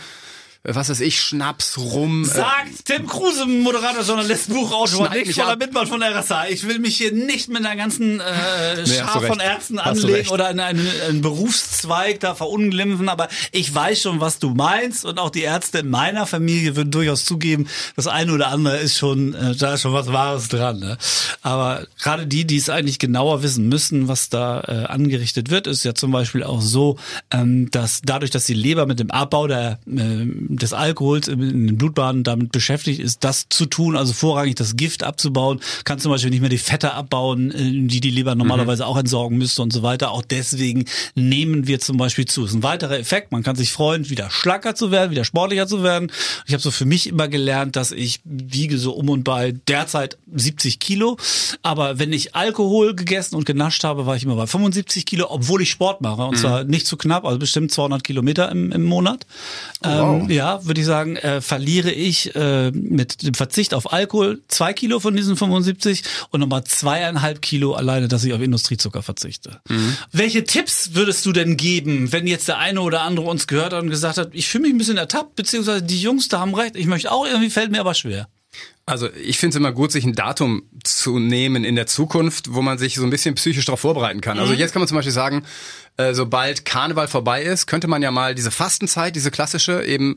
was 0.64 0.90
weiß 0.90 1.00
ich, 1.02 1.22
Schnaps, 1.22 1.78
Rum. 1.78 2.24
Äh, 2.24 2.26
Sagt 2.26 2.86
Tim 2.86 3.08
Kruse, 3.08 3.46
Moderator, 3.46 4.04
Journalist, 4.04 4.50
Buchautor, 4.50 5.10
nicht 5.10 5.34
voller 5.34 5.56
Mitmann 5.56 5.88
von 5.88 6.04
RSA. 6.04 6.48
Ich 6.50 6.68
will 6.68 6.80
mich 6.80 6.98
hier 6.98 7.14
nicht 7.14 7.48
mit 7.48 7.66
einer 7.66 7.78
ganzen 7.78 8.20
äh, 8.20 8.86
Schar 8.86 9.22
nee, 9.22 9.28
von 9.28 9.40
Ärzten 9.40 9.80
anlegen 9.80 10.30
oder 10.30 10.50
in 10.52 10.60
einen, 10.60 10.86
einen 11.08 11.22
Berufszweig 11.22 12.20
da 12.20 12.36
verunglimpfen, 12.36 13.08
aber 13.08 13.30
ich 13.54 13.74
weiß 13.74 14.02
schon, 14.02 14.20
was 14.20 14.40
du 14.40 14.50
meinst 14.50 15.06
und 15.06 15.18
auch 15.18 15.30
die 15.30 15.44
Ärzte 15.44 15.80
in 15.80 15.90
meiner 15.90 16.26
Familie 16.26 16.76
würden 16.76 16.92
durchaus 16.92 17.24
zugeben, 17.24 17.68
das 17.96 18.08
eine 18.08 18.34
oder 18.34 18.50
andere 18.50 18.78
ist 18.78 18.98
schon, 18.98 19.34
äh, 19.34 19.56
da 19.56 19.76
ist 19.76 19.82
schon 19.82 19.94
was 19.94 20.12
Wahres 20.12 20.50
dran. 20.50 20.80
Ne? 20.80 20.98
Aber 21.42 21.88
gerade 22.02 22.28
die, 22.28 22.46
die 22.46 22.58
es 22.58 22.70
eigentlich 22.70 23.00
genauer 23.00 23.44
wissen 23.44 23.70
müssen, 23.70 24.10
was 24.10 24.28
da 24.28 24.62
äh, 24.62 24.86
angerichtet 24.88 25.50
wird, 25.50 25.68
ist 25.68 25.86
ja 25.86 25.96
zum 25.96 26.12
Beispiel 26.12 26.44
auch 26.44 26.62
so, 26.62 26.98
ähm, 27.32 27.72
dass 27.72 28.02
dadurch, 28.04 28.32
dass 28.32 28.46
die 28.46 28.54
Leber 28.54 28.86
mit 28.86 29.00
dem 29.00 29.10
Abbau 29.10 29.48
der 29.48 29.80
äh, 29.88 30.26
des 30.58 30.74
Alkohols 30.74 31.28
in 31.28 31.68
den 31.68 31.78
Blutbahnen 31.78 32.24
damit 32.24 32.52
beschäftigt 32.52 33.00
ist, 33.00 33.24
das 33.24 33.48
zu 33.50 33.66
tun, 33.66 33.96
also 33.96 34.14
vorrangig 34.14 34.56
das 34.56 34.76
Gift 34.76 35.04
abzubauen, 35.04 35.60
kann 35.84 36.00
zum 36.00 36.12
Beispiel 36.12 36.32
nicht 36.32 36.42
mehr 36.42 36.50
die 36.50 36.58
Fette 36.58 36.94
abbauen, 36.94 37.52
äh, 37.52 37.88
die 37.88 38.00
die 38.00 38.10
Leber 38.10 38.36
normalerweise 38.36 38.84
mhm. 38.84 38.90
auch 38.90 38.98
entsorgen 38.98 39.38
müsste 39.38 39.62
und 39.62 39.72
so 39.72 39.84
weiter. 39.84 40.12
Auch 40.12 40.24
deswegen 40.24 40.86
nehmen 41.16 41.68
wir 41.68 41.80
zum 41.80 41.98
Beispiel 41.98 42.26
zu. 42.26 42.42
Das 42.42 42.52
ist 42.52 42.58
ein 42.58 42.64
weiterer 42.64 42.98
Effekt. 42.98 43.32
Man 43.32 43.44
kann 43.44 43.56
sich 43.56 43.72
freuen, 43.72 44.10
wieder 44.10 44.30
schlacker 44.32 44.76
zu 44.76 44.92
werden, 44.92 45.12
wieder 45.12 45.24
sportlicher 45.24 45.68
zu 45.68 45.84
werden. 45.84 46.12
Ich 46.48 46.54
habe 46.54 46.62
so 46.62 46.72
für 46.72 46.86
mich 46.86 47.08
immer 47.08 47.28
gelernt, 47.28 47.76
dass 47.76 47.92
ich 47.92 48.22
wiege 48.24 48.78
so 48.78 48.94
um 48.94 49.10
und 49.10 49.24
bei 49.24 49.54
derzeit 49.68 50.18
70 50.34 50.80
Kilo. 50.80 51.18
Aber 51.62 52.00
wenn 52.00 52.12
ich 52.12 52.36
Alkohol 52.36 52.96
gegessen 52.96 53.36
und 53.36 53.46
genascht 53.46 53.84
habe, 53.84 54.06
war 54.06 54.16
ich 54.16 54.24
immer 54.24 54.36
bei 54.36 54.48
75 54.48 55.06
Kilo, 55.06 55.28
obwohl 55.30 55.62
ich 55.62 55.70
Sport 55.70 56.02
mache. 56.02 56.24
Und 56.24 56.32
mhm. 56.32 56.40
zwar 56.40 56.64
nicht 56.64 56.88
zu 56.88 56.98
knapp, 56.98 57.26
also 57.26 57.38
bestimmt 57.38 57.72
200 57.72 58.04
Kilometer 58.04 58.50
im, 58.52 58.72
im 58.72 58.84
Monat. 58.84 59.26
Oh, 59.84 59.88
wow. 59.88 60.22
Ähm, 60.22 60.30
ja, 60.30 60.39
würde 60.64 60.82
ich 60.82 60.88
sagen, 60.88 61.16
äh, 61.18 61.42
verliere 61.42 61.92
ich 61.92 62.36
äh, 62.36 62.72
mit 62.72 63.24
dem 63.24 63.34
Verzicht 63.34 63.74
auf 63.74 63.92
Alkohol 63.94 64.42
zwei 64.48 64.74
Kilo 64.74 65.00
von 65.00 65.16
diesen 65.16 65.36
75 65.36 66.04
und 66.32 66.40
nochmal 66.40 66.64
zweieinhalb 66.64 67.42
Kilo 67.42 67.74
alleine, 67.74 68.08
dass 68.08 68.24
ich 68.24 68.34
auf 68.34 68.42
Industriezucker 68.42 69.04
verzichte. 69.04 69.62
Mhm. 69.70 69.98
Welche 70.12 70.44
Tipps 70.44 70.92
würdest 70.94 71.26
du 71.26 71.32
denn 71.32 71.58
geben, 71.58 72.12
wenn 72.12 72.28
jetzt 72.28 72.48
der 72.48 72.58
eine 72.58 72.82
oder 72.82 73.02
andere 73.02 73.28
uns 73.28 73.48
gehört 73.48 73.74
hat 73.74 73.84
und 73.84 73.90
gesagt 73.90 74.18
hat, 74.18 74.30
ich 74.34 74.48
fühle 74.48 74.64
mich 74.64 74.74
ein 74.74 74.78
bisschen 74.78 74.98
ertappt, 74.98 75.36
beziehungsweise 75.36 75.84
die 75.84 76.02
Jungs 76.02 76.28
da 76.28 76.40
haben 76.40 76.56
recht, 76.56 76.76
ich 76.76 76.88
möchte 76.88 77.12
auch, 77.12 77.26
irgendwie 77.26 77.50
fällt 77.50 77.72
mir 77.72 77.80
aber 77.80 77.94
schwer. 77.94 78.28
Also 78.90 79.08
ich 79.14 79.38
finde 79.38 79.56
es 79.56 79.56
immer 79.56 79.72
gut, 79.72 79.92
sich 79.92 80.04
ein 80.04 80.14
Datum 80.14 80.64
zu 80.84 81.20
nehmen 81.20 81.64
in 81.64 81.76
der 81.76 81.86
Zukunft, 81.86 82.54
wo 82.54 82.62
man 82.62 82.78
sich 82.78 82.96
so 82.96 83.04
ein 83.04 83.10
bisschen 83.10 83.36
psychisch 83.36 83.66
darauf 83.66 83.82
vorbereiten 83.82 84.22
kann. 84.22 84.40
Also 84.40 84.48
mhm. 84.48 84.52
Also 84.52 84.60
jetzt 84.62 84.74
kann 84.74 84.82
man 84.82 84.88
zum 84.88 84.96
Beispiel 84.96 85.14
sagen, 85.14 85.44
äh, 85.98 86.14
sobald 86.14 86.66
Karneval 86.66 87.08
vorbei 87.08 87.44
ist, 87.44 87.68
könnte 87.68 87.88
man 87.88 88.02
ja 88.02 88.10
mal 88.10 88.34
diese 88.34 88.52
Fastenzeit, 88.52 89.16
diese 89.16 89.32
klassische, 89.32 89.84
eben 89.84 90.16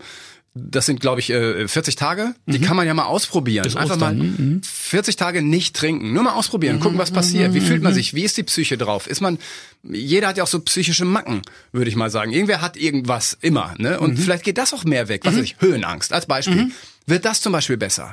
das 0.54 0.85
sind, 0.85 1.00
glaube 1.00 1.20
ich, 1.20 1.28
40 1.28 1.76
äh, 1.94 1.96
Tage. 1.96 2.35
Die 2.46 2.58
mhm. 2.58 2.62
kann 2.62 2.76
man 2.76 2.87
ja 2.87 2.92
mal 2.92 3.06
ausprobieren. 3.06 3.62
Bis 3.62 3.74
Einfach 3.74 3.94
Ostern. 3.94 4.18
mal 4.18 4.61
40 4.62 5.14
mhm. 5.14 5.18
Tage 5.18 5.42
nicht 5.42 5.74
trinken. 5.74 6.12
Nur 6.12 6.24
mal 6.24 6.35
ausprobieren, 6.35 6.78
gucken, 6.78 6.98
was 6.98 7.11
passiert. 7.11 7.54
Wie 7.54 7.62
fühlt 7.62 7.82
man 7.82 7.94
sich? 7.94 8.12
Wie 8.12 8.22
ist 8.22 8.37
die 8.37 8.42
Psyche 8.42 8.76
drauf? 8.76 9.06
Ist 9.06 9.22
man, 9.22 9.38
jeder 9.82 10.28
hat 10.28 10.37
ja 10.37 10.44
auch 10.44 10.48
so 10.48 10.61
psychische 10.61 11.06
Macken, 11.06 11.40
würde 11.72 11.88
ich 11.88 11.96
mal 11.96 12.11
sagen. 12.11 12.32
Irgendwer 12.32 12.61
hat 12.61 12.76
irgendwas 12.76 13.37
immer, 13.40 13.74
ne? 13.78 13.98
Und 13.98 14.18
mhm. 14.18 14.22
vielleicht 14.22 14.44
geht 14.44 14.58
das 14.58 14.74
auch 14.74 14.85
mehr 14.85 15.08
weg. 15.08 15.22
Was 15.24 15.35
mhm. 15.35 15.38
weiß 15.38 15.44
ich? 15.44 15.56
Höhenangst 15.61 16.12
als 16.12 16.26
Beispiel. 16.26 16.64
Mhm. 16.64 16.72
Wird 17.06 17.24
das 17.24 17.40
zum 17.40 17.52
Beispiel 17.52 17.78
besser? 17.78 18.12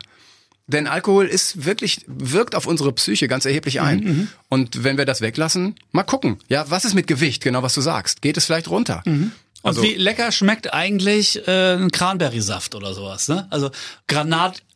Denn 0.70 0.88
Alkohol 0.88 1.26
ist 1.26 1.66
wirklich, 1.66 2.02
wirkt 2.08 2.56
auf 2.56 2.68
unsere 2.68 2.94
Psyche 2.94 3.28
ganz 3.28 3.46
erheblich 3.46 3.82
ein. 3.82 4.00
Mhm, 4.00 4.28
Und 4.50 4.84
wenn 4.84 4.98
wir 4.98 5.06
das 5.06 5.22
weglassen, 5.22 5.76
mal 5.92 6.04
gucken. 6.04 6.38
Ja, 6.48 6.70
was 6.70 6.86
ist 6.86 6.94
mit 6.94 7.08
Gewicht? 7.08 7.44
Genau, 7.44 7.64
was 7.64 7.74
du 7.74 7.82
sagst. 7.82 8.22
Geht 8.22 8.38
es 8.38 8.46
vielleicht 8.46 8.70
runter? 8.70 9.02
Mhm. 9.06 9.32
Also, 9.62 9.82
und 9.82 9.88
wie 9.88 9.96
lecker 9.96 10.32
schmeckt 10.32 10.74
eigentlich 10.74 11.46
äh, 11.48 11.74
ein 11.74 11.92
Cranberry-Saft 11.92 12.76
oder 12.76 12.94
sowas, 12.94 13.28
ne? 13.28 13.46
Also 13.50 13.72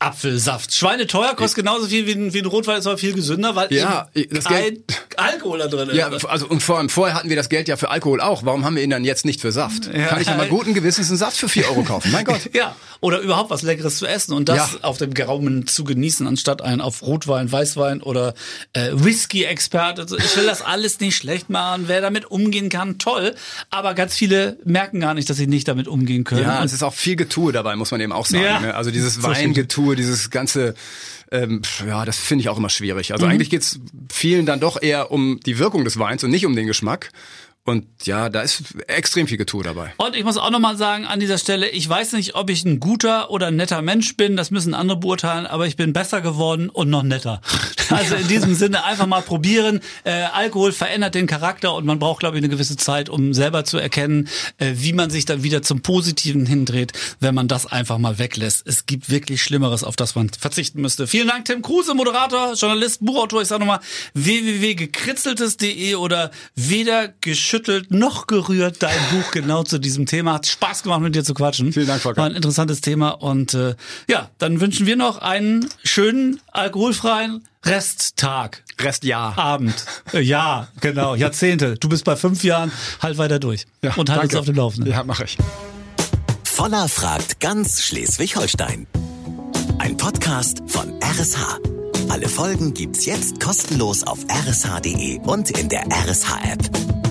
Granatapfelsaft. 0.03 0.73
Schweine 0.73 1.07
teuer, 1.07 1.35
kostet 1.35 1.63
genauso 1.63 1.87
viel 1.87 2.05
wie 2.07 2.13
ein, 2.13 2.33
wie 2.33 2.39
ein 2.39 2.45
Rotwein, 2.45 2.79
ist 2.79 2.87
aber 2.87 2.97
viel 2.97 3.13
gesünder, 3.13 3.55
weil 3.55 3.71
ja, 3.71 4.09
das 4.29 4.45
kein 4.45 4.63
Geld, 4.63 5.05
Alkohol 5.17 5.59
da 5.59 5.67
drin 5.67 5.89
ist. 5.89 5.95
Ja, 5.95 6.09
also 6.09 6.47
und 6.47 6.61
vor 6.61 6.77
allem 6.77 6.89
vorher 6.89 7.15
hatten 7.15 7.29
wir 7.29 7.35
das 7.35 7.49
Geld 7.49 7.67
ja 7.67 7.77
für 7.77 7.89
Alkohol 7.89 8.21
auch. 8.21 8.45
Warum 8.45 8.65
haben 8.65 8.75
wir 8.75 8.83
ihn 8.83 8.89
dann 8.89 9.03
jetzt 9.03 9.25
nicht 9.25 9.41
für 9.41 9.51
Saft? 9.51 9.89
Ja. 9.93 10.07
Kann 10.07 10.21
ich 10.21 10.27
ja 10.27 10.35
mal 10.35 10.47
guten 10.47 10.73
Gewissens 10.73 11.09
einen 11.09 11.17
Saft 11.17 11.37
für 11.37 11.49
vier 11.49 11.69
Euro 11.69 11.83
kaufen? 11.83 12.11
Mein 12.11 12.25
Gott. 12.25 12.41
ja, 12.53 12.75
oder 12.99 13.19
überhaupt 13.19 13.49
was 13.49 13.61
Leckeres 13.61 13.97
zu 13.97 14.05
essen 14.05 14.33
und 14.33 14.49
das 14.49 14.73
ja. 14.73 14.79
auf 14.81 14.97
dem 14.97 15.13
Gaumen 15.13 15.67
zu 15.67 15.83
genießen, 15.83 16.27
anstatt 16.27 16.61
einen 16.61 16.81
auf 16.81 17.01
Rotwein, 17.01 17.51
Weißwein 17.51 18.01
oder 18.01 18.33
äh, 18.73 18.91
Whisky-Experte. 18.93 20.05
Ich 20.17 20.37
will 20.37 20.45
das 20.45 20.61
alles 20.61 20.99
nicht 20.99 21.15
schlecht 21.15 21.49
machen. 21.49 21.83
Wer 21.87 22.01
damit 22.01 22.29
umgehen 22.29 22.69
kann, 22.69 22.97
toll. 22.97 23.35
Aber 23.69 23.93
ganz 23.93 24.15
viele 24.15 24.57
merken 24.63 24.99
gar 24.99 25.13
nicht, 25.13 25.29
dass 25.29 25.37
sie 25.37 25.47
nicht 25.47 25.67
damit 25.67 25.87
umgehen 25.87 26.23
können. 26.23 26.43
Ja, 26.43 26.63
es 26.63 26.73
ist 26.73 26.83
auch 26.83 26.93
viel 26.93 27.15
Getue 27.15 27.51
dabei, 27.51 27.75
muss 27.75 27.91
man 27.91 28.01
eben 28.01 28.11
auch 28.11 28.25
sagen. 28.25 28.43
Ja. 28.43 28.59
Ne? 28.59 28.75
Also 28.75 28.91
dieses 28.91 29.21
Weingetue, 29.23 29.92
dieses 29.95 30.29
ganze 30.29 30.75
ähm, 31.33 31.63
ja, 31.87 32.05
das 32.05 32.19
finde 32.19 32.43
ich 32.43 32.49
auch 32.49 32.59
immer 32.59 32.69
schwierig. 32.69 33.11
Also 33.11 33.25
mhm. 33.25 33.31
eigentlich 33.31 33.49
geht's 33.49 33.79
vielen 34.11 34.45
dann 34.45 34.59
doch 34.59 34.81
eher 34.81 35.11
um 35.11 35.39
die 35.45 35.57
Wirkung 35.57 35.83
des 35.83 35.97
Weins 35.97 36.23
und 36.23 36.29
nicht 36.29 36.45
um 36.45 36.55
den 36.55 36.67
Geschmack. 36.67 37.11
Und 37.65 37.85
ja, 38.03 38.27
da 38.27 38.41
ist 38.41 38.75
extrem 38.87 39.25
viel 39.25 39.37
Getue 39.37 39.63
dabei. 39.63 39.93
Und 39.95 40.17
ich 40.17 40.25
muss 40.25 40.35
auch 40.35 40.49
nochmal 40.49 40.75
sagen 40.75 41.05
an 41.05 41.21
dieser 41.21 41.37
Stelle, 41.37 41.69
ich 41.69 41.87
weiß 41.87 42.11
nicht, 42.11 42.35
ob 42.35 42.49
ich 42.49 42.65
ein 42.65 42.81
guter 42.81 43.31
oder 43.31 43.47
ein 43.47 43.55
netter 43.55 43.81
Mensch 43.81 44.17
bin, 44.17 44.35
das 44.35 44.51
müssen 44.51 44.73
andere 44.73 44.97
beurteilen, 44.97 45.45
aber 45.45 45.65
ich 45.65 45.77
bin 45.77 45.93
besser 45.93 46.19
geworden 46.19 46.69
und 46.69 46.89
noch 46.89 47.03
netter. 47.03 47.41
Also 47.89 48.15
in 48.15 48.27
diesem 48.27 48.55
Sinne 48.55 48.85
einfach 48.85 49.05
mal 49.05 49.21
probieren. 49.21 49.81
Äh, 50.03 50.11
Alkohol 50.11 50.71
verändert 50.71 51.13
den 51.13 51.27
Charakter 51.27 51.75
und 51.75 51.85
man 51.85 51.99
braucht, 51.99 52.21
glaube 52.21 52.37
ich, 52.37 52.41
eine 52.41 52.49
gewisse 52.49 52.75
Zeit, 52.75 53.07
um 53.07 53.33
selber 53.33 53.65
zu 53.65 53.77
erkennen, 53.77 54.29
äh, 54.57 54.71
wie 54.77 54.93
man 54.93 55.11
sich 55.11 55.25
dann 55.25 55.43
wieder 55.43 55.61
zum 55.61 55.81
Positiven 55.81 56.47
hindreht, 56.47 56.93
wenn 57.19 57.35
man 57.35 57.47
das 57.47 57.67
einfach 57.67 57.99
mal 57.99 58.17
weglässt. 58.17 58.65
Es 58.65 58.87
gibt 58.87 59.11
wirklich 59.11 59.43
Schlimmeres, 59.43 59.83
auf 59.83 59.95
das 59.95 60.15
man 60.15 60.29
verzichten 60.29 60.81
müsste. 60.81 61.05
Vielen 61.05 61.27
Dank, 61.27 61.45
Tim 61.45 61.61
Kruse, 61.61 61.93
Moderator, 61.93 62.53
Journalist, 62.53 63.05
Buchautor. 63.05 63.43
Ich 63.43 63.49
sage 63.49 63.59
nochmal 63.59 63.81
www.gekritzeltes.de 64.15 65.95
oder 65.95 66.31
weder 66.55 67.09
geschützt 67.21 67.52
geschüttelt 67.53 67.91
noch 67.91 68.25
gerührt. 68.25 68.81
Dein 68.81 68.97
Buch 69.11 69.29
genau 69.31 69.61
zu 69.61 69.77
diesem 69.77 70.07
Thema. 70.07 70.33
Hat 70.33 70.47
Spaß 70.47 70.81
gemacht, 70.81 71.01
mit 71.01 71.13
dir 71.13 71.23
zu 71.23 71.35
quatschen. 71.35 71.71
Vielen 71.71 71.85
Dank, 71.85 72.01
Volker. 72.01 72.21
War 72.21 72.29
ein 72.29 72.35
interessantes 72.35 72.81
Thema. 72.81 73.09
Und 73.09 73.53
äh, 73.53 73.75
ja, 74.09 74.31
dann 74.39 74.59
wünschen 74.59 74.87
wir 74.87 74.95
noch 74.95 75.19
einen 75.19 75.69
schönen, 75.83 76.39
alkoholfreien 76.51 77.43
Resttag. 77.63 78.63
Restjahr. 78.79 79.37
Abend. 79.37 79.85
Äh, 80.13 80.21
ja, 80.21 80.67
genau. 80.81 81.13
Jahrzehnte. 81.13 81.75
Du 81.75 81.89
bist 81.89 82.05
bei 82.05 82.15
fünf 82.15 82.43
Jahren. 82.43 82.71
Halt 83.03 83.19
weiter 83.19 83.37
durch. 83.37 83.67
Ja, 83.83 83.93
und 83.93 84.09
halt 84.09 84.21
danke. 84.21 84.37
uns 84.37 84.39
auf 84.39 84.45
dem 84.45 84.55
Laufenden. 84.55 84.91
Ja, 84.91 85.03
mache 85.03 85.25
ich. 85.25 85.37
Voller 86.43 86.89
fragt 86.89 87.39
ganz 87.39 87.83
Schleswig-Holstein. 87.83 88.87
Ein 89.77 89.95
Podcast 89.97 90.63
von 90.65 90.91
RSH. 91.03 91.59
Alle 92.09 92.27
Folgen 92.27 92.73
gibt's 92.73 93.05
jetzt 93.05 93.39
kostenlos 93.39 94.03
auf 94.03 94.19
rsh.de 94.27 95.19
und 95.19 95.51
in 95.51 95.69
der 95.69 95.83
RSH-App. 95.91 97.02